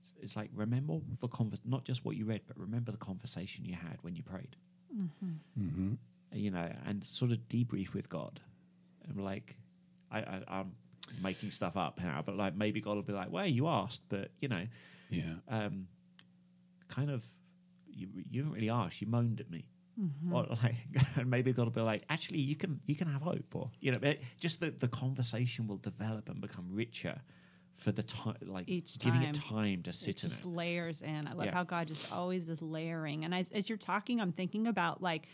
it's- 0.00 0.14
it's 0.22 0.36
like 0.36 0.50
remember 0.54 0.98
the 1.20 1.28
convers 1.28 1.60
not 1.64 1.84
just 1.84 2.04
what 2.04 2.16
you 2.16 2.24
read 2.24 2.42
but 2.46 2.56
remember 2.58 2.90
the 2.92 2.98
conversation 2.98 3.64
you 3.64 3.74
had 3.74 3.98
when 4.02 4.14
you 4.16 4.22
prayed 4.22 4.56
mm-hmm. 5.58 5.94
you 6.32 6.50
know 6.50 6.70
and 6.86 7.02
sort 7.04 7.30
of 7.30 7.38
debrief 7.48 7.92
with 7.94 8.08
god 8.08 8.40
and 9.08 9.22
like 9.24 9.56
I, 10.10 10.18
I 10.20 10.42
i'm 10.48 10.72
making 11.22 11.50
stuff 11.50 11.76
up 11.76 11.98
now 11.98 12.22
but 12.24 12.36
like 12.36 12.54
maybe 12.54 12.80
god 12.80 12.94
will 12.96 13.02
be 13.02 13.12
like 13.12 13.30
well 13.30 13.46
you 13.46 13.66
asked 13.68 14.02
but 14.08 14.30
you 14.40 14.48
know 14.48 14.64
yeah 15.10 15.34
um, 15.48 15.88
kind 16.88 17.10
of 17.10 17.24
you, 17.92 18.08
you 18.30 18.42
haven't 18.42 18.54
really 18.54 18.70
asked. 18.70 19.00
You 19.02 19.08
moaned 19.08 19.40
at 19.40 19.50
me, 19.50 19.66
Mm-hmm. 19.98 20.32
or 20.34 20.46
like, 20.62 20.76
and 21.16 21.30
maybe 21.30 21.52
God 21.52 21.64
will 21.64 21.70
be 21.72 21.80
like, 21.80 22.04
actually, 22.08 22.40
you 22.40 22.56
can 22.56 22.80
you 22.86 22.94
can 22.96 23.08
have 23.08 23.22
hope, 23.22 23.54
or 23.54 23.70
you 23.80 23.92
know, 23.92 23.98
it, 24.02 24.22
just 24.38 24.60
the 24.60 24.70
the 24.70 24.88
conversation 24.88 25.66
will 25.66 25.78
develop 25.78 26.28
and 26.28 26.40
become 26.40 26.66
richer 26.70 27.20
for 27.76 27.92
the 27.92 28.02
time, 28.02 28.36
like 28.42 28.68
Each 28.68 28.98
giving 28.98 29.22
it 29.22 29.34
time. 29.34 29.56
time 29.56 29.82
to 29.84 29.90
it 29.90 29.94
sit 29.94 30.22
in 30.22 30.28
just 30.28 30.44
it. 30.44 30.48
layers 30.48 31.00
in. 31.02 31.26
I 31.26 31.32
love 31.32 31.46
Yeah. 31.46 31.54
how 31.54 31.64
God 31.64 31.88
just 31.88 32.12
always 32.12 32.48
is 32.48 32.60
layering. 32.60 33.24
And 33.24 33.34
as, 33.34 33.50
as 33.52 33.68
you're 33.70 33.78
talking, 33.78 34.20
I'm 34.20 34.32
thinking 34.32 34.66
about 34.66 35.02
like 35.02 35.28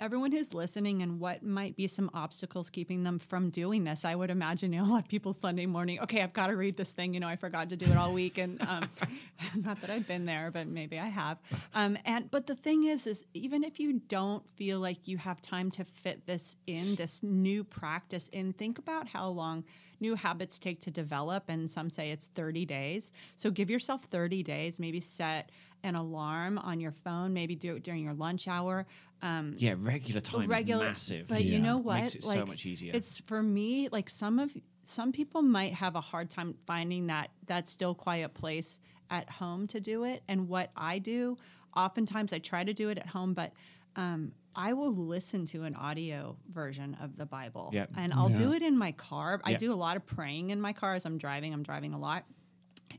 everyone 0.00 0.30
who's 0.30 0.54
listening 0.54 1.02
and 1.02 1.18
what 1.18 1.42
might 1.42 1.76
be 1.76 1.86
some 1.86 2.10
obstacles 2.14 2.70
keeping 2.70 3.02
them 3.02 3.18
from 3.18 3.50
doing 3.50 3.84
this. 3.84 4.04
I 4.04 4.14
would 4.14 4.30
imagine 4.30 4.72
you 4.72 4.80
know, 4.80 4.86
a 4.86 4.90
lot 4.90 5.02
of 5.02 5.08
people 5.08 5.32
Sunday 5.32 5.66
morning, 5.66 6.00
okay, 6.00 6.22
I've 6.22 6.32
got 6.32 6.48
to 6.48 6.56
read 6.56 6.76
this 6.76 6.92
thing. 6.92 7.14
You 7.14 7.20
know, 7.20 7.28
I 7.28 7.36
forgot 7.36 7.68
to 7.70 7.76
do 7.76 7.86
it 7.86 7.96
all 7.96 8.12
week. 8.12 8.38
And 8.38 8.60
um, 8.62 8.88
not 9.56 9.80
that 9.80 9.90
I've 9.90 10.06
been 10.06 10.26
there, 10.26 10.50
but 10.52 10.66
maybe 10.68 10.98
I 10.98 11.06
have. 11.06 11.38
Um, 11.74 11.98
and 12.04 12.30
but 12.30 12.46
the 12.46 12.54
thing 12.54 12.84
is, 12.84 13.06
is 13.06 13.24
even 13.34 13.64
if 13.64 13.80
you 13.80 14.00
don't 14.08 14.48
feel 14.50 14.78
like 14.80 15.08
you 15.08 15.18
have 15.18 15.42
time 15.42 15.70
to 15.72 15.84
fit 15.84 16.26
this 16.26 16.56
in, 16.66 16.94
this 16.94 17.22
new 17.22 17.64
practice 17.64 18.28
in, 18.28 18.52
think 18.52 18.78
about 18.78 19.08
how 19.08 19.28
long 19.28 19.64
new 20.00 20.14
habits 20.14 20.58
take 20.58 20.80
to 20.80 20.90
develop. 20.90 21.44
And 21.48 21.68
some 21.68 21.90
say 21.90 22.10
it's 22.10 22.26
30 22.26 22.64
days. 22.66 23.12
So 23.36 23.50
give 23.50 23.70
yourself 23.70 24.04
30 24.04 24.42
days, 24.42 24.78
maybe 24.78 25.00
set 25.00 25.50
an 25.82 25.94
alarm 25.94 26.58
on 26.58 26.80
your 26.80 26.92
phone, 26.92 27.32
maybe 27.32 27.54
do 27.54 27.76
it 27.76 27.82
during 27.82 28.02
your 28.02 28.14
lunch 28.14 28.48
hour. 28.48 28.86
Um, 29.22 29.54
Yeah, 29.58 29.74
regular 29.78 30.20
time 30.20 30.48
regular, 30.48 30.84
is 30.86 30.90
massive. 30.90 31.26
But 31.28 31.44
you 31.44 31.58
know 31.58 31.78
what? 31.78 31.96
Makes 32.00 32.14
it 32.16 32.24
so 32.24 32.46
much 32.46 32.66
easier. 32.66 32.92
It's 32.94 33.18
for 33.20 33.42
me. 33.42 33.88
Like 33.90 34.08
some 34.08 34.38
of 34.38 34.56
some 34.84 35.12
people 35.12 35.42
might 35.42 35.74
have 35.74 35.96
a 35.96 36.00
hard 36.00 36.30
time 36.30 36.54
finding 36.66 37.08
that 37.08 37.30
that 37.46 37.68
still 37.68 37.94
quiet 37.94 38.34
place 38.34 38.78
at 39.10 39.28
home 39.28 39.66
to 39.68 39.80
do 39.80 40.04
it. 40.04 40.22
And 40.28 40.48
what 40.48 40.70
I 40.76 40.98
do, 40.98 41.36
oftentimes 41.76 42.32
I 42.32 42.38
try 42.38 42.64
to 42.64 42.72
do 42.74 42.88
it 42.90 42.98
at 42.98 43.06
home, 43.06 43.34
but 43.34 43.52
um, 43.96 44.32
I 44.54 44.72
will 44.74 44.94
listen 44.94 45.44
to 45.46 45.64
an 45.64 45.74
audio 45.74 46.36
version 46.48 46.96
of 47.00 47.16
the 47.16 47.26
Bible, 47.26 47.70
Yep. 47.72 47.90
and 47.96 48.12
I'll 48.12 48.28
do 48.28 48.52
it 48.52 48.62
in 48.62 48.76
my 48.78 48.92
car. 48.92 49.40
I 49.44 49.50
Yep. 49.50 49.60
do 49.60 49.72
a 49.72 49.76
lot 49.76 49.96
of 49.96 50.06
praying 50.06 50.50
in 50.50 50.60
my 50.60 50.72
car 50.72 50.94
as 50.94 51.04
I'm 51.04 51.18
driving. 51.18 51.52
I'm 51.52 51.62
driving 51.62 51.94
a 51.94 51.98
lot, 51.98 52.24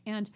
and 0.05 0.29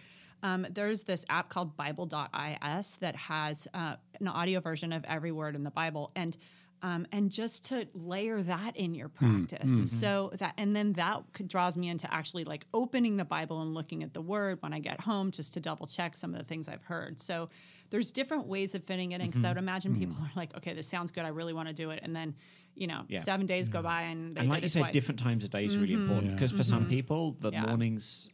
um, 0.43 0.67
there's 0.69 1.03
this 1.03 1.25
app 1.29 1.49
called 1.49 1.75
Bible.is 1.77 2.97
that 2.97 3.15
has 3.15 3.67
uh, 3.73 3.95
an 4.19 4.27
audio 4.27 4.59
version 4.59 4.91
of 4.93 5.03
every 5.05 5.31
word 5.31 5.55
in 5.55 5.63
the 5.63 5.71
Bible, 5.71 6.11
and 6.15 6.37
um, 6.81 7.07
and 7.13 7.31
just 7.31 7.65
to 7.67 7.87
layer 7.93 8.41
that 8.43 8.75
in 8.75 8.93
your 8.93 9.07
practice, 9.07 9.89
so 9.99 10.31
that 10.39 10.53
and 10.57 10.75
then 10.75 10.91
that 10.93 11.23
draws 11.47 11.77
me 11.77 11.87
into 11.87 12.13
actually 12.13 12.43
like 12.43 12.65
opening 12.73 13.15
the 13.15 13.23
Bible 13.23 13.61
and 13.61 13.73
looking 13.73 14.03
at 14.03 14.13
the 14.13 14.21
word 14.21 14.57
when 14.61 14.73
I 14.73 14.79
get 14.79 14.99
home, 14.99 15.31
just 15.31 15.53
to 15.53 15.61
double 15.61 15.87
check 15.87 16.17
some 16.17 16.33
of 16.33 16.39
the 16.39 16.45
things 16.45 16.67
I've 16.67 16.83
heard. 16.83 17.21
So 17.21 17.49
there's 17.89 18.11
different 18.11 18.47
ways 18.47 18.75
of 18.75 18.83
fitting 18.83 19.13
it 19.13 19.21
in. 19.21 19.27
Because 19.27 19.45
I 19.45 19.49
would 19.49 19.57
imagine 19.57 19.95
people 19.97 20.17
are 20.21 20.31
like, 20.35 20.55
okay, 20.57 20.73
this 20.73 20.87
sounds 20.87 21.11
good, 21.11 21.23
I 21.23 21.29
really 21.29 21.53
want 21.53 21.69
to 21.69 21.73
do 21.73 21.91
it, 21.91 22.01
and 22.03 22.13
then 22.13 22.35
you 22.75 22.87
know, 22.87 23.03
Yeah. 23.07 23.19
seven 23.19 23.45
days 23.45 23.69
go 23.69 23.83
by 23.83 24.01
and 24.01 24.35
they 24.35 24.39
and 24.41 24.49
did 24.49 24.49
like 24.49 24.61
you 24.63 24.65
it 24.65 24.69
said, 24.69 24.79
twice. 24.79 24.93
different 24.93 25.19
times 25.19 25.45
a 25.45 25.47
day 25.47 25.63
is 25.63 25.77
really 25.77 25.93
important 25.93 26.29
Yeah. 26.31 26.35
because 26.35 26.51
for 26.51 26.63
some 26.63 26.87
people, 26.87 27.33
the 27.39 27.51
Yeah. 27.51 27.67
mornings, 27.67 28.27
y- 28.29 28.32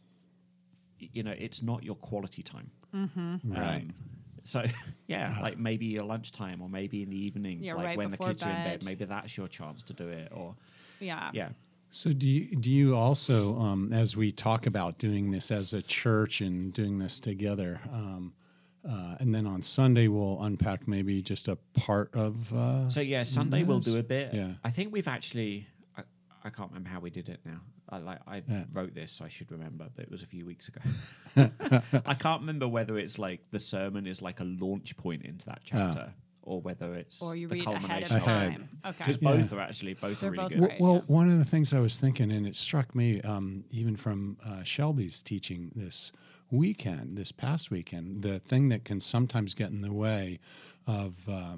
you 1.12 1.22
know, 1.22 1.34
it's 1.36 1.62
not 1.62 1.82
your 1.82 1.96
quality 1.96 2.42
time. 2.42 2.70
Right. 3.44 3.78
Um, 3.82 3.94
so 4.44 4.64
yeah, 5.06 5.38
like 5.42 5.58
maybe 5.58 5.86
your 5.86 6.04
lunchtime 6.04 6.60
or 6.62 6.68
maybe 6.68 7.02
in 7.02 7.10
the 7.10 7.16
evening, 7.24 7.58
Yeah, 7.62 7.74
like 7.74 7.84
right 7.86 7.96
when 7.98 8.10
the 8.10 8.16
before 8.16 8.28
kids 8.28 8.42
are 8.42 8.48
in 8.50 8.56
bed, 8.56 8.64
bed. 8.80 8.82
maybe 8.84 9.04
that's 9.04 9.36
your 9.36 9.48
chance 9.48 9.82
to 9.84 9.92
do 9.92 10.08
it. 10.08 10.28
Or 10.32 10.56
Yeah. 10.98 11.30
yeah, 11.34 11.50
So 11.90 12.12
do 12.12 12.26
you 12.28 12.56
do 12.56 12.70
you 12.70 12.96
also, 12.96 13.58
um, 13.58 13.92
as 13.92 14.16
we 14.16 14.32
talk 14.32 14.66
about 14.66 14.98
doing 14.98 15.30
this 15.30 15.50
as 15.50 15.72
a 15.74 15.82
church 15.82 16.40
and 16.40 16.72
doing 16.72 16.98
this 16.98 17.20
together, 17.20 17.80
um, 17.92 18.32
uh, 18.88 19.16
and 19.20 19.34
then 19.34 19.46
on 19.46 19.60
Sunday 19.60 20.08
we'll 20.08 20.42
unpack 20.42 20.88
maybe 20.88 21.20
just 21.22 21.48
a 21.48 21.56
part 21.74 22.14
of. 22.14 22.50
Uh, 22.52 22.88
So 22.88 23.02
yeah, 23.02 23.22
Sunday 23.24 23.62
we'll 23.62 23.80
do 23.80 23.98
a 23.98 24.02
bit. 24.02 24.32
Yeah. 24.32 24.52
I 24.64 24.70
think 24.70 24.90
we've 24.92 25.08
actually. 25.08 25.66
I, 25.98 26.02
I 26.44 26.48
can't 26.50 26.70
remember 26.70 26.88
how 26.88 27.00
we 27.00 27.10
did 27.10 27.28
it 27.28 27.40
now. 27.44 27.60
I 27.92 27.98
like 27.98 28.18
I 28.26 28.42
Yeah. 28.48 28.64
wrote 28.72 28.94
this, 28.94 29.12
so 29.12 29.24
I 29.24 29.28
should 29.28 29.50
remember, 29.50 29.88
but 29.94 30.04
it 30.04 30.10
was 30.10 30.22
a 30.22 30.26
few 30.26 30.44
weeks 30.46 30.68
ago. 30.68 30.80
I 32.06 32.14
can't 32.14 32.40
remember 32.40 32.68
whether 32.68 32.98
it's 32.98 33.18
like 33.18 33.40
the 33.50 33.58
sermon 33.58 34.06
is 34.06 34.22
like 34.22 34.40
a 34.40 34.44
launch 34.44 34.96
point 34.96 35.22
into 35.22 35.46
that 35.46 35.60
chapter, 35.64 36.12
or 36.42 36.60
whether 36.60 36.94
it's 36.94 37.20
Or 37.22 37.36
you 37.36 37.48
the 37.48 37.56
read 37.56 37.66
ahead 37.66 38.02
of 38.02 38.08
culmination. 38.08 38.16
Ahead. 38.16 38.52
time. 38.52 38.68
Okay. 38.86 38.94
Because 38.98 39.18
Yeah. 39.20 39.30
both 39.36 39.52
are 39.52 39.60
actually 39.60 39.94
both 39.94 40.20
They're 40.20 40.28
are 40.28 40.32
really 40.32 40.44
both 40.44 40.52
good. 40.52 40.58
great. 40.60 40.80
well, 40.80 40.92
well, 40.92 41.04
yeah. 41.08 41.14
one 41.14 41.30
of 41.30 41.38
the 41.38 41.44
things 41.44 41.72
I 41.72 41.80
was 41.80 41.98
thinking, 41.98 42.30
and 42.32 42.46
it 42.46 42.56
struck 42.56 42.94
me 42.94 43.20
um, 43.22 43.64
even 43.70 43.96
from 43.96 44.36
uh, 44.44 44.62
Shelby's 44.62 45.22
teaching 45.22 45.70
this 45.74 46.12
weekend, 46.50 47.16
this 47.16 47.30
past 47.32 47.70
weekend, 47.70 48.22
the 48.22 48.40
thing 48.40 48.68
that 48.70 48.84
can 48.84 48.98
sometimes 49.00 49.54
get 49.54 49.70
in 49.70 49.82
the 49.82 49.92
way 49.92 50.40
of 50.86 51.28
uh, 51.28 51.56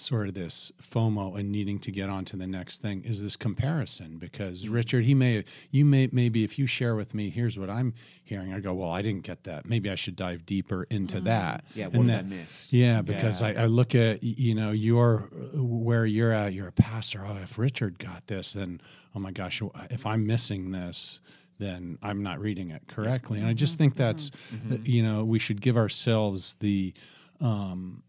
sort 0.00 0.28
of 0.28 0.34
this 0.34 0.70
FOMO 0.80 1.38
and 1.38 1.50
needing 1.50 1.78
to 1.80 1.90
get 1.90 2.08
on 2.08 2.24
to 2.24 2.36
the 2.36 2.46
next 2.46 2.80
thing 2.80 3.02
is 3.04 3.20
this 3.22 3.34
comparison. 3.36 4.16
Because 4.16 4.68
Richard, 4.68 5.04
he 5.04 5.12
may, 5.14 5.44
you 5.72 5.84
may, 5.84 6.08
maybe 6.12 6.44
if 6.44 6.58
you 6.58 6.66
share 6.66 6.94
with 6.94 7.14
me, 7.14 7.30
here's 7.30 7.58
what 7.58 7.68
I'm 7.68 7.94
hearing, 8.22 8.54
I 8.54 8.60
go, 8.60 8.74
well, 8.74 8.90
I 8.90 9.02
didn't 9.02 9.24
get 9.24 9.44
that. 9.44 9.66
Maybe 9.66 9.90
I 9.90 9.96
should 9.96 10.14
dive 10.14 10.46
deeper 10.46 10.84
into 10.84 11.20
that. 11.22 11.64
Yeah, 11.74 11.86
what 11.88 11.94
And 11.96 12.06
did 12.08 12.18
I 12.18 12.22
miss? 12.22 12.72
yeah, 12.72 13.02
because 13.02 13.42
Yeah. 13.42 13.48
I, 13.48 13.52
I 13.62 13.66
look 13.66 13.94
at 13.94 14.22
you 14.22 14.54
know 14.54 14.70
your 14.70 15.28
where 15.54 16.06
you're 16.06 16.32
at. 16.32 16.52
You're 16.54 16.68
a 16.68 16.72
pastor. 16.72 17.24
Oh, 17.26 17.36
if 17.42 17.58
Richard 17.58 17.98
got 17.98 18.26
this, 18.28 18.52
then 18.52 18.80
oh 19.16 19.18
my 19.18 19.32
gosh, 19.32 19.60
if 19.90 20.06
I'm 20.06 20.26
missing 20.26 20.70
this, 20.70 21.20
then 21.58 21.98
I'm 22.02 22.22
not 22.22 22.38
reading 22.40 22.70
it 22.70 22.82
correctly. 22.86 23.40
And 23.40 23.48
I 23.48 23.52
just 23.52 23.78
think 23.78 23.96
that's 23.96 24.30
uh, 24.70 24.76
you 24.84 25.02
know 25.02 25.24
we 25.24 25.40
should 25.40 25.60
give 25.60 25.76
ourselves 25.76 26.54
the 26.60 26.94
um, 27.40 28.02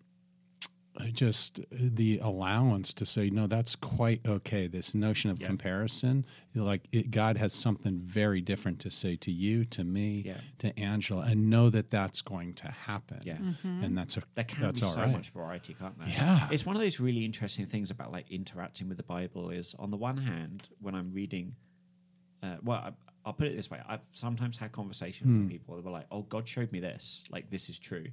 just 1.14 1.60
the 1.72 2.20
allowance 2.20 2.94
to 2.94 3.06
say 3.06 3.30
no 3.30 3.48
that's 3.48 3.76
quite 3.76 4.22
okay 4.28 4.68
this 4.68 4.94
notion 4.94 5.30
of 5.32 5.40
Yeah. 5.40 5.48
comparison 5.48 6.26
like 6.56 6.88
it, 6.92 7.10
god 7.10 7.38
has 7.38 7.54
something 7.54 8.00
very 8.00 8.42
different 8.42 8.80
to 8.82 8.92
say 8.92 9.16
to 9.18 9.32
you 9.32 9.64
to 9.66 9.84
me 9.84 10.24
Yeah. 10.26 10.42
to 10.60 10.78
angela 10.80 11.24
and 11.26 11.50
know 11.50 11.70
that 11.70 11.90
that's 11.90 12.22
going 12.22 12.54
to 12.56 12.68
happen 12.70 13.22
Yeah. 13.24 13.38
and 13.64 13.98
that's 13.98 14.18
a 14.18 14.22
There 14.36 14.44
can 14.44 14.62
that's 14.62 14.82
be 14.82 14.86
all 14.86 14.94
so 14.94 15.02
right. 15.02 15.12
much 15.12 15.30
variety, 15.30 15.74
can't 15.74 15.98
there? 15.98 16.08
Yeah. 16.10 16.48
It's 16.52 16.66
one 16.66 16.76
of 16.76 16.82
those 16.82 17.00
really 17.00 17.24
interesting 17.26 17.66
things 17.66 17.92
about 17.92 18.12
like 18.12 18.30
interacting 18.30 18.88
with 18.90 18.98
the 18.98 19.04
Bible 19.04 19.50
is 19.52 19.76
on 19.80 19.92
the 19.92 19.98
one 19.98 20.18
hand, 20.18 20.68
when 20.82 20.96
I'm 20.96 21.14
reading, 21.14 21.56
uh, 22.44 22.58
well, 22.64 22.78
I, 22.78 22.92
I'll 23.26 23.34
put 23.34 23.48
it 23.48 23.56
this 23.56 23.70
way. 23.70 23.80
I've 23.88 24.02
sometimes 24.12 24.58
had 24.58 24.72
conversations 24.72 25.30
Hmm. 25.30 25.40
with 25.42 25.50
people 25.50 25.76
that 25.76 25.84
were 25.86 25.92
like, 25.92 26.08
oh, 26.12 26.22
God 26.24 26.48
showed 26.48 26.72
me 26.72 26.80
this. 26.80 27.24
Like, 27.30 27.50
this 27.50 27.70
is 27.70 27.78
true. 27.80 28.06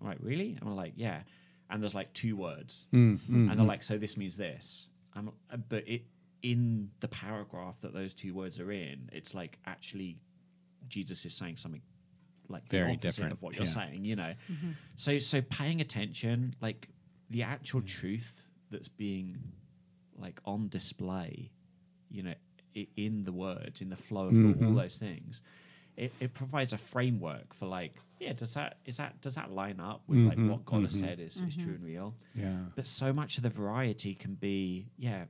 I'm 0.00 0.06
like, 0.06 0.18
really? 0.20 0.56
And 0.60 0.68
I'm 0.68 0.76
like, 0.76 0.92
yeah. 0.96 1.22
And 1.70 1.82
there's 1.82 1.94
like 1.94 2.12
two 2.12 2.36
words. 2.36 2.86
Mm, 2.92 3.18
mm 3.18 3.28
And 3.28 3.50
they're 3.50 3.56
mm. 3.56 3.66
like, 3.66 3.82
so 3.82 3.98
this 3.98 4.16
means 4.16 4.36
this. 4.36 4.88
I'm, 5.14 5.28
uh, 5.50 5.56
but 5.68 5.86
it 5.88 6.02
in 6.42 6.90
the 7.00 7.08
paragraph 7.08 7.80
that 7.80 7.92
those 7.92 8.12
two 8.12 8.34
words 8.34 8.60
are 8.60 8.70
in, 8.70 9.08
it's 9.12 9.34
like 9.34 9.58
actually 9.66 10.18
Jesus 10.88 11.24
is 11.24 11.34
saying 11.34 11.56
something 11.56 11.82
like 12.48 12.68
the 12.68 12.78
Very 12.78 12.92
opposite 12.92 13.02
different, 13.02 13.32
of 13.32 13.42
what 13.42 13.54
you're 13.56 13.64
yeah. 13.64 13.70
saying, 13.72 14.04
you 14.04 14.14
know. 14.16 14.34
Mm-hmm. 14.52 14.70
So 14.94 15.18
so 15.18 15.40
paying 15.42 15.80
attention, 15.80 16.54
like 16.60 16.88
the 17.30 17.42
actual 17.42 17.80
mm. 17.80 17.86
truth 17.88 18.42
that's 18.70 18.88
being 18.88 19.38
like 20.18 20.40
on 20.44 20.68
display, 20.68 21.50
you 22.10 22.22
know, 22.22 22.34
i- 22.76 22.88
in 22.96 23.24
the 23.24 23.32
words, 23.32 23.80
in 23.80 23.88
the 23.88 23.96
flow 23.96 24.26
of 24.28 24.32
thought, 24.34 24.44
all 24.44 24.52
mm-hmm. 24.54 24.74
those 24.76 24.98
things, 24.98 25.42
it, 25.96 26.12
it 26.20 26.34
provides 26.34 26.72
a 26.72 26.78
framework 26.78 27.52
for 27.54 27.66
like, 27.66 27.94
yeah, 28.18 28.32
does 28.32 28.54
that 28.54 28.78
is 28.84 28.96
that 28.96 29.20
does 29.20 29.34
that 29.34 29.50
line 29.50 29.80
up 29.80 30.02
with 30.06 30.20
like 30.20 30.38
mm-hmm, 30.38 30.50
what 30.50 30.64
God 30.64 30.82
has 30.82 30.96
mm-hmm. 30.96 31.06
said 31.06 31.20
is, 31.20 31.36
is 31.40 31.56
true 31.56 31.74
and 31.74 31.76
mm-hmm. 31.78 31.84
real? 31.84 32.14
yeah 32.34 32.56
But 32.74 32.86
so 32.86 33.12
much 33.12 33.36
of 33.36 33.42
the 33.42 33.50
variety 33.50 34.14
can 34.14 34.34
be, 34.34 34.88
yeah, 34.96 35.24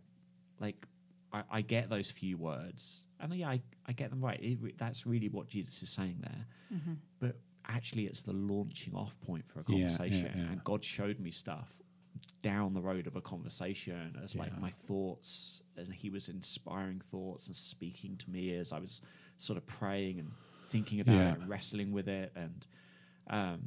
like 0.60 0.86
I, 1.32 1.42
I 1.50 1.60
get 1.62 1.90
those 1.90 2.10
few 2.10 2.36
words, 2.36 3.04
and 3.20 3.32
yeah, 3.34 3.48
I, 3.48 3.60
I 3.86 3.92
get 3.92 4.10
them 4.10 4.24
right. 4.24 4.38
It, 4.40 4.78
that's 4.78 5.06
really 5.06 5.28
what 5.28 5.48
Jesus 5.48 5.82
is 5.82 5.88
saying 5.88 6.18
there. 6.20 6.46
But 7.18 7.36
actually, 7.68 8.06
it's 8.06 8.20
the 8.22 8.32
launching 8.32 8.94
off 8.94 9.18
point 9.20 9.44
for 9.48 9.60
a 9.60 9.64
Yeah, 9.66 9.76
yeah, 9.76 9.88
conversation, 9.88 10.32
yeah. 10.36 10.52
and 10.52 10.64
God 10.64 10.84
showed 10.84 11.18
me 11.18 11.30
stuff 11.30 11.72
down 12.42 12.72
the 12.74 12.80
road 12.80 13.06
of 13.06 13.16
a 13.16 13.20
conversation 13.20 14.16
as 14.22 14.34
like 14.36 14.56
my 14.60 14.70
thoughts, 14.70 15.62
and 15.76 15.92
He 15.92 16.10
was 16.10 16.28
inspiring 16.28 17.00
thoughts 17.10 17.46
and 17.46 17.56
speaking 17.56 18.16
to 18.18 18.30
me 18.30 18.54
as 18.54 18.72
I 18.72 18.78
was 18.78 19.02
sort 19.38 19.56
of 19.56 19.66
praying 19.66 20.20
and 20.20 20.30
thinking 20.68 21.00
about 21.00 21.14
Yeah. 21.14 21.32
it, 21.32 21.38
and 21.40 21.48
wrestling 21.48 21.92
with 21.92 22.08
it, 22.08 22.32
and 22.36 22.66
um, 23.28 23.60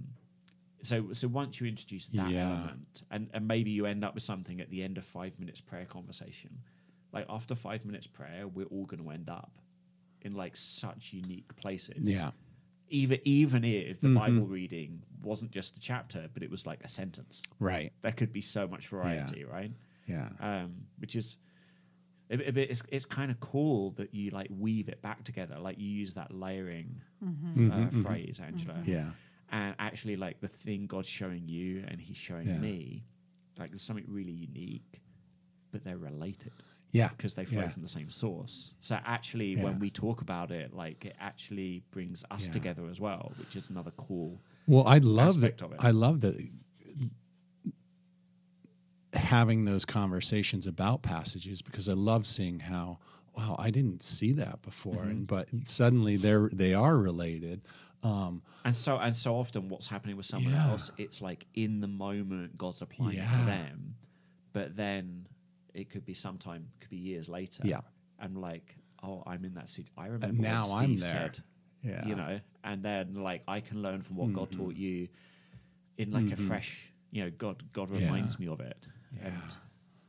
so 0.82 1.12
so 1.13 1.28
once 1.28 1.60
you 1.60 1.67
introduce 1.67 2.08
that 2.08 2.30
Yeah. 2.30 2.50
element 2.50 3.04
and, 3.12 3.30
and 3.34 3.48
maybe 3.48 3.69
you 3.72 3.86
end 3.86 4.04
up 4.06 4.13
with 4.13 4.24
something 4.24 4.62
at 4.62 4.69
the 4.69 4.82
end 4.84 4.98
of 4.98 5.06
five 5.06 5.38
minutes 5.39 5.60
prayer 5.60 5.86
conversation 5.86 6.52
like 7.12 7.26
after 7.30 7.54
five 7.56 7.86
minutes 7.86 8.08
prayer 8.08 8.48
we're 8.48 8.67
all 8.67 8.86
going 8.86 9.04
to 9.04 9.10
end 9.10 9.30
up 9.30 9.52
in 10.22 10.36
like 10.36 10.56
such 10.56 11.12
unique 11.13 11.54
places. 11.58 11.98
Yeah. 12.10 12.32
Even 12.89 13.19
even 13.26 13.63
if 13.65 14.00
the 14.00 14.08
Mhm. 14.08 14.15
bible 14.19 14.48
reading 14.48 15.04
wasn't 15.22 15.52
just 15.52 15.75
a 15.77 15.79
chapter 15.81 16.29
but 16.33 16.44
it 16.44 16.50
was 16.50 16.65
like 16.65 16.81
a 16.83 16.88
sentence. 16.88 17.42
Right. 17.60 17.92
There 18.02 18.12
could 18.13 18.31
be 18.31 18.42
so 18.42 18.67
much 18.67 18.88
variety 18.88 19.44
right? 19.44 19.71
Yeah. 20.08 20.29
Um, 20.40 20.75
which 21.00 21.15
is 21.15 21.38
a 22.31 22.38
bit- 22.38 22.48
a 22.48 22.54
bit- 22.54 22.69
it's, 22.69 22.83
it's 22.90 23.06
kind 23.06 23.31
of 23.31 23.40
cool 23.42 23.92
that 23.92 24.13
you 24.13 24.29
like 24.31 24.48
weave 24.58 24.88
it 24.88 25.02
back 25.02 25.23
together 25.25 25.58
like 25.60 25.77
you 25.77 25.90
use 25.90 26.13
that 26.13 26.33
layering 26.33 27.02
Mhm, 27.23 27.71
uh, 27.71 27.90
mhm. 27.90 28.04
phrase 28.04 28.40
angela 28.40 28.81
yeah 28.86 29.12
and 29.52 29.75
actually 29.79 30.15
like 30.15 30.39
the 30.41 30.47
thing 30.47 30.85
god's 30.87 31.08
showing 31.10 31.47
you 31.47 31.83
and 31.87 32.00
he's 32.02 32.17
showing 32.17 32.47
Yeah. 32.47 32.58
me 32.58 33.04
like 33.58 33.69
there's 33.71 33.81
something 33.81 34.06
really 34.08 34.31
unique 34.31 35.02
but 35.71 35.83
they're 35.83 35.97
related 35.97 36.52
yeah 36.91 37.10
because 37.10 37.35
they 37.35 37.45
flow 37.45 37.62
Yeah. 37.62 37.69
from 37.69 37.81
the 37.83 37.89
same 37.89 38.10
source 38.10 38.73
so 38.79 38.97
actually 39.06 39.56
Yeah. 39.56 39.63
when 39.65 39.79
we 39.79 39.89
talk 39.89 40.21
about 40.21 40.52
it 40.52 40.73
like 40.73 41.06
it 41.06 41.15
actually 41.19 41.83
brings 41.91 42.23
us 42.31 42.47
together 42.47 42.87
as 42.89 43.00
well 43.00 43.31
which 43.37 43.56
is 43.56 43.69
another 43.69 43.91
cool 43.97 44.39
well 44.67 44.85
i 44.87 44.97
love 45.00 45.35
aspect 45.37 45.60
that 45.60 45.65
of 45.65 45.71
it. 45.73 45.79
i 45.81 45.91
love 45.91 46.21
that 46.21 46.35
having 49.13 49.65
those 49.65 49.85
conversations 49.85 50.67
about 50.67 51.02
passages 51.02 51.62
because 51.62 51.89
I 51.89 51.93
love 51.93 52.27
seeing 52.27 52.60
how 52.60 53.00
wow 53.35 53.56
I 53.58 53.71
didn't 53.71 54.04
see 54.04 54.31
that 54.33 54.62
before, 54.62 54.97
Mm-hmm. 54.97 55.10
and 55.10 55.27
but 55.27 55.47
suddenly 55.65 56.15
they're 56.17 56.50
they 56.54 56.73
are 56.73 56.97
related. 56.97 57.62
Um, 58.04 58.41
And 58.63 58.75
so 58.75 58.97
and 58.97 59.15
so 59.15 59.35
often 59.37 59.67
what's 59.69 59.87
happening 59.87 60.15
with 60.17 60.25
someone 60.25 60.54
Yeah. 60.54 60.69
else, 60.71 60.89
it's 60.97 61.21
like 61.21 61.47
in 61.54 61.81
the 61.81 61.87
moment 61.87 62.58
God's 62.58 62.81
applying 62.81 63.17
it 63.17 63.31
to 63.33 63.43
them, 63.45 63.95
but 64.54 64.75
then 64.75 65.27
it 65.73 65.89
could 65.89 66.06
be 66.06 66.13
sometime, 66.13 66.69
could 66.79 66.89
be 66.89 66.97
years 66.97 67.27
later. 67.29 67.63
Yeah. 67.65 67.81
I'm 68.19 68.35
like, 68.35 68.75
oh, 69.04 69.23
I'm 69.25 69.43
in 69.45 69.54
that 69.56 69.69
seat. 69.69 69.87
I 69.97 70.08
remember 70.08 70.41
now 70.41 70.63
what 70.67 70.81
I'm 70.83 70.97
there. 70.97 71.10
said. 71.10 71.39
Yeah. 71.83 72.06
You 72.08 72.15
know, 72.15 72.39
and 72.63 72.83
then 72.83 73.15
like 73.15 73.43
I 73.47 73.60
can 73.62 73.81
learn 73.81 74.02
from 74.02 74.15
what 74.17 74.33
God 74.33 74.50
Mm-hmm. 74.52 74.62
taught 74.63 74.75
you 74.75 75.08
in 75.97 76.12
like 76.12 76.31
a 76.31 76.35
fresh, 76.37 76.93
you 77.12 77.23
know, 77.23 77.31
God 77.31 77.63
God 77.73 77.91
Yeah. 77.91 78.00
reminds 78.00 78.39
me 78.39 78.47
of 78.47 78.60
it. 78.62 78.87
Yeah. 79.15 79.27
And 79.27 79.58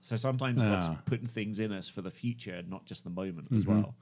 so 0.01 0.17
sometimes 0.17 0.63
God's 0.63 0.89
putting 1.05 1.27
things 1.29 1.61
in 1.61 1.73
us 1.73 1.89
for 1.89 2.03
the 2.03 2.11
future, 2.11 2.63
not 2.67 2.87
just 2.87 3.05
the 3.05 3.11
moment 3.11 3.49
as 3.53 3.65
Mhm. 3.65 3.69
well. 3.69 3.95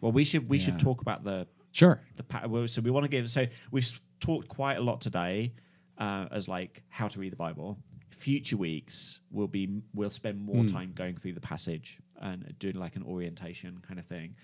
Well, 0.00 0.12
we 0.12 0.24
should 0.24 0.48
we 0.48 0.58
Yeah. 0.58 0.64
should 0.66 0.78
talk 0.80 1.00
about 1.00 1.24
the 1.24 1.46
sure. 1.74 2.00
the 2.16 2.66
so 2.66 2.80
we 2.80 2.90
want 2.90 3.04
to 3.04 3.10
give 3.10 3.30
so 3.30 3.44
we've 3.70 4.00
talked 4.20 4.48
quite 4.48 4.78
a 4.78 4.80
lot 4.80 5.00
today 5.02 5.52
uh, 5.98 6.26
as 6.30 6.48
like 6.48 6.82
how 6.88 7.06
to 7.08 7.20
read 7.20 7.32
the 7.32 7.36
bible 7.36 7.76
future 8.10 8.56
weeks 8.56 9.20
will 9.30 9.48
be 9.48 9.82
we'll 9.92 10.08
spend 10.08 10.40
more 10.40 10.62
Mm. 10.64 10.72
time 10.72 10.92
going 10.94 11.16
through 11.16 11.34
the 11.34 11.40
passage 11.40 11.98
and 12.20 12.54
doing 12.58 12.76
like 12.76 12.94
an 12.96 13.02
orientation 13.02 13.82
kind 13.86 13.98
of 13.98 14.06
thing 14.06 14.34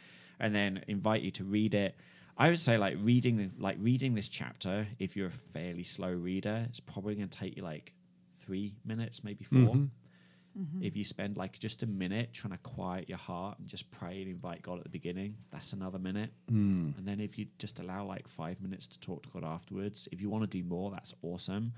and 0.40 0.52
then 0.54 0.82
invite 0.88 1.22
you 1.22 1.30
to 1.30 1.44
read 1.44 1.74
it 1.74 1.94
i 2.36 2.48
would 2.48 2.60
say 2.60 2.76
like 2.76 2.96
reading 3.00 3.36
the, 3.36 3.48
like 3.58 3.76
reading 3.80 4.12
this 4.14 4.28
chapter 4.28 4.86
if 4.98 5.16
you're 5.16 5.28
a 5.28 5.38
fairly 5.54 5.84
slow 5.84 6.12
reader 6.12 6.66
it's 6.68 6.80
probably 6.80 7.14
going 7.14 7.28
to 7.28 7.38
take 7.38 7.56
you 7.56 7.62
like 7.62 7.92
three 8.38 8.74
minutes 8.84 9.22
maybe 9.22 9.44
4 9.44 9.58
Mhm. 10.58 10.82
if 10.84 10.96
you 10.96 11.04
spend 11.04 11.36
like 11.36 11.58
just 11.58 11.82
a 11.82 11.86
minute 11.86 12.32
trying 12.32 12.52
to 12.52 12.58
quiet 12.58 13.08
your 13.08 13.18
heart 13.18 13.58
and 13.60 13.68
just 13.68 13.90
pray 13.90 14.20
and 14.20 14.28
invite 14.30 14.62
God 14.62 14.78
at 14.78 14.84
the 14.84 14.90
beginning, 14.90 15.36
that's 15.50 15.72
another 15.72 15.98
minute. 15.98 16.32
Mm. 16.50 16.98
And 16.98 17.06
then 17.06 17.20
if 17.20 17.38
you 17.38 17.46
just 17.58 17.78
allow 17.80 18.04
like 18.04 18.26
five 18.26 18.60
minutes 18.60 18.86
to 18.88 18.98
talk 19.00 19.22
to 19.22 19.28
God 19.30 19.44
afterwards, 19.44 20.08
if 20.12 20.20
you 20.20 20.28
want 20.28 20.42
to 20.50 20.58
do 20.58 20.64
more, 20.64 20.90
that's 20.90 21.14
awesome. 21.22 21.72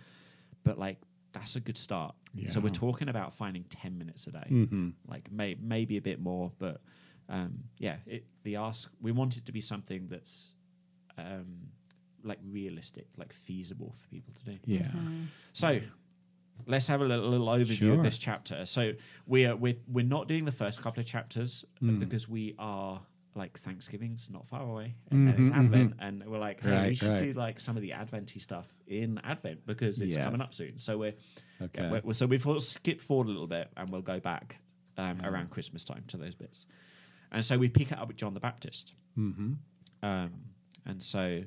But 0.65 0.79
like 0.79 0.99
that's 1.33 1.57
a 1.57 1.61
good 1.61 1.77
start. 1.79 2.15
So 2.49 2.61
we're 2.61 2.69
talking 2.71 3.09
about 3.09 3.33
finding 3.33 3.65
ten 3.65 3.97
minutes 3.99 4.27
a 4.27 4.33
day, 4.33 4.47
Mhm. 4.51 4.95
like 5.07 5.31
may, 5.31 5.55
maybe 5.61 5.97
a 5.97 6.03
bit 6.03 6.21
more, 6.21 6.53
but 6.59 6.81
um, 7.29 7.65
yeah, 7.79 7.99
it, 8.07 8.27
the 8.43 8.57
ask 8.57 8.91
we 9.01 9.13
want 9.13 9.37
it 9.37 9.45
to 9.47 9.53
be 9.53 9.61
something 9.61 10.09
that's 10.09 10.55
um, 11.19 11.69
like 12.23 12.39
realistic, 12.45 13.07
like 13.17 13.33
feasible 13.33 13.93
for 13.97 14.09
people 14.09 14.33
to 14.35 14.45
do. 14.45 14.59
Yeah. 14.67 14.91
So 15.53 15.81
let's 16.67 16.87
have 16.89 17.01
a 17.01 17.05
little, 17.05 17.29
little 17.29 17.47
overview 17.49 17.77
Sure. 17.79 17.95
of 17.95 18.03
this 18.03 18.19
chapter. 18.19 18.65
So 18.67 18.93
we 19.27 19.47
are 19.47 19.57
we're, 19.57 19.77
we're 19.89 20.05
not 20.05 20.29
doing 20.29 20.45
the 20.45 20.53
first 20.53 20.81
couple 20.83 21.01
of 21.01 21.07
chapters 21.07 21.65
uh, 21.83 21.87
Mm. 21.87 21.99
because 22.01 22.29
we 22.29 22.55
are 22.59 23.01
like 23.35 23.59
Thanksgiving's 23.59 24.29
not 24.31 24.47
far 24.47 24.61
away, 24.63 24.95
and 25.11 25.27
then 25.27 25.35
it's 25.41 25.51
Mhm, 25.51 25.59
Advent, 25.59 25.95
and 26.01 26.23
we're 26.27 26.39
like, 26.39 26.61
hey, 26.61 26.89
we 26.91 26.95
should 26.95 27.09
right. 27.09 27.23
do 27.23 27.33
like 27.33 27.59
some 27.59 27.77
of 27.77 27.83
the 27.83 27.93
Adventy 27.95 28.39
stuff 28.39 28.67
in 28.87 29.19
Advent 29.25 29.65
because 29.67 29.99
it's 30.01 30.17
Yes. 30.17 30.25
coming 30.25 30.43
up 30.43 30.53
soon. 30.53 30.79
So 30.79 30.99
we're, 30.99 31.15
Okay. 31.63 31.83
yeah, 31.83 31.91
we're- 31.91 32.03
we're- 32.05 32.13
so 32.15 32.27
we've 32.27 32.47
of 32.47 32.63
skipped 32.63 33.01
forward 33.01 33.29
a 33.29 33.31
little 33.31 33.47
bit, 33.47 33.71
and 33.77 33.89
we'll 33.91 34.03
go 34.03 34.21
back 34.21 34.59
um, 34.99 35.21
Yeah. 35.21 35.31
around 35.31 35.49
Christmas 35.49 35.83
time 35.85 36.05
to 36.09 36.19
those 36.19 36.35
bits, 36.35 36.67
and 37.31 37.43
so 37.43 37.57
we 37.57 37.71
pick 37.71 37.91
it 37.91 37.99
up 37.99 38.09
with 38.09 38.19
John 38.19 38.35
the 38.35 38.41
Baptist. 38.41 38.93
Mm-hmm. 39.17 39.55
Um, 40.03 40.31
and 40.85 41.03
so, 41.03 41.45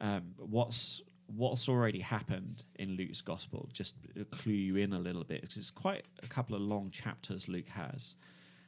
um, 0.00 0.34
what's 0.36 1.02
what's 1.34 1.68
already 1.68 2.00
happened 2.00 2.62
in 2.76 2.96
Luke's 2.96 3.20
gospel? 3.20 3.68
Just 3.72 3.94
clue 4.30 4.52
you 4.52 4.76
in 4.76 4.92
a 4.92 4.98
little 4.98 5.24
bit 5.24 5.40
because 5.40 5.56
it's 5.56 5.70
quite 5.70 6.06
a 6.22 6.26
couple 6.26 6.54
of 6.54 6.62
long 6.62 6.90
chapters 6.90 7.48
Luke 7.48 7.68
has, 7.68 8.14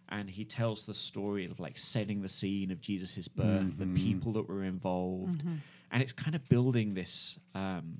and 0.08 0.28
he 0.28 0.44
tells 0.44 0.84
the 0.86 0.94
story 0.94 1.44
of 1.44 1.60
like 1.60 1.78
setting 1.78 2.20
the 2.22 2.28
scene 2.28 2.70
of 2.70 2.80
Jesus' 2.80 3.28
birth, 3.28 3.76
Mhm. 3.76 3.78
the 3.78 4.00
people 4.00 4.32
that 4.32 4.48
were 4.48 4.64
involved, 4.64 5.42
and 5.90 6.02
it's 6.02 6.12
kind 6.12 6.34
of 6.34 6.48
building 6.48 6.94
this. 6.94 7.38
Um, 7.54 7.98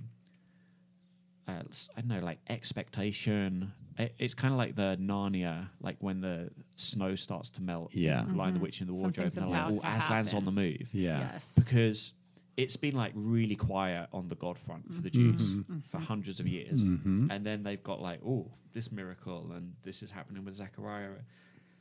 uh, 1.46 1.62
s- 1.70 1.88
I 1.96 2.00
don't 2.02 2.08
know, 2.08 2.20
like 2.20 2.38
expectation. 2.48 3.72
It's 4.18 4.34
kind 4.34 4.52
of 4.52 4.58
like 4.58 4.76
the 4.76 4.96
Narnia, 5.00 5.68
like 5.80 5.96
when 6.00 6.20
the 6.20 6.50
snow 6.76 7.16
starts 7.16 7.48
to 7.50 7.62
melt. 7.62 7.92
Yeah. 7.94 8.24
Lion 8.32 8.54
the 8.54 8.60
Witch 8.60 8.80
in 8.80 8.86
the 8.86 8.92
Wardrobe, 8.92 9.30
Something's 9.32 9.36
and 9.38 9.52
they're 9.52 9.60
like, 9.70 9.72
oh, 9.72 9.78
to 9.78 9.86
Aslan's 9.86 10.34
on 10.34 10.44
the 10.44 10.52
move 10.52 10.88
Yeah. 10.92 11.32
Yes. 11.32 11.54
because 11.56 12.12
it's 12.58 12.76
been 12.76 12.96
like 12.96 13.12
really 13.14 13.54
quiet 13.56 14.08
on 14.12 14.26
the 14.28 14.34
God 14.34 14.58
front 14.58 14.92
for 14.92 15.00
the 15.00 15.10
Jews 15.10 15.54
Mhm. 15.54 15.84
for 15.84 15.98
hundreds 15.98 16.40
of 16.40 16.46
years, 16.48 16.82
Mhm. 16.84 17.28
and 17.30 17.46
then 17.46 17.62
they've 17.62 17.82
got 17.82 18.02
like, 18.02 18.20
oh, 18.24 18.50
this 18.72 18.90
miracle, 18.90 19.52
and 19.52 19.74
this 19.82 20.02
is 20.02 20.10
happening 20.10 20.44
with 20.44 20.54
Zechariah, 20.54 21.18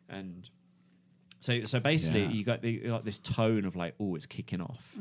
and 0.07 0.49
so 1.39 1.63
so 1.63 1.79
basically 1.79 2.21
Yeah. 2.23 2.29
you 2.31 2.43
got 2.43 2.61
the, 2.61 2.71
you 2.71 2.87
got 2.97 3.05
this 3.05 3.17
tone 3.19 3.65
of 3.65 3.75
like, 3.75 3.95
oh, 3.99 4.15
it's 4.15 4.27
kicking 4.27 4.61
off, 4.61 4.97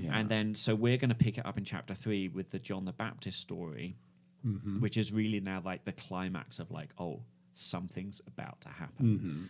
Yeah. 0.00 0.18
and 0.18 0.28
then 0.28 0.54
so 0.56 0.74
we're 0.74 0.96
going 0.98 1.10
to 1.10 1.22
pick 1.26 1.38
it 1.38 1.46
up 1.46 1.56
in 1.56 1.64
chapter 1.64 1.94
three 1.94 2.28
with 2.28 2.50
the 2.50 2.58
John 2.58 2.84
the 2.84 2.92
Baptist 2.92 3.38
story, 3.40 3.96
Mhm. 4.44 4.80
which 4.80 4.96
is 4.96 5.12
really 5.12 5.40
now 5.40 5.62
like 5.64 5.84
the 5.84 5.92
climax 5.92 6.58
of 6.58 6.70
like, 6.72 6.92
oh, 6.98 7.22
something's 7.54 8.20
about 8.26 8.60
to 8.62 8.68
happen 8.68 9.48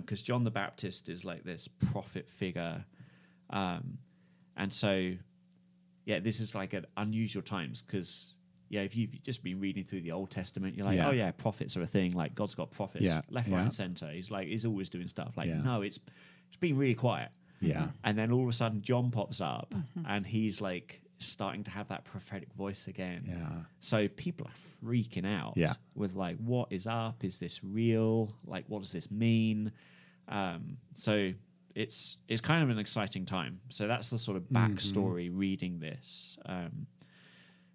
because 0.00 0.22
John 0.22 0.44
the 0.44 0.50
Baptist 0.50 1.08
is 1.08 1.24
like 1.24 1.44
this 1.44 1.68
prophet 1.68 2.28
figure, 2.30 2.84
um, 3.50 3.98
and 4.58 4.70
so 4.72 5.12
yeah, 6.04 6.18
this 6.20 6.40
is 6.40 6.54
like 6.54 6.72
an 6.74 6.84
unusual 6.96 7.42
times 7.42 7.82
because 7.82 8.34
yeah, 8.70 8.82
if 8.82 8.94
you've 8.96 9.22
just 9.22 9.42
been 9.42 9.60
reading 9.60 9.84
through 9.84 10.02
the 10.02 10.12
Old 10.12 10.30
Testament, 10.30 10.76
you're 10.76 10.84
like, 10.86 10.96
Yeah. 10.98 11.08
oh 11.08 11.12
yeah, 11.12 11.30
prophets 11.30 11.76
are 11.78 11.82
a 11.82 11.86
thing. 11.86 12.12
Like 12.12 12.34
God's 12.34 12.54
got 12.54 12.70
prophets 12.70 13.04
Yeah, 13.06 13.22
left, 13.30 13.48
right, 13.48 13.60
and 13.62 13.72
center. 13.72 14.10
He's 14.10 14.30
like 14.30 14.48
he's 14.48 14.66
always 14.66 14.90
doing 14.90 15.08
stuff. 15.08 15.36
Like 15.36 15.48
Yeah. 15.48 15.62
no, 15.62 15.80
it's 15.82 15.98
it's 16.48 16.56
been 16.58 16.76
really 16.76 16.94
quiet, 16.94 17.30
Yeah. 17.60 17.88
and 18.04 18.16
then 18.18 18.30
all 18.32 18.42
of 18.42 18.48
a 18.48 18.52
sudden 18.52 18.82
John 18.82 19.10
pops 19.10 19.40
up, 19.40 19.74
and 20.06 20.26
he's 20.26 20.60
like 20.60 21.02
starting 21.20 21.64
to 21.64 21.70
have 21.70 21.88
that 21.88 22.04
prophetic 22.04 22.52
voice 22.54 22.86
again. 22.86 23.24
Yeah. 23.28 23.48
So 23.80 24.06
people 24.08 24.46
are 24.46 24.86
freaking 24.86 25.26
out 25.26 25.54
Yeah. 25.56 25.74
with 25.94 26.14
like, 26.14 26.36
what 26.38 26.70
is 26.72 26.86
up? 26.86 27.24
Is 27.24 27.38
this 27.38 27.62
real? 27.64 28.34
Like, 28.46 28.64
what 28.68 28.82
does 28.82 28.92
this 28.92 29.10
mean? 29.10 29.72
Um, 30.28 30.76
so 30.94 31.32
it's 31.74 32.18
it's 32.28 32.40
kind 32.40 32.62
of 32.62 32.70
an 32.70 32.78
exciting 32.78 33.24
time. 33.26 33.60
So 33.68 33.86
that's 33.86 34.10
the 34.10 34.18
sort 34.18 34.36
of 34.36 34.44
Mm-hmm. 34.44 34.56
backstory 34.74 35.30
reading 35.32 35.78
this, 35.80 36.36
um, 36.46 36.86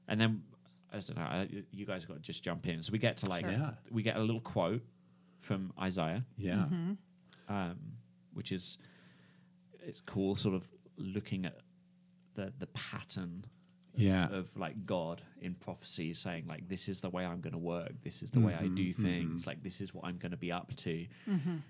and 0.07 0.19
then 0.19 0.43
I 0.91 0.95
don't 0.99 1.15
know. 1.17 1.21
I, 1.23 1.47
you 1.71 1.85
guys 1.85 2.05
got 2.05 2.15
to 2.15 2.19
just 2.21 2.43
jump 2.43 2.67
in. 2.67 2.83
So 2.83 2.91
we 2.91 2.99
get 2.99 3.17
to 3.17 3.25
like 3.27 3.45
Sure. 3.45 3.51
Yeah. 3.51 3.71
we 3.91 4.03
get 4.03 4.15
a 4.17 4.21
little 4.21 4.41
quote 4.41 4.81
from 5.41 5.73
Isaiah, 5.79 6.23
Yeah. 6.37 6.65
um, 7.49 7.77
which 8.33 8.51
is 8.51 8.77
it's 9.85 10.01
cool. 10.01 10.35
Sort 10.35 10.55
of 10.55 10.63
looking 10.97 11.45
at 11.45 11.59
the 12.35 12.53
the 12.59 12.67
pattern 12.67 13.45
Yeah. 13.95 14.27
of 14.29 14.55
like 14.57 14.85
God 14.85 15.21
in 15.41 15.55
prophecy 15.55 16.13
saying 16.13 16.45
like 16.47 16.67
this 16.69 16.87
is 16.87 16.99
the 17.01 17.09
way 17.09 17.25
I'm 17.25 17.41
going 17.41 17.53
to 17.53 17.59
work, 17.59 17.91
this 18.03 18.21
is 18.23 18.31
the 18.31 18.39
way 18.39 18.53
I 18.55 18.67
do 18.67 18.93
Mhm, 18.93 18.95
things, 18.95 19.47
like 19.47 19.61
this 19.63 19.81
is 19.81 19.93
what 19.93 20.05
I'm 20.05 20.17
going 20.17 20.31
to 20.31 20.37
be 20.37 20.51
up 20.51 20.73
to, 20.77 21.05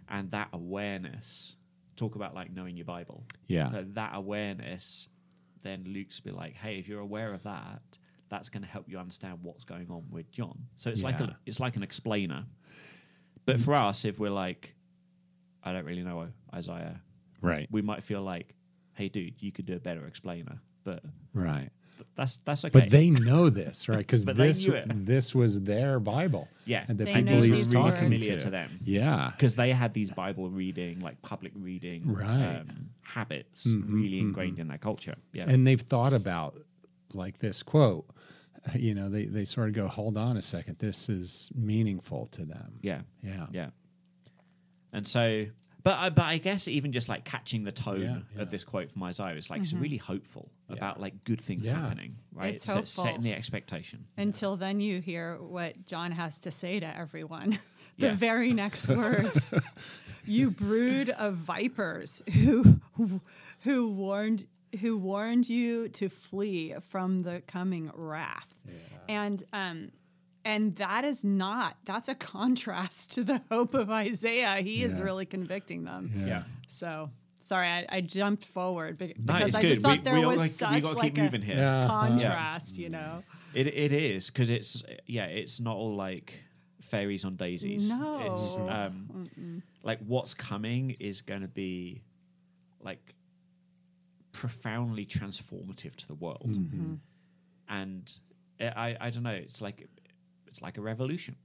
and 0.09 0.32
that 0.32 0.49
awareness. 0.53 1.55
Talk 1.96 2.16
about 2.16 2.34
like 2.34 2.52
knowing 2.52 2.76
your 2.76 2.86
Bible. 2.86 3.24
Yeah. 3.48 3.72
So 3.72 3.86
that 3.94 4.12
awareness, 4.16 5.08
then 5.62 5.84
Luke's 5.88 6.20
be 6.20 6.32
like, 6.32 6.54
hey, 6.56 6.78
if 6.80 6.88
you're 6.88 7.00
aware 7.02 7.34
of 7.34 7.44
that, 7.44 7.82
that's 8.30 8.50
going 8.50 8.64
to 8.64 8.70
help 8.70 8.86
you 8.89 8.98
understand 8.98 9.39
what's 9.44 9.64
going 9.64 9.89
on 9.91 10.04
with 10.10 10.32
John. 10.32 10.58
So 10.78 10.89
it's 10.89 11.04
like 11.04 11.20
a, 11.20 11.38
it's 11.46 11.60
like 11.60 11.76
an 11.76 11.84
explainer. 11.84 12.46
But 13.46 13.60
for 13.62 13.76
us, 13.76 14.06
if 14.06 14.18
we're 14.20 14.32
like, 14.32 14.74
I 15.64 15.72
don't 15.74 15.86
really 15.86 16.04
know 16.04 16.28
Isaiah, 16.54 17.00
Right. 17.41 17.68
we 17.72 17.82
might 17.82 18.04
feel 18.04 18.22
like, 18.22 18.56
hey, 18.94 19.10
dude, 19.10 19.36
you 19.41 19.52
could 19.52 19.66
do 19.66 19.76
a 19.76 19.80
better 19.80 20.06
explainer. 20.08 20.60
But 20.84 21.04
Right. 21.34 21.70
That's 22.16 22.38
that's 22.46 22.66
okay. 22.66 22.80
But 22.80 22.89
they 22.89 23.10
know 23.10 23.50
this, 23.50 23.88
right? 23.89 23.98
Because 24.06 24.26
this 24.26 24.66
knew 24.66 24.74
it. 24.74 25.06
this 25.06 25.34
was 25.36 25.62
their 25.62 26.00
Bible. 26.00 26.48
Yeah. 26.66 26.86
And 26.88 26.98
the 26.98 27.06
They 27.06 27.14
people 27.16 27.34
know 27.36 27.41
these 27.41 27.58
he's 27.58 27.74
really 27.74 27.89
talking 27.91 28.04
familiar 28.10 28.34
to. 28.36 28.39
to 28.41 28.50
them 28.50 28.80
Yeah. 28.84 29.32
because 29.36 29.56
they 29.56 29.72
had 29.72 29.94
these 29.94 30.12
Bible 30.12 30.50
reading, 30.50 31.00
like 31.00 31.22
public 31.22 31.52
reading 31.56 32.12
Right. 32.14 32.58
um, 32.62 32.89
habits, 33.02 33.68
Mhm, 33.68 33.84
really 33.94 34.18
mhm. 34.18 34.28
ingrained 34.28 34.60
in 34.60 34.68
their 34.68 34.78
culture. 34.78 35.16
Yeah, 35.34 35.46
And 35.50 35.66
they've 35.68 35.82
thought 35.82 36.14
about 36.14 36.58
like 37.14 37.39
this 37.39 37.62
quote. 37.64 38.06
You 38.76 38.96
know, 38.96 39.10
they, 39.10 39.26
they 39.26 39.44
sort 39.46 39.68
of 39.68 39.76
go, 39.76 39.88
hold 39.89 40.18
on 40.18 40.38
a 40.38 40.41
second, 40.41 40.78
this 40.80 41.10
is 41.10 41.52
meaningful 41.54 42.28
to 42.28 42.46
them. 42.46 42.80
yeah, 42.82 43.02
Yeah. 43.22 43.48
yeah. 43.52 43.70
And 44.94 45.08
so, 45.08 45.46
but 45.84 45.98
I, 46.00 46.10
but 46.10 46.26
I 46.26 46.38
guess 46.38 46.68
even 46.68 46.92
just 46.92 47.10
like 47.10 47.26
catching 47.26 47.64
the 47.64 47.72
tone 47.72 48.02
Yeah, 48.02 48.18
yeah. 48.36 48.42
of 48.44 48.50
this 48.52 48.64
quote 48.64 48.90
from 48.90 49.04
Isaiah 49.04 49.36
is 49.36 49.50
like 49.50 49.62
it's 49.62 49.74
really 49.74 49.98
hopeful 49.98 50.50
Yeah. 50.70 50.76
about 50.78 51.00
like 51.02 51.24
good 51.24 51.42
things 51.42 51.66
Yeah. 51.66 51.80
happening, 51.82 52.16
right? 52.34 52.54
It's 52.56 52.64
So 52.66 52.74
hopeful. 52.76 53.04
setting 53.04 53.22
the 53.22 53.34
expectation. 53.34 54.06
Until 54.18 54.56
then, 54.58 54.80
you 54.80 55.02
hear 55.02 55.38
what 55.42 55.86
John 55.86 56.12
has 56.12 56.40
to 56.40 56.52
say 56.52 56.80
to 56.80 56.98
everyone. 56.98 57.60
the 58.00 58.08
Yeah. 58.08 58.16
very 58.16 58.54
next 58.54 58.88
words, 59.02 59.54
"You 60.26 60.50
brood 60.52 61.10
of 61.10 61.36
vipers, 61.36 62.22
who 62.34 62.80
who 63.62 63.88
warned 63.90 64.48
who 64.82 64.98
warned 64.98 65.48
you 65.50 65.88
to 65.90 66.10
flee 66.10 66.74
from 66.90 67.20
the 67.20 67.42
coming 67.46 67.92
wrath." 67.94 68.60
And 69.08 69.44
um, 69.54 69.92
And 70.46 70.76
that 70.76 71.06
is 71.06 71.24
not, 71.24 71.78
that's 71.86 72.10
a 72.10 72.16
contrast 72.34 73.12
to 73.14 73.24
the 73.24 73.41
hope 73.50 73.74
of 73.74 73.89
Isaiah. 73.89 74.56
He 74.62 74.84
is 74.84 75.02
really 75.02 75.26
convicting 75.26 75.86
them. 75.86 76.12
Yeah. 76.28 76.44
So 76.68 77.10
sorry, 77.39 77.68
I, 77.68 77.86
I 77.89 78.02
jumped 78.02 78.44
forward 78.46 78.98
be- 78.98 79.16
No, 79.18 79.34
because 79.36 79.48
it's 79.50 79.58
I 79.58 79.62
good. 79.62 79.68
just 79.70 79.82
thought 79.82 79.98
we, 79.98 80.04
there 80.04 80.20
we 80.20 80.26
was 80.26 80.38
like, 80.38 80.52
such 80.52 80.72
we 80.76 80.82
got 80.82 80.91
to 80.94 80.96
like 81.00 81.14
keep 81.16 81.24
moving 81.24 81.41
a 81.41 81.46
here. 81.46 81.56
Yeah. 81.56 81.86
contrast, 81.88 82.78
you 82.78 82.89
know. 82.89 83.24
It 83.54 83.68
it 83.68 83.91
is 83.91 84.30
because 84.30 84.50
it's 84.50 84.84
yeah, 85.06 85.26
it's 85.26 85.60
not 85.60 85.76
all 85.76 85.96
like 85.96 86.39
fairies 86.82 87.24
on 87.26 87.36
daisies. 87.36 87.84
It's 87.86 87.94
No. 88.56 88.70
um, 88.70 89.62
like 89.84 90.00
what's 90.06 90.34
coming 90.34 90.96
is 91.00 91.22
going 91.22 91.41
to 91.41 91.48
be 91.48 92.02
like 92.82 93.14
profoundly 94.32 95.06
transformative 95.06 95.96
to 95.96 96.08
the 96.08 96.16
world, 96.16 96.50
Mm-hmm. 96.58 96.96
and 97.70 98.12
I 98.60 98.66
I, 98.66 98.98
I 99.02 99.10
don't 99.10 99.24
know. 99.24 99.30
It's 99.32 99.62
like 99.62 99.88
it's 100.54 100.62
like 100.62 100.78
a 100.78 100.82
revolution. 100.82 101.36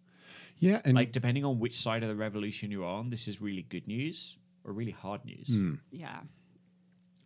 Yeah, 0.59 0.81
and 0.85 0.95
like 0.95 1.13
depending 1.13 1.45
on 1.45 1.59
which 1.59 1.77
side 1.81 2.03
of 2.03 2.09
the 2.11 2.15
revolution 2.15 2.71
you're 2.71 2.85
on, 2.85 3.09
this 3.11 3.29
is 3.29 3.41
really 3.41 3.63
good 3.63 3.87
news 3.87 4.37
or 4.65 4.73
really 4.73 4.91
hard 5.05 5.25
news. 5.25 5.51
Yeah. 5.91 6.21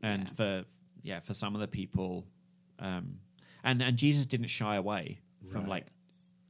and 0.02 0.22
Yeah. 0.28 0.34
for 0.38 0.64
yeah 1.02 1.20
for 1.20 1.34
some 1.34 1.54
of 1.56 1.60
the 1.60 1.68
people 1.68 2.24
um 2.78 3.18
and 3.64 3.82
and 3.82 3.96
jesus 3.96 4.24
didn't 4.26 4.48
shy 4.48 4.76
away 4.76 5.18
from 5.50 5.66
like 5.66 5.86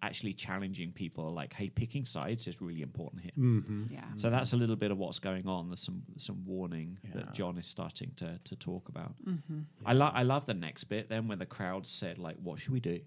actually 0.03 0.33
challenging 0.35 0.93
people 0.93 1.33
like 1.33 1.53
hey 1.55 1.69
picking 1.71 2.05
sides 2.05 2.47
is 2.47 2.61
really 2.61 2.83
important 2.83 3.23
here 3.23 3.33
Mhm. 3.39 3.91
Yeah. 3.91 4.05
so 4.17 4.29
that's 4.31 4.53
a 4.53 4.57
little 4.57 4.77
bit 4.77 4.91
of 4.91 4.99
what's 4.99 5.19
going 5.19 5.47
on 5.47 5.69
there's 5.71 5.81
some 5.89 6.03
some 6.19 6.45
warning 6.45 6.99
Yeah. 7.05 7.15
that 7.17 7.35
john 7.35 7.57
is 7.59 7.67
starting 7.67 8.11
to 8.17 8.39
to 8.45 8.55
talk 8.57 8.89
about 8.89 9.15
Mm-hmm. 9.27 9.61
i 9.87 9.93
love 9.95 10.13
i 10.15 10.23
love 10.23 10.45
the 10.47 10.55
next 10.67 10.85
bit 10.85 11.09
then 11.09 11.29
when 11.29 11.39
the 11.39 11.47
crowd 11.57 11.87
said 11.87 12.19
like 12.19 12.37
what 12.43 12.59
should 12.61 12.73
we 12.73 12.81
do 12.81 13.01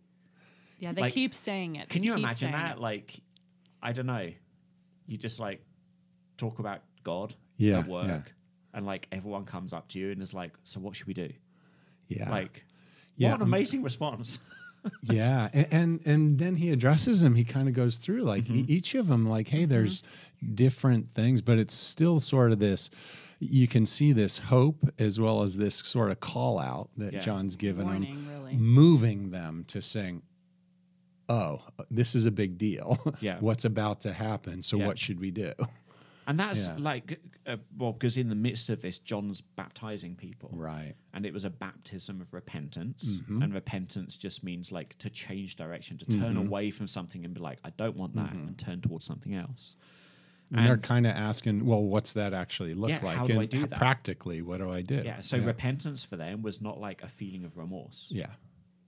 Yeah, 0.79 0.91
they 0.91 1.01
Like, 1.03 1.13
keep 1.13 1.33
saying 1.33 1.75
it. 1.77 1.89
can 1.89 2.03
you 2.03 2.13
imagine 2.13 2.51
that 2.51 2.77
it. 2.77 2.81
like 2.81 3.19
i 3.81 3.91
don't 3.91 4.05
know 4.07 4.29
you 5.07 5.17
just 5.17 5.39
like 5.39 5.61
talk 6.37 6.59
about 6.59 6.81
god 7.03 7.33
Yeah, 7.57 7.79
at 7.79 7.87
work 7.87 8.07
yeah. 8.07 8.21
and 8.73 8.85
like 8.85 9.07
everyone 9.11 9.45
comes 9.45 9.73
up 9.73 9.87
to 9.89 9.99
you 9.99 10.11
and 10.11 10.21
is 10.21 10.33
like 10.33 10.51
so 10.63 10.79
what 10.79 10.95
should 10.95 11.07
we 11.07 11.13
do 11.13 11.29
yeah, 12.07 12.29
like 12.29 12.65
Yeah, 13.17 13.31
what 13.31 13.41
an 13.41 13.47
amazing 13.47 13.83
response 13.83 14.39
yeah, 15.01 15.49
and, 15.53 15.67
and 15.71 16.01
and 16.05 16.37
then 16.39 16.55
he 16.57 16.69
addresses 16.71 17.21
them. 17.21 17.33
He 17.33 17.43
kind 17.43 17.67
of 17.67 17.73
goes 17.73 17.97
through 17.97 18.21
like 18.21 18.47
e- 18.51 18.61
mm-hmm. 18.61 18.71
each 18.71 18.93
of 18.93 19.07
them, 19.07 19.25
like, 19.25 19.47
hey, 19.47 19.61
mm-hmm. 19.61 19.71
there's 19.71 20.03
different 20.53 21.11
things, 21.15 21.41
but 21.41 21.57
it's 21.57 21.73
still 21.73 22.19
sort 22.19 22.51
of 22.51 22.59
this. 22.59 22.91
You 23.39 23.67
can 23.67 23.87
see 23.87 24.13
this 24.13 24.37
hope 24.37 24.87
as 24.99 25.19
well 25.19 25.41
as 25.41 25.57
this 25.57 25.77
sort 25.77 26.11
of 26.11 26.19
call 26.19 26.59
out 26.59 26.89
that 26.97 27.13
Yeah. 27.13 27.19
John's 27.21 27.55
given 27.55 27.87
them, 27.87 28.03
Warning, 28.03 28.27
really. 28.31 28.57
moving 28.57 29.31
them 29.31 29.63
to 29.69 29.81
saying, 29.81 30.21
"Oh, 31.29 31.61
this 31.89 32.15
is 32.15 32.25
a 32.25 32.31
big 32.31 32.57
deal. 32.57 32.97
Yeah. 33.21 33.37
what's 33.39 33.65
about 33.65 34.01
to 34.01 34.13
happen? 34.13 34.61
So 34.61 34.77
Yeah. 34.77 34.87
what 34.87 34.99
should 34.99 35.19
we 35.19 35.31
do?" 35.31 35.53
And 36.27 36.39
that's 36.39 36.67
Yeah. 36.67 36.77
like, 36.79 37.19
uh, 37.45 37.57
well, 37.77 37.93
because 37.93 38.17
in 38.17 38.29
the 38.29 38.35
midst 38.35 38.71
of 38.71 38.81
this, 38.81 38.97
John's 38.97 39.41
baptizing 39.41 40.15
people. 40.15 40.49
Right. 40.53 40.95
And 41.13 41.23
it 41.23 41.31
was 41.33 41.45
a 41.45 41.51
baptism 41.51 42.19
of 42.19 42.33
repentance. 42.33 43.03
Mm-hmm. 43.05 43.43
And 43.43 43.53
repentance 43.53 44.17
just 44.17 44.43
means 44.43 44.71
like 44.71 44.97
to 44.97 45.11
change 45.11 45.55
direction, 45.55 45.99
to 45.99 46.05
turn 46.05 46.33
Mm-hmm. 46.35 46.47
away 46.47 46.71
from 46.71 46.87
something 46.87 47.23
and 47.25 47.33
be 47.35 47.41
like, 47.41 47.59
I 47.63 47.69
don't 47.77 47.95
want 47.95 48.15
that, 48.15 48.33
and 48.33 48.57
turn 48.57 48.81
towards 48.81 49.05
something 49.05 49.35
else. 49.35 49.75
And, 50.51 50.65
they're 50.67 50.77
kind 50.77 51.07
of 51.07 51.13
asking, 51.15 51.65
"Well, 51.65 51.81
what's 51.83 52.13
that 52.13 52.33
actually 52.33 52.75
look 52.75 52.91
Yeah, 52.91 53.03
like? 53.03 53.17
how 53.17 53.25
do 53.25 53.39
I 53.39 53.43
and 53.43 53.49
do 53.49 53.65
that? 53.67 53.79
practically, 53.79 54.43
what 54.43 54.57
do 54.59 54.69
I 54.71 54.81
do?" 54.83 55.01
Yeah. 55.03 55.21
So 55.21 55.39
repentance 55.39 56.03
for 56.05 56.17
them 56.17 56.43
was 56.43 56.61
not 56.61 56.79
like 56.79 57.01
a 57.03 57.07
feeling 57.07 57.45
of 57.45 57.57
remorse. 57.57 58.09
yeah, 58.11 58.27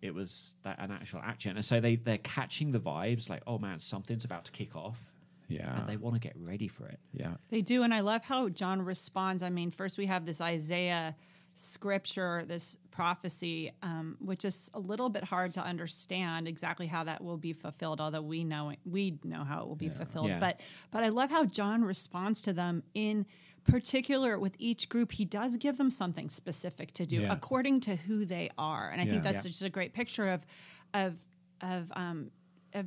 It 0.02 0.14
was 0.14 0.54
that 0.64 0.78
an 0.80 0.92
actual 0.92 1.22
action. 1.24 1.56
And 1.56 1.66
so 1.66 1.80
they, 1.80 1.96
they're 1.96 2.18
catching 2.20 2.72
the 2.72 2.80
vibes 2.80 3.30
like, 3.30 3.42
oh 3.48 3.58
man, 3.58 3.80
something's 3.80 4.26
about 4.26 4.46
to 4.46 4.52
kick 4.52 4.76
off. 4.76 5.12
yeah, 5.48 5.80
And 5.80 5.88
they 5.90 5.98
want 5.98 6.16
to 6.16 6.20
get 6.20 6.34
ready 6.38 6.68
for 6.68 6.88
it. 6.88 7.00
yeah. 7.14 7.34
They 7.50 7.62
do, 7.62 7.84
and 7.84 7.94
I 7.94 8.02
love 8.02 8.24
how 8.24 8.50
John 8.50 8.82
responds. 8.84 9.42
I 9.42 9.50
mean, 9.50 9.72
first 9.72 9.98
we 9.98 10.06
have 10.06 10.26
this 10.26 10.40
Isaiah 10.42 11.16
scripture, 11.56 12.44
this 12.48 12.78
prophecy, 12.92 13.72
um, 13.82 14.16
which 14.20 14.46
is 14.46 14.70
a 14.76 14.80
little 14.80 15.10
bit 15.10 15.24
hard 15.24 15.54
to 15.56 15.60
understand 15.62 16.48
exactly 16.48 16.86
how 16.88 17.04
that 17.04 17.24
will 17.24 17.38
be 17.38 17.52
fulfilled. 17.54 18.00
Although 18.00 18.22
we 18.22 18.44
know 18.44 18.70
it, 18.70 18.80
we 18.86 19.18
know 19.24 19.44
how 19.44 19.62
it 19.62 19.68
will 19.68 19.76
be 19.76 19.90
fulfilled, 19.90 20.28
Yeah. 20.30 20.40
but 20.40 20.62
but 20.92 21.04
I 21.04 21.10
love 21.10 21.32
how 21.32 21.46
John 21.46 21.84
responds 21.84 22.42
to 22.42 22.54
them 22.54 22.84
in 22.94 23.26
particular 23.68 24.40
with 24.40 24.56
each 24.58 24.90
group 24.90 25.12
he 25.12 25.26
does 25.26 25.58
give 25.58 25.78
them 25.78 25.92
something 25.92 26.30
specific 26.30 26.92
to 26.94 27.06
do 27.06 27.18
Yeah. 27.22 27.34
according 27.34 27.82
to 27.82 27.96
who 27.96 28.26
they 28.26 28.50
are 28.58 28.90
and 28.90 29.00
i 29.02 29.04
Yeah. 29.06 29.12
think 29.12 29.24
that's 29.24 29.46
Yeah. 29.46 29.50
just 29.52 29.62
a 29.62 29.70
great 29.70 29.94
picture 29.94 30.28
of 30.30 30.46
of 30.94 31.20
of 31.62 31.92
um 31.96 32.32
of 32.74 32.86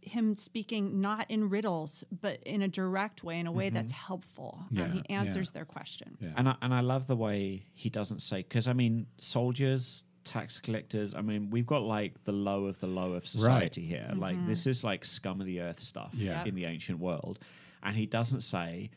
him 0.00 0.34
speaking 0.36 1.00
not 1.02 1.30
in 1.30 1.50
riddles, 1.50 2.02
but 2.22 2.42
in 2.44 2.62
a 2.62 2.68
direct 2.68 3.22
way, 3.24 3.38
in 3.38 3.46
a 3.46 3.52
way 3.52 3.68
that's 3.68 3.92
helpful. 3.92 4.60
Um, 4.62 4.68
Yeah, 4.70 4.92
he 4.92 5.02
yeah. 5.10 5.20
answers 5.20 5.50
their 5.50 5.66
question. 5.66 6.16
Yeah. 6.18 6.32
And 6.36 6.48
I, 6.48 6.56
and 6.62 6.72
I 6.72 6.80
love 6.80 7.06
the 7.08 7.16
way 7.16 7.66
he 7.74 7.90
doesn't 7.90 8.20
say 8.22 8.38
because 8.38 8.66
I 8.68 8.72
mean 8.72 9.06
soldiers, 9.18 10.04
tax 10.24 10.60
collectors. 10.60 11.14
I 11.14 11.20
mean 11.20 11.50
we've 11.50 11.66
got 11.66 11.82
like 11.82 12.24
the 12.24 12.32
low 12.32 12.64
of 12.66 12.78
the 12.80 12.86
low 12.86 13.12
of 13.12 13.26
society 13.26 13.84
here. 13.84 14.10
Like 14.16 14.38
this 14.46 14.66
is 14.66 14.82
like 14.82 15.04
scum 15.04 15.40
of 15.40 15.46
the 15.46 15.60
earth 15.60 15.80
stuff 15.80 16.12
Yeah. 16.14 16.44
in 16.44 16.54
the 16.54 16.64
ancient 16.64 17.00
world, 17.00 17.38
and 17.82 17.94
he 17.94 18.06
doesn't 18.06 18.40
say 18.42 18.90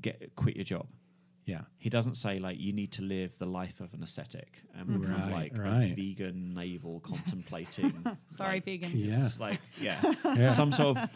get 0.00 0.34
quit 0.36 0.56
your 0.56 0.64
job. 0.64 0.86
Yeah. 1.46 1.60
He 1.76 1.90
doesn't 1.90 2.14
say 2.14 2.38
like 2.38 2.58
you 2.58 2.72
need 2.72 2.92
to 2.92 3.02
live 3.02 3.36
the 3.38 3.44
life 3.46 3.80
of 3.80 3.92
an 3.92 4.02
ascetic 4.02 4.62
and 4.74 5.00
become 5.02 5.30
Right, 5.30 5.52
like 5.52 5.58
right. 5.58 5.92
a 5.92 5.94
vegan 5.94 6.54
navel 6.54 7.00
contemplating. 7.00 7.92
Sorry, 8.28 8.54
like, 8.56 8.64
vegans. 8.64 9.06
Yeah. 9.06 9.28
like 9.38 9.60
yeah, 9.78 10.00
Yeah. 10.24 10.50
some 10.50 10.72
sort 10.72 10.96
of 10.96 11.10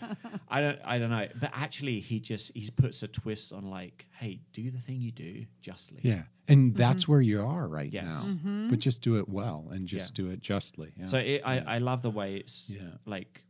I 0.48 0.60
don't 0.60 0.78
I 0.84 0.98
don't 0.98 1.08
know, 1.10 1.28
but 1.40 1.50
actually 1.54 2.00
he 2.00 2.20
just 2.20 2.52
he 2.54 2.68
puts 2.70 3.02
a 3.02 3.08
twist 3.08 3.52
on 3.54 3.70
like, 3.70 4.06
hey, 4.18 4.40
do 4.52 4.70
the 4.70 4.78
thing 4.78 5.00
you 5.00 5.12
do 5.12 5.46
justly. 5.62 6.00
Yeah. 6.02 6.24
And 6.46 6.72
mm-hmm. 6.72 6.76
that's 6.78 7.08
where 7.08 7.22
you 7.22 7.42
are 7.42 7.66
right 7.66 7.90
Yes. 7.92 8.04
now. 8.04 8.20
Mm-hmm. 8.30 8.68
But 8.68 8.80
just 8.80 9.00
do 9.02 9.18
it 9.18 9.28
well 9.30 9.68
and 9.70 9.86
just 9.88 10.18
Yeah. 10.18 10.24
do 10.24 10.30
it 10.30 10.40
justly. 10.40 10.92
Yeah. 10.98 11.06
So 11.06 11.18
it, 11.18 11.40
I 11.44 11.60
I 11.60 11.78
love 11.78 12.02
the 12.02 12.10
way 12.10 12.36
it's 12.36 12.68
Yeah. 12.68 12.80
like. 13.06 13.44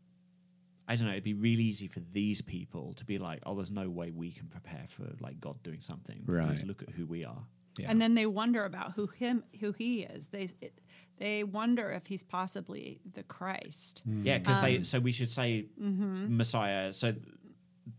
I 0.91 0.97
don't 0.97 1.05
know. 1.07 1.13
It'd 1.13 1.23
be 1.25 1.35
really 1.35 1.63
easy 1.65 1.87
for 1.87 2.01
these 2.13 2.41
people 2.41 2.95
to 2.95 3.05
be 3.05 3.19
like, 3.19 3.41
"Oh, 3.45 3.55
there's 3.55 3.71
no 3.71 3.89
way 3.91 4.11
we 4.11 4.31
can 4.33 4.47
prepare 4.49 4.87
for 4.89 5.05
like 5.21 5.41
God 5.41 5.63
doing 5.63 5.81
something." 5.81 6.23
because 6.27 6.59
Right. 6.59 6.67
Look 6.67 6.83
at 6.83 6.91
who 6.91 7.05
we 7.07 7.25
are. 7.25 7.43
yeah. 7.79 7.91
And 7.91 8.01
then 8.01 8.15
they 8.15 8.27
wonder 8.27 8.65
about 8.65 8.93
who 8.93 9.07
him 9.09 9.45
who 9.61 9.73
he 9.73 10.03
is. 10.03 10.29
They 10.29 10.49
it, 10.61 10.81
they 11.19 11.45
wonder 11.45 11.91
if 11.91 12.07
he's 12.07 12.23
possibly 12.23 13.01
the 13.13 13.23
Christ. 13.23 14.03
Yeah, 14.07 14.39
because 14.39 14.59
Um, 14.59 14.65
they. 14.65 14.83
So 14.83 14.99
we 14.99 15.13
should 15.13 15.31
say 15.31 15.67
mm-hmm. 15.81 16.37
Messiah. 16.37 16.93
So 16.93 17.13
th- 17.13 17.25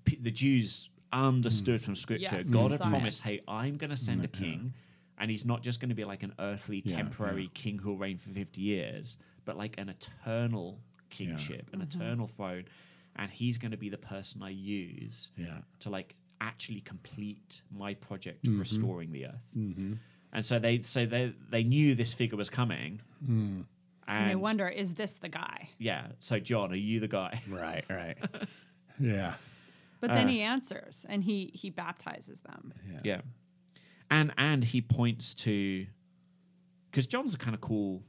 p- 0.06 0.20
the 0.22 0.32
Jews 0.32 0.90
understood 1.14 1.82
from 1.82 1.96
Scripture. 1.96 2.38
Yes, 2.38 2.50
God 2.50 2.72
Messiah. 2.72 2.84
had 2.84 2.90
promised, 2.92 3.22
"Hey, 3.22 3.42
I'm 3.48 3.78
going 3.78 3.90
to 3.92 3.96
send 3.98 4.24
a 4.26 4.28
king, 4.28 4.74
and 5.18 5.30
he's 5.30 5.46
not 5.46 5.62
just 5.64 5.80
going 5.80 5.90
to 5.90 5.96
be 5.96 6.06
like 6.06 6.24
an 6.24 6.34
earthly, 6.40 6.82
Yeah, 6.86 6.96
temporary 6.98 7.44
yeah. 7.44 7.50
king 7.54 7.78
who'll 7.78 7.98
reign 7.98 8.18
for 8.18 8.30
50 8.30 8.62
years, 8.62 9.18
but 9.46 9.58
like 9.58 9.78
an 9.80 9.90
eternal 9.90 10.80
kingship, 11.10 11.70
an 11.74 11.82
eternal 11.82 12.28
throne, 12.28 12.66
and 13.16 13.32
he's 13.32 13.58
going 13.58 13.72
to 13.72 13.78
be 13.78 13.90
the 13.90 13.98
person 13.98 14.42
I 14.44 14.50
use 14.50 15.32
yeah. 15.38 15.60
to 15.82 15.90
like 15.90 16.16
actually 16.42 16.82
complete 16.82 17.62
my 17.76 17.94
project 17.96 18.48
of 18.48 18.60
restoring 18.60 19.12
the 19.12 19.28
earth." 19.28 19.52
Mm-hmm. 19.58 19.94
And 20.32 20.46
so 20.46 20.60
they, 20.60 20.82
so 20.82 21.06
they, 21.06 21.34
they 21.50 21.64
knew 21.64 21.96
this 21.96 22.14
figure 22.14 22.38
was 22.38 22.50
coming. 22.50 23.02
Mm. 23.28 23.66
And 24.08 24.30
they 24.30 24.36
wonder, 24.36 24.68
is 24.68 24.94
this 24.96 25.18
the 25.18 25.30
guy? 25.30 25.70
Yeah. 25.78 26.08
So 26.20 26.40
John, 26.40 26.72
are 26.72 26.76
you 26.76 27.00
the 27.00 27.08
guy? 27.08 27.42
Right, 27.50 27.86
right. 27.90 28.18
yeah. 29.00 29.34
But 30.02 30.12
then 30.12 30.28
Uh, 30.28 30.30
he 30.30 30.42
answers 30.42 31.06
and 31.10 31.24
he 31.24 31.52
he 31.54 31.70
baptizes 31.70 32.42
them. 32.42 32.74
Yeah. 32.92 33.00
Yeah. 33.04 33.22
And 34.10 34.34
and 34.38 34.64
he 34.64 34.82
points 34.82 35.34
to 35.36 35.86
because 36.90 37.06
John's 37.06 37.36
a 37.36 37.38
kind 37.38 37.54
of 37.54 37.62
cool 37.62 38.04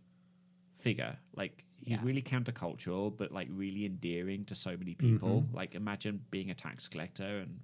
figure. 0.80 1.16
Like 1.36 1.64
he's 1.82 1.92
Yeah. 1.98 2.04
really 2.04 2.22
countercultural, 2.22 3.16
but 3.16 3.32
like 3.32 3.48
really 3.50 3.84
endearing 3.86 4.44
to 4.46 4.54
so 4.54 4.76
many 4.76 4.94
people. 4.94 5.42
Mm-hmm. 5.42 5.56
Like 5.56 5.74
imagine 5.74 6.24
being 6.30 6.50
a 6.50 6.54
tax 6.54 6.88
collector 6.88 7.38
and 7.40 7.60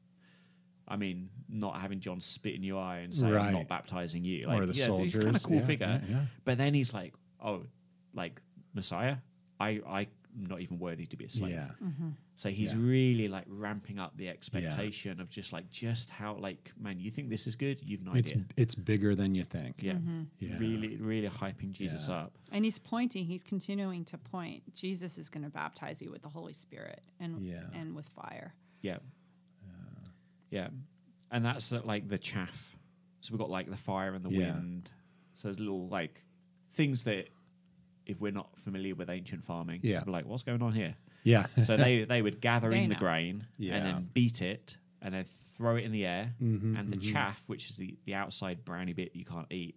I 0.88 0.94
mean, 0.96 1.30
not 1.48 1.80
having 1.80 1.98
John 1.98 2.20
spit 2.20 2.54
in 2.54 2.62
your 2.62 2.80
eye 2.80 2.98
and 2.98 3.12
saying 3.12 3.32
Right. 3.34 3.46
"I'm 3.48 3.52
not 3.54 3.66
baptizing 3.66 4.22
you." 4.24 4.46
Like, 4.46 4.62
or 4.62 4.66
the 4.66 4.72
yeah, 4.74 4.86
soldiers. 4.86 5.14
he's 5.14 5.24
kind 5.24 5.34
of 5.34 5.42
cool 5.42 5.56
yeah, 5.56 5.66
figure. 5.66 6.00
Yeah. 6.08 6.26
But 6.44 6.58
then 6.58 6.74
he's 6.74 6.94
like, 6.94 7.12
"Oh, 7.40 7.64
like 8.14 8.40
Messiah, 8.72 9.16
I 9.58 9.80
I'm 9.84 10.06
not 10.36 10.60
even 10.60 10.78
worthy 10.78 11.06
to 11.06 11.16
be 11.16 11.24
a 11.24 11.28
slave." 11.28 11.52
Yeah. 11.52 11.70
So 12.34 12.50
he's 12.50 12.72
Yeah. 12.74 12.80
really 12.80 13.28
like 13.28 13.44
ramping 13.48 13.98
up 13.98 14.16
the 14.16 14.28
expectation 14.28 15.20
of 15.20 15.28
just 15.30 15.52
like 15.52 15.70
just 15.70 16.10
how 16.10 16.34
like 16.36 16.72
man, 16.78 16.98
you 17.00 17.10
think 17.10 17.28
this 17.30 17.46
is 17.46 17.56
good? 17.56 17.80
You've 17.82 18.02
no 18.02 18.12
It's 18.12 18.30
idea. 18.32 18.44
it's 18.56 18.74
bigger 18.74 19.14
than 19.14 19.34
you 19.34 19.44
think. 19.44 19.82
Yeah. 19.82 19.98
Yeah. 20.38 20.58
really, 20.58 20.96
really 20.96 21.28
hyping 21.28 21.72
Jesus 21.72 22.08
Yeah. 22.08 22.16
up. 22.16 22.38
And 22.52 22.64
he's 22.64 22.78
pointing, 22.78 23.24
he's 23.26 23.42
continuing 23.42 24.04
to 24.06 24.18
point. 24.18 24.72
Jesus 24.74 25.18
is 25.18 25.28
going 25.28 25.44
to 25.44 25.50
baptize 25.50 26.02
you 26.02 26.10
with 26.10 26.22
the 26.22 26.28
Holy 26.28 26.52
Spirit 26.52 27.02
and 27.18 27.44
Yeah. 27.46 27.64
and 27.72 27.94
with 27.96 28.08
fire. 28.08 28.54
Yeah, 28.82 28.98
yeah, 30.50 30.68
and 31.30 31.44
that's 31.44 31.72
uh, 31.72 31.80
like 31.84 32.08
the 32.08 32.18
chaff. 32.18 32.76
So 33.20 33.32
we've 33.32 33.38
got 33.40 33.50
like 33.50 33.68
the 33.70 33.76
fire 33.76 34.14
and 34.14 34.24
the 34.24 34.30
Yeah. 34.30 34.54
wind. 34.54 34.90
So 35.34 35.48
there's 35.48 35.58
little 35.58 35.88
like 35.88 36.24
things 36.72 37.04
that 37.04 37.28
if 38.06 38.20
we're 38.20 38.32
not 38.32 38.56
familiar 38.58 38.94
with 38.94 39.10
ancient 39.10 39.44
farming, 39.44 39.80
Yeah. 39.82 40.02
we're 40.06 40.12
like, 40.12 40.26
what's 40.26 40.42
going 40.42 40.62
on 40.62 40.72
here? 40.72 40.94
Yeah. 41.24 41.46
So 41.64 41.76
they 41.76 42.04
they 42.04 42.22
would 42.22 42.40
gather 42.40 42.70
They 42.70 42.82
in 42.84 42.88
the 42.88 42.94
know. 42.94 43.00
grain 43.00 43.46
Yeah. 43.58 43.74
and 43.76 43.86
then 43.86 44.08
beat 44.14 44.42
it 44.42 44.76
and 45.02 45.12
then 45.14 45.24
throw 45.24 45.76
it 45.76 45.84
in 45.84 45.92
the 45.92 46.04
air, 46.06 46.34
Mhm, 46.40 46.78
and 46.78 46.92
the 46.92 46.96
mhm. 46.96 47.12
chaff, 47.12 47.42
which 47.48 47.70
is 47.70 47.76
the, 47.76 47.96
the 48.04 48.14
outside 48.14 48.64
browny 48.64 48.92
bit 48.92 49.14
you 49.14 49.24
can't 49.24 49.50
eat, 49.52 49.76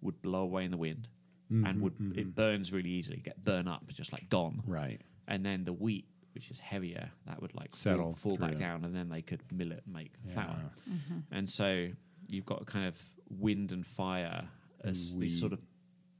would 0.00 0.20
blow 0.22 0.42
away 0.42 0.64
in 0.64 0.70
the 0.70 0.76
wind, 0.76 1.08
and 1.50 1.66
Mhm, 1.66 1.80
would 1.80 2.18
it 2.18 2.34
burns 2.34 2.72
really 2.72 2.90
easily, 2.90 3.18
get 3.18 3.42
burned 3.44 3.68
up, 3.68 3.86
just 3.88 4.12
like 4.12 4.28
gone. 4.28 4.62
Right. 4.66 5.00
And 5.26 5.44
then 5.44 5.64
the 5.64 5.72
wheat, 5.72 6.06
which 6.34 6.50
is 6.50 6.58
heavier, 6.58 7.10
that 7.26 7.40
would 7.42 7.54
like 7.54 7.74
Settle 7.74 8.14
fall, 8.14 8.32
fall 8.32 8.36
back 8.38 8.50
through. 8.50 8.60
down, 8.60 8.84
and 8.84 8.94
then 8.94 9.08
they 9.08 9.22
could 9.22 9.42
mill 9.52 9.72
it 9.72 9.82
and 9.84 9.94
make 9.94 10.12
flour. 10.32 10.70
Mm-hmm. 10.88 11.18
And 11.32 11.48
so 11.48 11.88
you've 12.28 12.46
got 12.46 12.64
kind 12.66 12.86
of 12.86 12.96
wind 13.28 13.72
and 13.72 13.86
fire 13.86 14.48
as 14.84 15.12
And 15.12 15.22
these 15.22 15.38
sort 15.38 15.52
of 15.52 15.60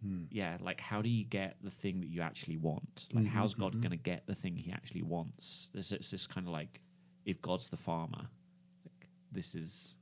Hmm. 0.03 0.25
yeah, 0.31 0.57
like 0.61 0.81
how 0.81 1.03
do 1.03 1.09
you 1.11 1.25
get 1.25 1.57
the 1.63 1.71
thing 1.71 2.01
that 2.01 2.09
you 2.09 2.23
actually 2.23 2.57
want? 2.57 3.09
Like 3.13 3.25
Mhm, 3.25 3.29
how's 3.29 3.53
God 3.55 3.75
mhm. 3.75 3.83
going 3.83 3.91
to 3.91 3.97
get 3.97 4.27
the 4.27 4.35
thing 4.35 4.57
He 4.57 4.73
actually 4.73 5.03
wants? 5.03 5.71
There's 5.75 5.93
it's 5.93 6.11
this 6.11 6.27
kind 6.27 6.47
of 6.47 6.53
like 6.53 6.81
if 7.27 7.41
God's 7.43 7.69
the 7.69 7.77
farmer, 7.77 8.23
like, 8.85 9.09
this 9.31 9.55
is 9.55 9.97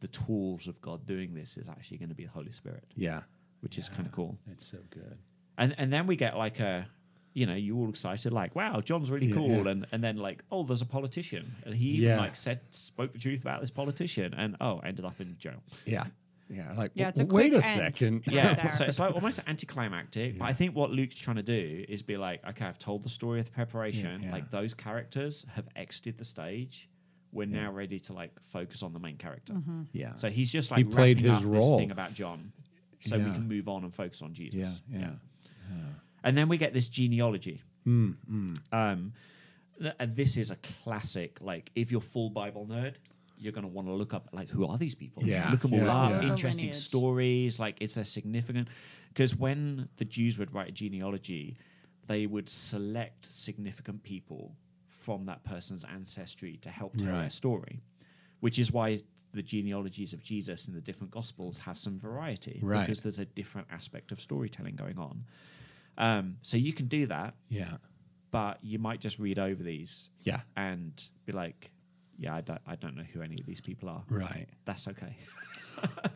the 0.00 0.08
tools 0.08 0.68
of 0.68 0.80
God 0.80 1.04
doing 1.06 1.34
this 1.34 1.56
is 1.56 1.68
actually 1.68 1.98
going 1.98 2.10
to 2.10 2.14
be 2.14 2.24
the 2.24 2.30
Holy 2.30 2.52
Spirit, 2.52 2.84
Yeah. 2.94 3.22
which 3.62 3.78
is 3.78 3.88
kind 3.88 4.06
of 4.06 4.12
cool. 4.12 4.38
It's 4.52 4.66
so 4.66 4.78
good. 4.90 5.18
And 5.58 5.74
and 5.78 5.92
then 5.92 6.06
we 6.06 6.16
get 6.16 6.36
like 6.36 6.60
a. 6.60 6.86
You 7.34 7.44
know, 7.44 7.54
you 7.54 7.76
all 7.76 7.90
excited, 7.90 8.32
like, 8.32 8.56
wow, 8.56 8.80
John's 8.80 9.10
really 9.10 9.26
Yeah, 9.26 9.34
cool, 9.34 9.48
yeah. 9.64 9.68
and 9.72 9.86
and 9.92 10.02
then 10.02 10.16
like, 10.16 10.42
oh, 10.50 10.62
there's 10.62 10.80
a 10.80 10.86
politician, 10.86 11.44
and 11.66 11.74
he 11.74 11.88
even 11.98 12.16
like 12.16 12.34
said 12.34 12.60
spoke 12.70 13.12
the 13.12 13.18
truth 13.18 13.42
about 13.42 13.60
this 13.60 13.70
politician, 13.70 14.32
and 14.32 14.56
oh, 14.62 14.78
ended 14.78 15.04
up 15.04 15.20
in 15.20 15.36
jail. 15.38 15.62
Yeah. 15.84 16.06
Yeah. 16.48 16.72
Like, 16.76 16.92
Yeah, 16.94 17.08
it's 17.08 17.18
a 17.20 17.24
wait 17.24 17.50
quick 17.50 17.62
a 17.62 17.66
end. 17.66 17.94
second. 17.96 18.22
Yeah, 18.28 18.68
so 18.68 18.84
it's 18.84 18.98
like 18.98 19.14
almost 19.14 19.40
anticlimactic. 19.46 20.38
But 20.38 20.44
I 20.44 20.52
think 20.52 20.74
what 20.76 20.90
Luke's 20.90 21.16
trying 21.16 21.36
to 21.36 21.42
do 21.42 21.84
is 21.88 22.02
be 22.02 22.16
like, 22.16 22.46
okay, 22.50 22.64
I've 22.64 22.78
told 22.78 23.02
the 23.02 23.08
story 23.08 23.40
of 23.40 23.46
the 23.46 23.52
preparation. 23.52 24.20
Yeah, 24.22 24.26
yeah. 24.28 24.32
Like 24.32 24.50
those 24.50 24.72
characters 24.74 25.44
have 25.54 25.66
exited 25.74 26.18
the 26.18 26.24
stage. 26.24 26.88
We're 27.32 27.48
Yeah. 27.48 27.64
now 27.64 27.72
ready 27.72 27.98
to 28.00 28.12
like 28.12 28.30
focus 28.42 28.82
on 28.82 28.92
the 28.92 29.00
main 29.00 29.16
character. 29.16 29.54
Mm-hmm. 29.54 29.82
Yeah. 29.92 30.14
So 30.14 30.30
he's 30.30 30.50
just 30.52 30.70
like 30.70 30.78
He 30.78 30.84
played 30.84 31.20
his 31.20 31.30
up 31.30 31.36
this 31.38 31.46
role. 31.46 31.78
thing 31.78 31.90
about 31.90 32.14
John, 32.14 32.52
so 33.00 33.18
we 33.18 33.24
can 33.24 33.48
move 33.48 33.68
on 33.68 33.82
and 33.84 33.92
focus 33.92 34.22
on 34.22 34.32
Jesus. 34.32 34.80
yeah. 34.88 34.98
Yeah. 35.00 35.10
And 36.24 36.36
then 36.36 36.48
we 36.48 36.56
get 36.56 36.72
this 36.72 36.88
genealogy. 36.88 37.62
Mm, 37.86 38.16
mm. 38.30 38.58
Um, 38.72 39.12
and 40.00 40.14
this 40.16 40.36
is 40.36 40.50
a 40.50 40.56
classic. 40.56 41.38
Like, 41.40 41.70
if 41.76 41.92
you're 41.92 42.00
full 42.00 42.30
Bible 42.30 42.66
nerd, 42.68 42.94
you're 43.38 43.52
going 43.52 43.62
to 43.66 43.68
want 43.68 43.88
to 43.88 43.92
look 43.94 44.14
up 44.14 44.28
like 44.32 44.48
who 44.48 44.66
are 44.66 44.78
these 44.78 44.94
people? 44.94 45.22
Yeah. 45.24 45.50
look 45.50 45.60
them 45.60 45.74
all 45.74 45.78
Yeah, 45.80 45.92
up. 45.96 46.22
yeah. 46.22 46.28
Interesting 46.30 46.66
Lineage. 46.68 46.76
stories. 46.82 47.58
Like, 47.58 47.76
is 47.80 47.94
there 47.94 48.04
significant? 48.04 48.68
Because 49.08 49.36
when 49.36 49.88
the 49.96 50.04
Jews 50.04 50.38
would 50.38 50.52
write 50.54 50.68
a 50.68 50.72
genealogy, 50.72 51.56
they 52.06 52.26
would 52.26 52.48
select 52.48 53.26
significant 53.26 54.02
people 54.02 54.54
from 54.88 55.26
that 55.26 55.44
person's 55.44 55.84
ancestry 55.84 56.56
to 56.58 56.70
help 56.70 56.96
tell 56.96 57.12
their 57.12 57.30
story. 57.30 57.80
Which 58.40 58.58
is 58.58 58.70
why 58.72 59.00
the 59.32 59.42
genealogies 59.42 60.12
of 60.12 60.22
Jesus 60.22 60.66
in 60.68 60.74
the 60.74 60.80
different 60.80 61.10
gospels 61.10 61.58
have 61.58 61.76
some 61.78 61.98
variety 61.98 62.60
Right. 62.62 62.80
because 62.80 63.02
there's 63.02 63.18
a 63.18 63.24
different 63.26 63.68
aspect 63.70 64.12
of 64.12 64.20
storytelling 64.20 64.76
going 64.76 64.98
on. 64.98 65.24
Um, 65.98 66.36
so 66.42 66.56
you 66.56 66.72
can 66.72 66.86
do 66.86 67.06
that 67.06 67.34
Yeah. 67.48 67.76
but 68.30 68.58
you 68.62 68.78
might 68.78 69.00
just 69.00 69.18
read 69.18 69.38
over 69.38 69.62
these 69.62 70.10
Yeah. 70.24 70.40
and 70.56 70.92
be 71.26 71.32
like, 71.32 71.70
"Yeah, 72.18 72.34
I 72.34 72.40
don't, 72.40 72.60
I 72.66 72.76
don't 72.76 72.96
know 72.96 73.04
who 73.12 73.22
any 73.22 73.36
of 73.40 73.46
these 73.46 73.60
people 73.60 73.88
are." 73.88 74.02
Right. 74.08 74.46
That's 74.64 74.88
okay. 74.88 75.16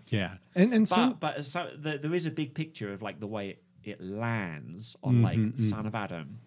Yeah. 0.08 0.36
And 0.54 0.72
and 0.72 0.88
But 0.88 0.94
some 0.94 1.16
but 1.20 1.44
so 1.44 1.70
the, 1.78 1.98
there 1.98 2.14
is 2.14 2.24
a 2.26 2.30
big 2.30 2.54
picture 2.54 2.92
of 2.94 3.02
like 3.02 3.20
the 3.20 3.26
way 3.26 3.50
it, 3.50 3.62
it 3.84 4.02
lands 4.02 4.96
on 5.02 5.16
Mhm, 5.16 5.22
like 5.22 5.38
mhm. 5.38 5.58
Son 5.58 5.86
of 5.86 5.94
Adam 5.94 6.38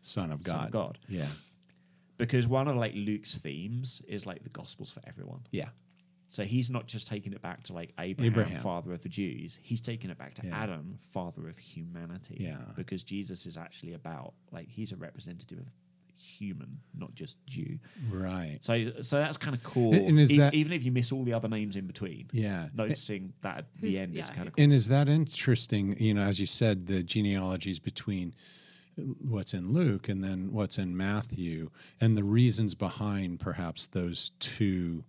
son 0.00 0.30
of 0.32 0.42
God. 0.44 0.52
Son 0.52 0.64
of 0.66 0.70
God. 0.70 0.98
Yeah. 1.08 1.26
because 2.18 2.46
one 2.46 2.68
of 2.68 2.76
like 2.76 2.92
Luke's 2.94 3.34
themes 3.36 4.00
is 4.06 4.26
like 4.26 4.44
the 4.44 4.50
Gospels 4.50 4.90
for 4.92 5.00
everyone. 5.06 5.40
Yeah. 5.50 5.70
So 6.28 6.44
he's 6.44 6.70
not 6.70 6.86
just 6.86 7.08
taking 7.08 7.32
it 7.32 7.42
back 7.42 7.62
to 7.64 7.72
like 7.72 7.92
Abraham, 7.98 8.32
Abraham. 8.32 8.62
father 8.62 8.92
of 8.92 9.02
the 9.02 9.08
Jews. 9.08 9.58
He's 9.60 9.80
taking 9.80 10.08
it 10.10 10.16
back 10.18 10.34
to 10.34 10.46
Yeah. 10.46 10.56
Adam, 10.62 10.98
father 11.00 11.48
of 11.48 11.58
humanity. 11.58 12.36
Yeah. 12.40 12.58
Because 12.76 13.02
Jesus 13.02 13.44
is 13.44 13.58
actually 13.58 13.94
about 13.94 14.34
like 14.52 14.68
he's 14.68 14.92
a 14.92 14.96
representative 14.96 15.58
of 15.58 15.66
human, 16.22 16.70
not 16.94 17.14
just 17.14 17.36
Jew. 17.46 17.78
Right. 18.10 18.58
So, 18.60 18.92
so 19.02 19.18
that's 19.18 19.36
kind 19.36 19.54
of 19.56 19.62
cool. 19.62 19.94
And 19.94 20.18
is 20.18 20.32
E- 20.32 20.38
that- 20.38 20.54
even 20.54 20.72
if 20.72 20.84
you 20.84 20.92
miss 20.92 21.12
all 21.12 21.24
the 21.24 21.32
other 21.32 21.48
names 21.48 21.76
in 21.76 21.86
between, 21.86 22.28
Yeah. 22.32 22.68
noticing 22.74 23.32
that 23.42 23.58
at 23.58 23.74
the 23.80 23.88
Who's- 23.90 24.02
end 24.02 24.16
is 24.16 24.30
kind 24.30 24.46
of 24.48 24.54
cool. 24.54 24.62
And 24.62 24.72
is 24.72 24.88
that 24.88 25.08
interesting? 25.08 25.98
You 25.98 26.14
know, 26.14 26.22
as 26.22 26.38
you 26.40 26.46
said, 26.46 26.86
the 26.86 27.02
genealogies 27.02 27.78
between 27.78 28.34
uh, 28.98 29.02
what's 29.02 29.54
in 29.54 29.72
Luke 29.72 30.08
and 30.08 30.22
then 30.22 30.52
what's 30.52 30.78
in 30.78 30.96
Matthew, 30.96 31.70
and 32.00 32.16
the 32.16 32.24
reasons 32.24 32.74
behind 32.74 33.40
perhaps 33.40 33.86
those 33.86 34.30
two 34.38 35.04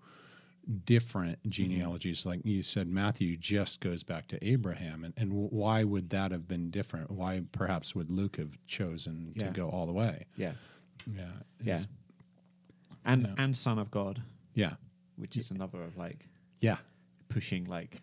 different 0.86 1.38
mm-hmm. 1.39 1.49
genealogies. 1.49 2.26
Like 2.26 2.39
you 2.45 2.64
said, 2.64 2.88
Matthew 2.88 3.36
just 3.36 3.82
goes 3.82 4.01
back 4.03 4.28
to 4.28 4.41
Abraham, 4.47 5.03
and, 5.03 5.14
and 5.18 5.34
why 5.34 5.84
would 5.84 6.09
that 6.11 6.32
have 6.32 6.47
been 6.47 6.70
different? 6.70 7.11
Why 7.11 7.41
perhaps 7.51 7.93
would 7.95 8.09
Luke 8.11 8.38
have 8.38 8.57
chosen 8.68 9.34
Yeah. 9.36 9.47
to 9.47 9.51
go 9.51 9.70
all 9.70 9.86
the 9.86 9.91
way? 9.91 10.26
Yeah, 10.38 10.53
Yeah, 11.08 11.26
yeah, 11.62 11.80
and 13.06 13.24
Yeah. 13.24 13.36
and 13.38 13.56
Son 13.58 13.78
of 13.80 13.91
God, 13.91 14.22
yeah, 14.54 14.76
which 15.18 15.38
is 15.38 15.52
another 15.52 15.82
of 15.84 15.98
like 15.98 16.30
yeah, 16.62 16.78
pushing 17.30 17.66
like 17.66 18.02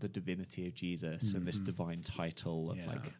the 0.00 0.08
divinity 0.08 0.66
of 0.66 0.74
Jesus 0.74 1.32
and 1.34 1.46
this 1.46 1.60
Mhm. 1.60 1.64
divine 1.64 2.02
title 2.02 2.70
of 2.70 2.76
Yeah. 2.76 2.86
like 2.86 3.14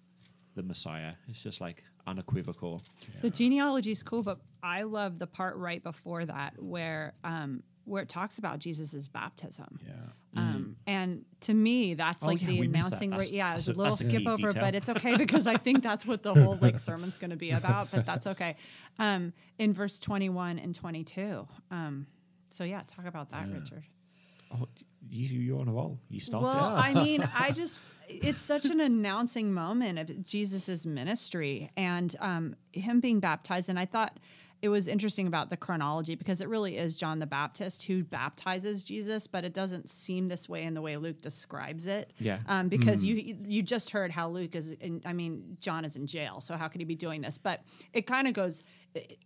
the 0.55 0.63
Messiah. 0.63 1.15
It's 1.29 1.43
just 1.43 1.61
like 1.61 1.83
unequivocal. 2.07 2.83
The 3.23 3.31
genealogy 3.31 3.91
is 3.93 4.03
cool, 4.03 4.23
but 4.23 4.41
I 4.63 4.83
love 4.83 5.19
the 5.19 5.27
part 5.27 5.57
right 5.57 5.83
before 5.83 6.27
that 6.27 6.61
where 6.63 7.15
um, 7.25 7.63
where 7.85 8.03
it 8.03 8.09
talks 8.09 8.39
about 8.39 8.59
Jesus' 8.59 9.07
baptism. 9.07 9.79
yeah. 9.87 9.93
Um, 10.37 10.77
and 10.87 11.25
to 11.41 11.55
me, 11.55 11.95
that's 11.95 12.23
Mm. 12.25 12.27
Oh, 12.27 12.31
like 12.31 12.41
yeah, 12.43 12.49
the 12.49 12.61
we 12.61 12.67
missed 12.69 12.91
that. 12.91 13.03
announcing. 13.03 13.11
That's- 13.11 13.29
Right, 13.29 13.35
yeah, 13.37 13.53
it 13.53 13.57
was 13.57 13.69
a 13.69 13.71
a- 13.71 13.75
little 13.75 13.85
that's 13.85 14.01
a 14.01 14.05
skip 14.05 14.27
over, 14.27 14.49
detail. 14.49 14.63
but 14.63 14.75
it's 14.75 14.89
okay 14.89 15.17
because 15.25 15.47
I 15.47 15.57
think 15.57 15.83
that's 15.83 16.05
what 16.05 16.23
the 16.25 16.35
whole 16.35 16.57
like 16.61 16.81
sermon's 16.81 17.17
going 17.17 17.31
to 17.31 17.37
be 17.37 17.51
about. 17.53 17.91
But 17.93 18.05
that's 18.11 18.27
okay. 18.27 18.57
Um, 18.99 19.33
in 19.59 19.73
verse 19.73 20.01
twenty-one 20.01 20.59
and 20.59 20.75
twenty-two. 20.75 21.47
Um, 21.71 22.07
so 22.51 22.65
yeah, 22.65 22.83
talk 22.87 23.07
about 23.07 23.31
that, 23.31 23.47
Yeah. 23.49 23.55
Richard. 23.55 23.85
Oh, 24.53 24.67
you 25.09 25.29
you're 25.39 25.61
on 25.61 25.69
a 25.69 25.73
roll. 25.73 26.01
You 26.09 26.19
started. 26.21 26.47
Well, 26.47 26.75
I 26.77 26.95
mean, 26.95 27.29
I 27.39 27.53
just 27.53 27.85
it's 28.09 28.41
such 28.41 28.65
an 28.67 28.81
announcing 28.81 29.53
moment 29.53 29.99
of 30.01 30.25
Jesus's 30.25 30.85
ministry 30.85 31.71
and 31.77 32.15
um, 32.21 32.57
him 32.73 32.99
being 33.01 33.21
baptized. 33.21 33.69
And 33.69 33.79
I 33.79 33.85
thought 33.85 34.19
it 34.65 34.69
was 34.69 34.89
interesting 34.89 35.27
about 35.27 35.51
the 35.51 35.59
chronology 35.59 36.15
because 36.15 36.41
it 36.41 36.49
really 36.49 36.79
is 36.79 36.97
John 36.97 37.19
the 37.19 37.27
Baptist 37.27 37.83
who 37.83 38.03
baptizes 38.03 38.83
Jesus, 38.83 39.27
but 39.27 39.45
it 39.45 39.53
doesn't 39.53 39.91
seem 39.91 40.29
this 40.29 40.49
way 40.49 40.63
in 40.63 40.73
the 40.73 40.81
way 40.81 40.97
Luke 40.97 41.21
describes 41.21 41.85
it. 41.85 42.15
Yeah. 42.19 42.39
Um, 42.49 42.69
because 42.69 43.05
you 43.05 43.37
you 43.47 43.63
just 43.63 43.91
heard 43.91 44.11
how 44.11 44.31
Luke 44.31 44.57
is. 44.57 44.71
In, 44.71 45.03
I 45.05 45.13
mean, 45.13 45.59
John 45.61 45.85
is 45.85 45.97
in 45.97 46.07
jail, 46.07 46.41
so 46.41 46.57
how 46.57 46.69
could 46.69 46.81
he 46.81 46.87
be 46.87 46.95
doing 46.95 47.21
this? 47.21 47.37
But 47.37 47.63
it 47.93 48.07
kind 48.07 48.27
of 48.27 48.33
goes. 48.33 48.65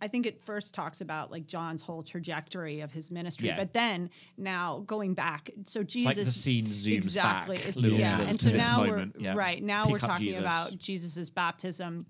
I 0.01 0.09
think 0.09 0.25
it 0.25 0.43
first 0.43 0.73
talks 0.73 0.99
about 0.99 1.31
like 1.31 1.47
John's 1.47 1.83
whole 1.83 2.03
trajectory 2.03 2.81
of 2.81 2.91
his 2.91 3.09
ministry, 3.09 3.47
Yeah. 3.47 3.55
but 3.55 3.71
then 3.71 4.09
now 4.37 4.83
going 4.87 5.13
back, 5.13 5.51
so 5.63 5.81
It's 5.81 5.93
Jesus 5.93 6.17
like 6.17 6.25
the 6.25 6.31
scene 6.31 6.65
zooms 6.65 6.95
exactly. 6.95 7.59
back. 7.59 7.67
It's 7.69 7.87
yeah, 7.87 8.17
bit 8.17 8.27
and 8.27 8.41
so 8.41 8.49
now 8.49 8.77
moment. 8.83 9.15
we're 9.15 9.23
yeah. 9.23 9.35
right 9.35 9.63
now 9.63 9.85
Pick 9.85 9.93
we're 9.93 9.99
talking 9.99 10.25
Jesus. 10.25 10.41
about 10.41 10.77
Jesus's 10.77 11.29
baptism 11.29 12.07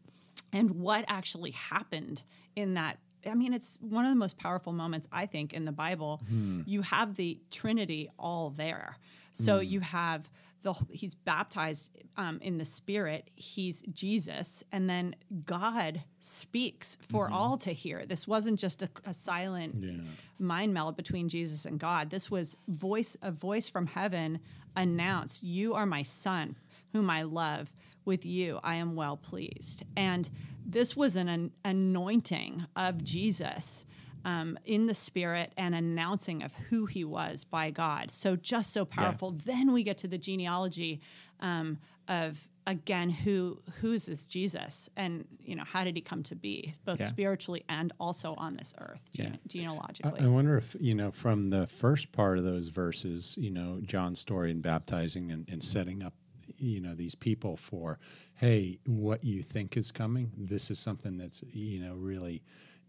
and 0.52 0.72
what 0.72 1.06
actually 1.08 1.52
happened 1.52 2.24
in 2.56 2.74
that. 2.74 2.98
I 3.26 3.34
mean, 3.36 3.54
it's 3.54 3.78
one 3.82 4.06
of 4.06 4.12
the 4.12 4.16
most 4.16 4.38
powerful 4.38 4.74
moments 4.74 5.08
I 5.12 5.26
think 5.26 5.54
in 5.54 5.66
the 5.66 5.72
Bible. 5.72 6.22
Hmm. 6.30 6.62
You 6.66 6.82
have 6.84 7.16
the 7.16 7.40
Trinity 7.52 8.10
all 8.20 8.50
there, 8.50 8.98
so 9.34 9.60
you 9.60 9.80
have 9.82 10.30
the 10.62 10.74
he's 10.92 11.16
baptized 11.16 11.92
um, 12.18 12.40
in 12.42 12.58
the 12.58 12.66
Spirit. 12.66 13.30
He's 13.36 13.82
Jesus, 13.94 14.64
and 14.72 14.90
then 14.90 15.16
God 15.46 16.04
speaks 16.20 16.98
for 17.10 17.26
Mm-hmm. 17.26 17.34
all 17.36 17.58
to 17.60 17.72
hear. 17.72 18.06
This 18.06 18.28
wasn't 18.28 18.60
just 18.60 18.82
a, 18.82 18.90
a 19.06 19.14
silent 19.14 19.76
Yeah. 19.82 20.02
mind 20.38 20.74
meld 20.74 20.96
between 20.98 21.30
Jesus 21.30 21.66
and 21.66 21.80
God. 21.80 22.10
This 22.10 22.30
was 22.30 22.58
voice 22.68 23.16
a 23.22 23.32
voice 23.32 23.70
from 23.70 23.88
heaven 23.88 24.40
announced, 24.76 25.44
"You 25.44 25.74
are 25.76 25.86
my 25.86 26.04
son, 26.04 26.56
whom 26.94 27.10
I 27.10 27.24
love. 27.24 27.72
With 28.06 28.26
you 28.26 28.60
I 28.64 28.76
am 28.76 28.96
well 28.96 29.18
pleased." 29.18 29.84
And 29.96 30.30
this 30.72 30.96
was 30.96 31.16
an, 31.16 31.28
an 31.28 31.52
anointing 31.66 32.66
of 32.76 33.04
Jesus. 33.04 33.86
Um, 34.26 34.60
in 34.66 34.86
the 34.88 34.94
spirit 34.94 35.54
and 35.56 35.74
announcing 35.74 36.44
of 36.44 36.54
who 36.54 36.88
he 36.88 37.06
was 37.06 37.46
by 37.46 37.72
God. 37.72 38.12
So 38.12 38.36
just 38.36 38.74
so 38.74 38.84
powerful. 38.84 39.32
Then 39.32 39.72
we 39.72 39.82
get 39.82 39.98
to 40.00 40.10
the 40.10 40.18
genealogy 40.18 41.00
um, 41.40 41.78
of 42.10 42.46
again 42.68 43.10
who 43.10 43.62
who's 43.80 44.08
this 44.08 44.26
Jesus 44.28 44.90
and 44.98 45.26
you 45.42 45.56
know 45.56 45.64
how 45.64 45.86
did 45.86 45.96
he 45.96 46.02
come 46.02 46.22
to 46.24 46.36
be 46.36 46.74
both 46.84 47.00
Yeah. 47.00 47.08
spiritually 47.08 47.64
and 47.70 47.94
also 47.98 48.34
on 48.36 48.58
this 48.58 48.74
earth 48.80 49.06
Yeah. 49.14 49.38
genealogically. 49.48 50.20
I, 50.20 50.26
I 50.26 50.28
wonder 50.28 50.58
if 50.58 50.76
you 50.82 50.96
know 50.96 51.12
from 51.12 51.50
the 51.50 51.66
first 51.66 52.12
part 52.12 52.38
of 52.38 52.44
those 52.44 52.68
verses, 52.68 53.38
you 53.40 53.52
know, 53.52 53.80
John's 53.84 54.20
story 54.20 54.52
in 54.52 54.60
baptizing 54.60 55.32
and, 55.32 55.48
and 55.50 55.64
setting 55.64 56.04
up 56.04 56.14
you 56.62 56.80
know 56.80 56.96
these 56.96 57.16
people 57.16 57.58
for 57.58 58.00
hey 58.36 58.80
what 58.86 59.24
you 59.24 59.44
think 59.44 59.78
is 59.78 59.92
coming? 59.92 60.32
This 60.38 60.72
is 60.72 60.80
something 60.80 61.18
that's 61.18 61.44
you 61.52 61.80
know 61.80 61.94
really 61.94 62.44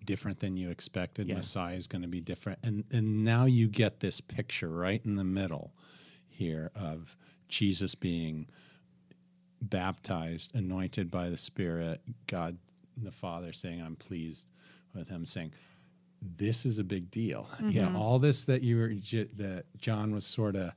different 0.05 0.41
than 0.41 0.57
you 0.57 0.71
expected. 0.71 1.29
Yeah. 1.29 1.37
messiah 1.37 1.77
is 1.77 1.87
going 1.87 2.03
to 2.03 2.09
be 2.09 2.21
different. 2.21 2.59
And 2.63 2.85
and 2.91 3.25
now 3.25 3.45
you 3.45 3.69
get 3.69 4.01
this 4.01 4.21
picture 4.21 4.71
right 4.71 5.01
in 5.05 5.17
the 5.17 5.25
middle 5.25 5.73
here 6.29 6.71
of 6.75 7.17
jesus 7.49 7.95
being 7.95 8.47
baptized 9.61 10.55
anointed 10.55 11.11
by 11.11 11.29
the 11.29 11.37
spirit 11.37 12.01
god 12.27 12.57
the 12.97 13.11
father 13.11 13.53
saying 13.53 13.83
i'm 13.83 13.97
pleased 13.97 14.47
with 14.95 15.09
him 15.09 15.27
saying 15.27 15.53
this 16.37 16.67
is 16.67 16.79
a 16.79 16.85
big 16.85 17.11
deal. 17.11 17.49
You 17.61 17.83
know 17.83 17.89
mm-hmm. 17.89 17.97
all 17.97 18.19
this 18.19 18.45
that 18.45 18.63
you 18.63 18.77
were 18.77 18.89
that 18.89 19.65
john 19.79 20.13
was 20.15 20.27
sort 20.27 20.57
of 20.57 20.73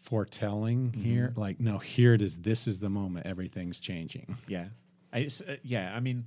foretelling 0.00 0.90
mm-hmm. 0.90 1.02
here 1.02 1.32
like 1.36 1.60
no 1.60 1.78
here 1.78 2.14
it 2.14 2.22
is 2.22 2.38
this 2.38 2.66
is 2.66 2.80
the 2.80 2.88
moment 2.88 3.26
everything's 3.26 3.78
changing 3.78 4.36
Yeah, 4.48 4.66
it's 5.12 5.40
uh, 5.40 5.56
yeah. 5.62 5.92
I 5.94 6.00
mean, 6.00 6.24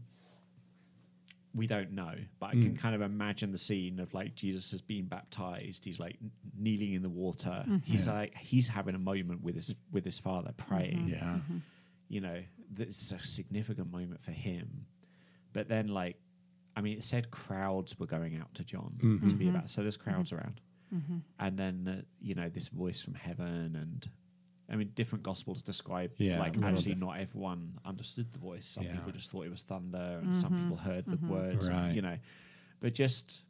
we 1.56 1.68
don't 1.68 1.92
know, 1.92 2.14
but 2.40 2.48
I 2.48 2.52
can 2.52 2.74
mm. 2.74 2.80
kind 2.80 2.96
of 2.96 3.02
imagine 3.02 3.52
the 3.52 3.58
scene 3.58 4.00
of 4.00 4.14
like 4.14 4.36
Jesus 4.36 4.72
has 4.72 4.82
been 4.82 5.06
baptized. 5.06 5.86
He's 5.86 6.00
like 6.00 6.18
kneeling 6.58 6.94
in 6.94 7.02
the 7.02 7.10
water. 7.10 7.64
Mm-hmm. 7.68 7.78
He's 7.84 8.08
Yeah. 8.08 8.14
like 8.14 8.36
he's 8.36 8.68
having 8.68 8.96
a 8.96 9.00
moment 9.00 9.44
with 9.44 9.56
his 9.56 9.76
with 9.92 10.06
his 10.06 10.18
father 10.20 10.52
mm-hmm. 10.52 10.74
praying. 10.74 11.08
yeah 11.10 11.38
You 12.10 12.22
know, 12.22 12.42
this 12.72 13.02
is 13.02 13.12
a 13.12 13.24
significant 13.24 13.92
moment 13.92 14.22
for 14.22 14.32
him. 14.32 14.86
But 15.54 15.68
then, 15.68 15.88
like, 15.88 16.18
I 16.76 16.82
mean, 16.82 16.98
it 16.98 17.04
said 17.04 17.30
crowds 17.30 18.00
were 18.00 18.08
going 18.08 18.38
out 18.38 18.54
to 18.56 18.64
John 18.64 19.20
to 19.30 19.36
be 19.36 19.50
about. 19.50 19.70
So 19.70 19.82
there's 19.82 19.98
crowds 19.98 20.32
around, 20.34 20.62
and 21.40 21.58
then 21.58 21.88
uh, 21.88 22.02
you 22.22 22.36
know 22.36 22.50
this 22.50 22.68
voice 22.70 23.02
from 23.02 23.14
heaven 23.16 23.76
and. 23.82 24.10
I 24.70 24.78
mean, 24.78 24.92
different 24.96 25.24
gospels 25.24 25.62
describe 25.62 26.12
Yeah, 26.18 26.40
like 26.40 26.58
actually 26.64 26.94
bit. 26.94 27.00
not 27.06 27.20
everyone 27.20 27.78
understood 27.86 28.32
the 28.32 28.40
voice. 28.40 28.66
Some 28.66 28.86
Yeah. 28.86 28.94
people 28.96 29.12
just 29.12 29.30
thought 29.30 29.46
it 29.46 29.52
was 29.52 29.62
thunder, 29.62 30.20
and 30.24 30.34
some 30.36 30.56
people 30.58 30.78
heard 30.78 31.06
the 31.06 31.18
words. 31.18 31.68
and, 31.68 31.94
you 31.94 32.02
know, 32.02 32.18
but 32.80 32.96
just, 32.96 33.44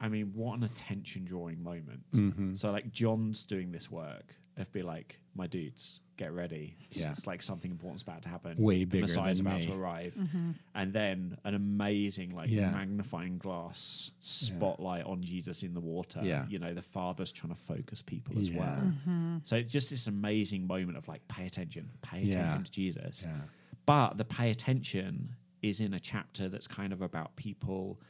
I 0.00 0.08
mean, 0.08 0.32
what 0.34 0.56
an 0.56 0.62
attention 0.62 1.24
drawing 1.24 1.62
moment. 1.62 2.04
Mhm. 2.12 2.56
So 2.56 2.70
like 2.70 2.92
John's 2.92 3.42
doing 3.42 3.72
this 3.72 3.90
work 3.90 4.36
of 4.56 4.70
be 4.72 4.82
like, 4.82 5.20
my 5.34 5.48
dudes, 5.48 6.00
get 6.18 6.32
ready. 6.32 6.76
It's, 6.90 7.00
Yeah. 7.00 7.12
it's 7.12 7.26
like 7.26 7.40
something 7.40 7.70
important's 7.70 8.02
about 8.02 8.22
to 8.22 8.28
happen. 8.28 8.56
Way 8.58 8.80
the 8.80 8.84
bigger 8.84 9.02
Messiah's 9.02 9.38
than 9.38 9.46
about 9.46 9.60
me. 9.60 9.66
to 9.66 9.72
arrive, 9.74 10.14
mm-hmm. 10.14 10.50
and 10.74 10.92
then 10.92 11.38
an 11.44 11.54
amazing 11.54 12.34
like 12.34 12.50
Yeah. 12.50 12.70
magnifying 12.70 13.38
glass 13.38 14.10
spotlight 14.20 15.04
on 15.06 15.22
Jesus 15.22 15.62
in 15.62 15.72
the 15.72 15.80
water. 15.80 16.20
Yeah. 16.22 16.46
you 16.48 16.58
know, 16.58 16.74
the 16.74 16.82
Father's 16.82 17.32
trying 17.32 17.54
to 17.54 17.60
focus 17.60 18.02
people 18.02 18.38
as 18.38 18.50
Yeah. 18.50 18.58
well. 18.58 18.82
Mm-hmm. 18.82 19.38
So 19.44 19.56
it's 19.56 19.72
just 19.72 19.88
this 19.90 20.06
amazing 20.08 20.66
moment 20.66 20.98
of 20.98 21.08
like, 21.08 21.26
pay 21.28 21.46
attention, 21.46 21.88
pay 22.02 22.22
Yeah. 22.22 22.40
attention 22.40 22.64
to 22.64 22.72
Jesus. 22.72 23.22
yeah 23.22 23.40
But 23.86 24.18
the 24.18 24.24
pay 24.24 24.50
attention 24.50 25.34
is 25.62 25.80
in 25.80 25.94
a 25.94 26.00
chapter 26.00 26.48
that's 26.48 26.66
kind 26.68 26.92
of 26.92 27.00
about 27.00 27.34
people 27.36 28.00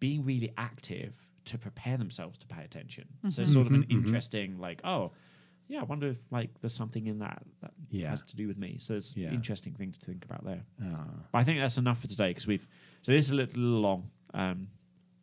being 0.00 0.24
really 0.24 0.52
active 0.56 1.14
to 1.46 1.58
prepare 1.58 1.96
themselves 1.96 2.36
to 2.38 2.46
pay 2.46 2.62
attention. 2.62 3.06
So 3.22 3.28
it's 3.28 3.38
mm-hmm. 3.38 3.52
sort 3.52 3.66
of 3.68 3.72
an 3.72 3.84
interesting, 3.88 4.58
like, 4.58 4.80
oh, 4.84 5.12
yeah, 5.68 5.80
I 5.80 5.84
wonder 5.84 6.08
if 6.08 6.18
like 6.30 6.50
there's 6.60 6.74
something 6.74 7.06
in 7.06 7.18
that 7.20 7.42
that 7.60 7.72
Yeah. 7.90 8.10
has 8.10 8.22
to 8.22 8.36
do 8.36 8.48
with 8.48 8.58
me. 8.58 8.76
So 8.80 8.94
it's 8.94 9.16
Yeah. 9.16 9.30
interesting 9.32 9.74
thing 9.74 9.92
to 9.92 10.00
think 10.00 10.24
about 10.24 10.44
there. 10.44 10.62
Uh, 10.82 10.96
But 11.32 11.38
I 11.38 11.44
think 11.44 11.60
that's 11.60 11.78
enough 11.78 12.00
for 12.00 12.08
today 12.08 12.30
because 12.30 12.46
we've 12.46 12.66
so 13.02 13.12
this 13.12 13.24
is 13.26 13.30
a 13.30 13.36
little 13.36 13.62
long. 13.62 14.10
Um, 14.34 14.68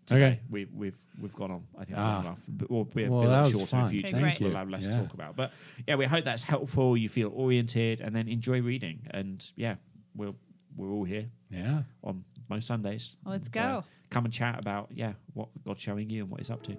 today. 0.06 0.26
Okay. 0.26 0.39
we, 0.52 0.66
we've 0.66 1.00
we've 1.20 1.34
gone 1.34 1.52
on. 1.52 1.64
I 1.78 1.86
think 1.86 1.98
Ah. 1.98 2.22
enough. 2.22 2.43
But 2.48 2.70
we'll 2.70 2.84
be 2.86 3.06
a 3.06 3.12
Well, 3.12 3.22
bit 3.22 3.28
that 3.30 3.52
shorter 3.52 3.76
in 3.78 3.82
fun. 3.82 3.89
future. 3.89 4.16
Okay, 4.16 4.24
weeks. 4.24 4.39
We'll 4.39 4.56
have 4.56 4.70
less 4.70 4.86
Yeah. 4.88 4.98
to 5.00 5.04
talk 5.06 5.14
about. 5.16 5.36
But 5.36 5.52
yeah, 5.88 5.96
we 5.96 6.06
hope 6.06 6.24
that's 6.24 6.43
helpful. 6.43 6.96
You 6.96 7.10
feel 7.10 7.30
oriented, 7.34 8.02
and 8.02 8.16
then 8.16 8.28
enjoy 8.28 8.62
reading. 8.62 9.08
And 9.12 9.52
yeah, 9.56 9.76
we'll 10.16 10.36
we're 10.78 10.91
all 10.91 11.06
here 11.06 11.30
yeah 11.50 11.84
on 12.04 12.24
most 12.50 12.68
Sundays. 12.68 13.16
Let's 13.26 13.48
And, 13.48 13.58
uh, 13.58 13.82
go. 13.82 13.84
come 14.10 14.26
and 14.26 14.34
chat 14.34 14.60
about 14.60 14.91
yeah 14.93 15.14
what 15.34 15.50
God's 15.64 15.82
showing 15.82 16.10
you 16.10 16.22
and 16.24 16.30
what 16.30 16.39
He's 16.41 16.52
up 16.52 16.62
to. 16.64 16.78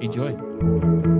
Enjoy. 0.00 1.13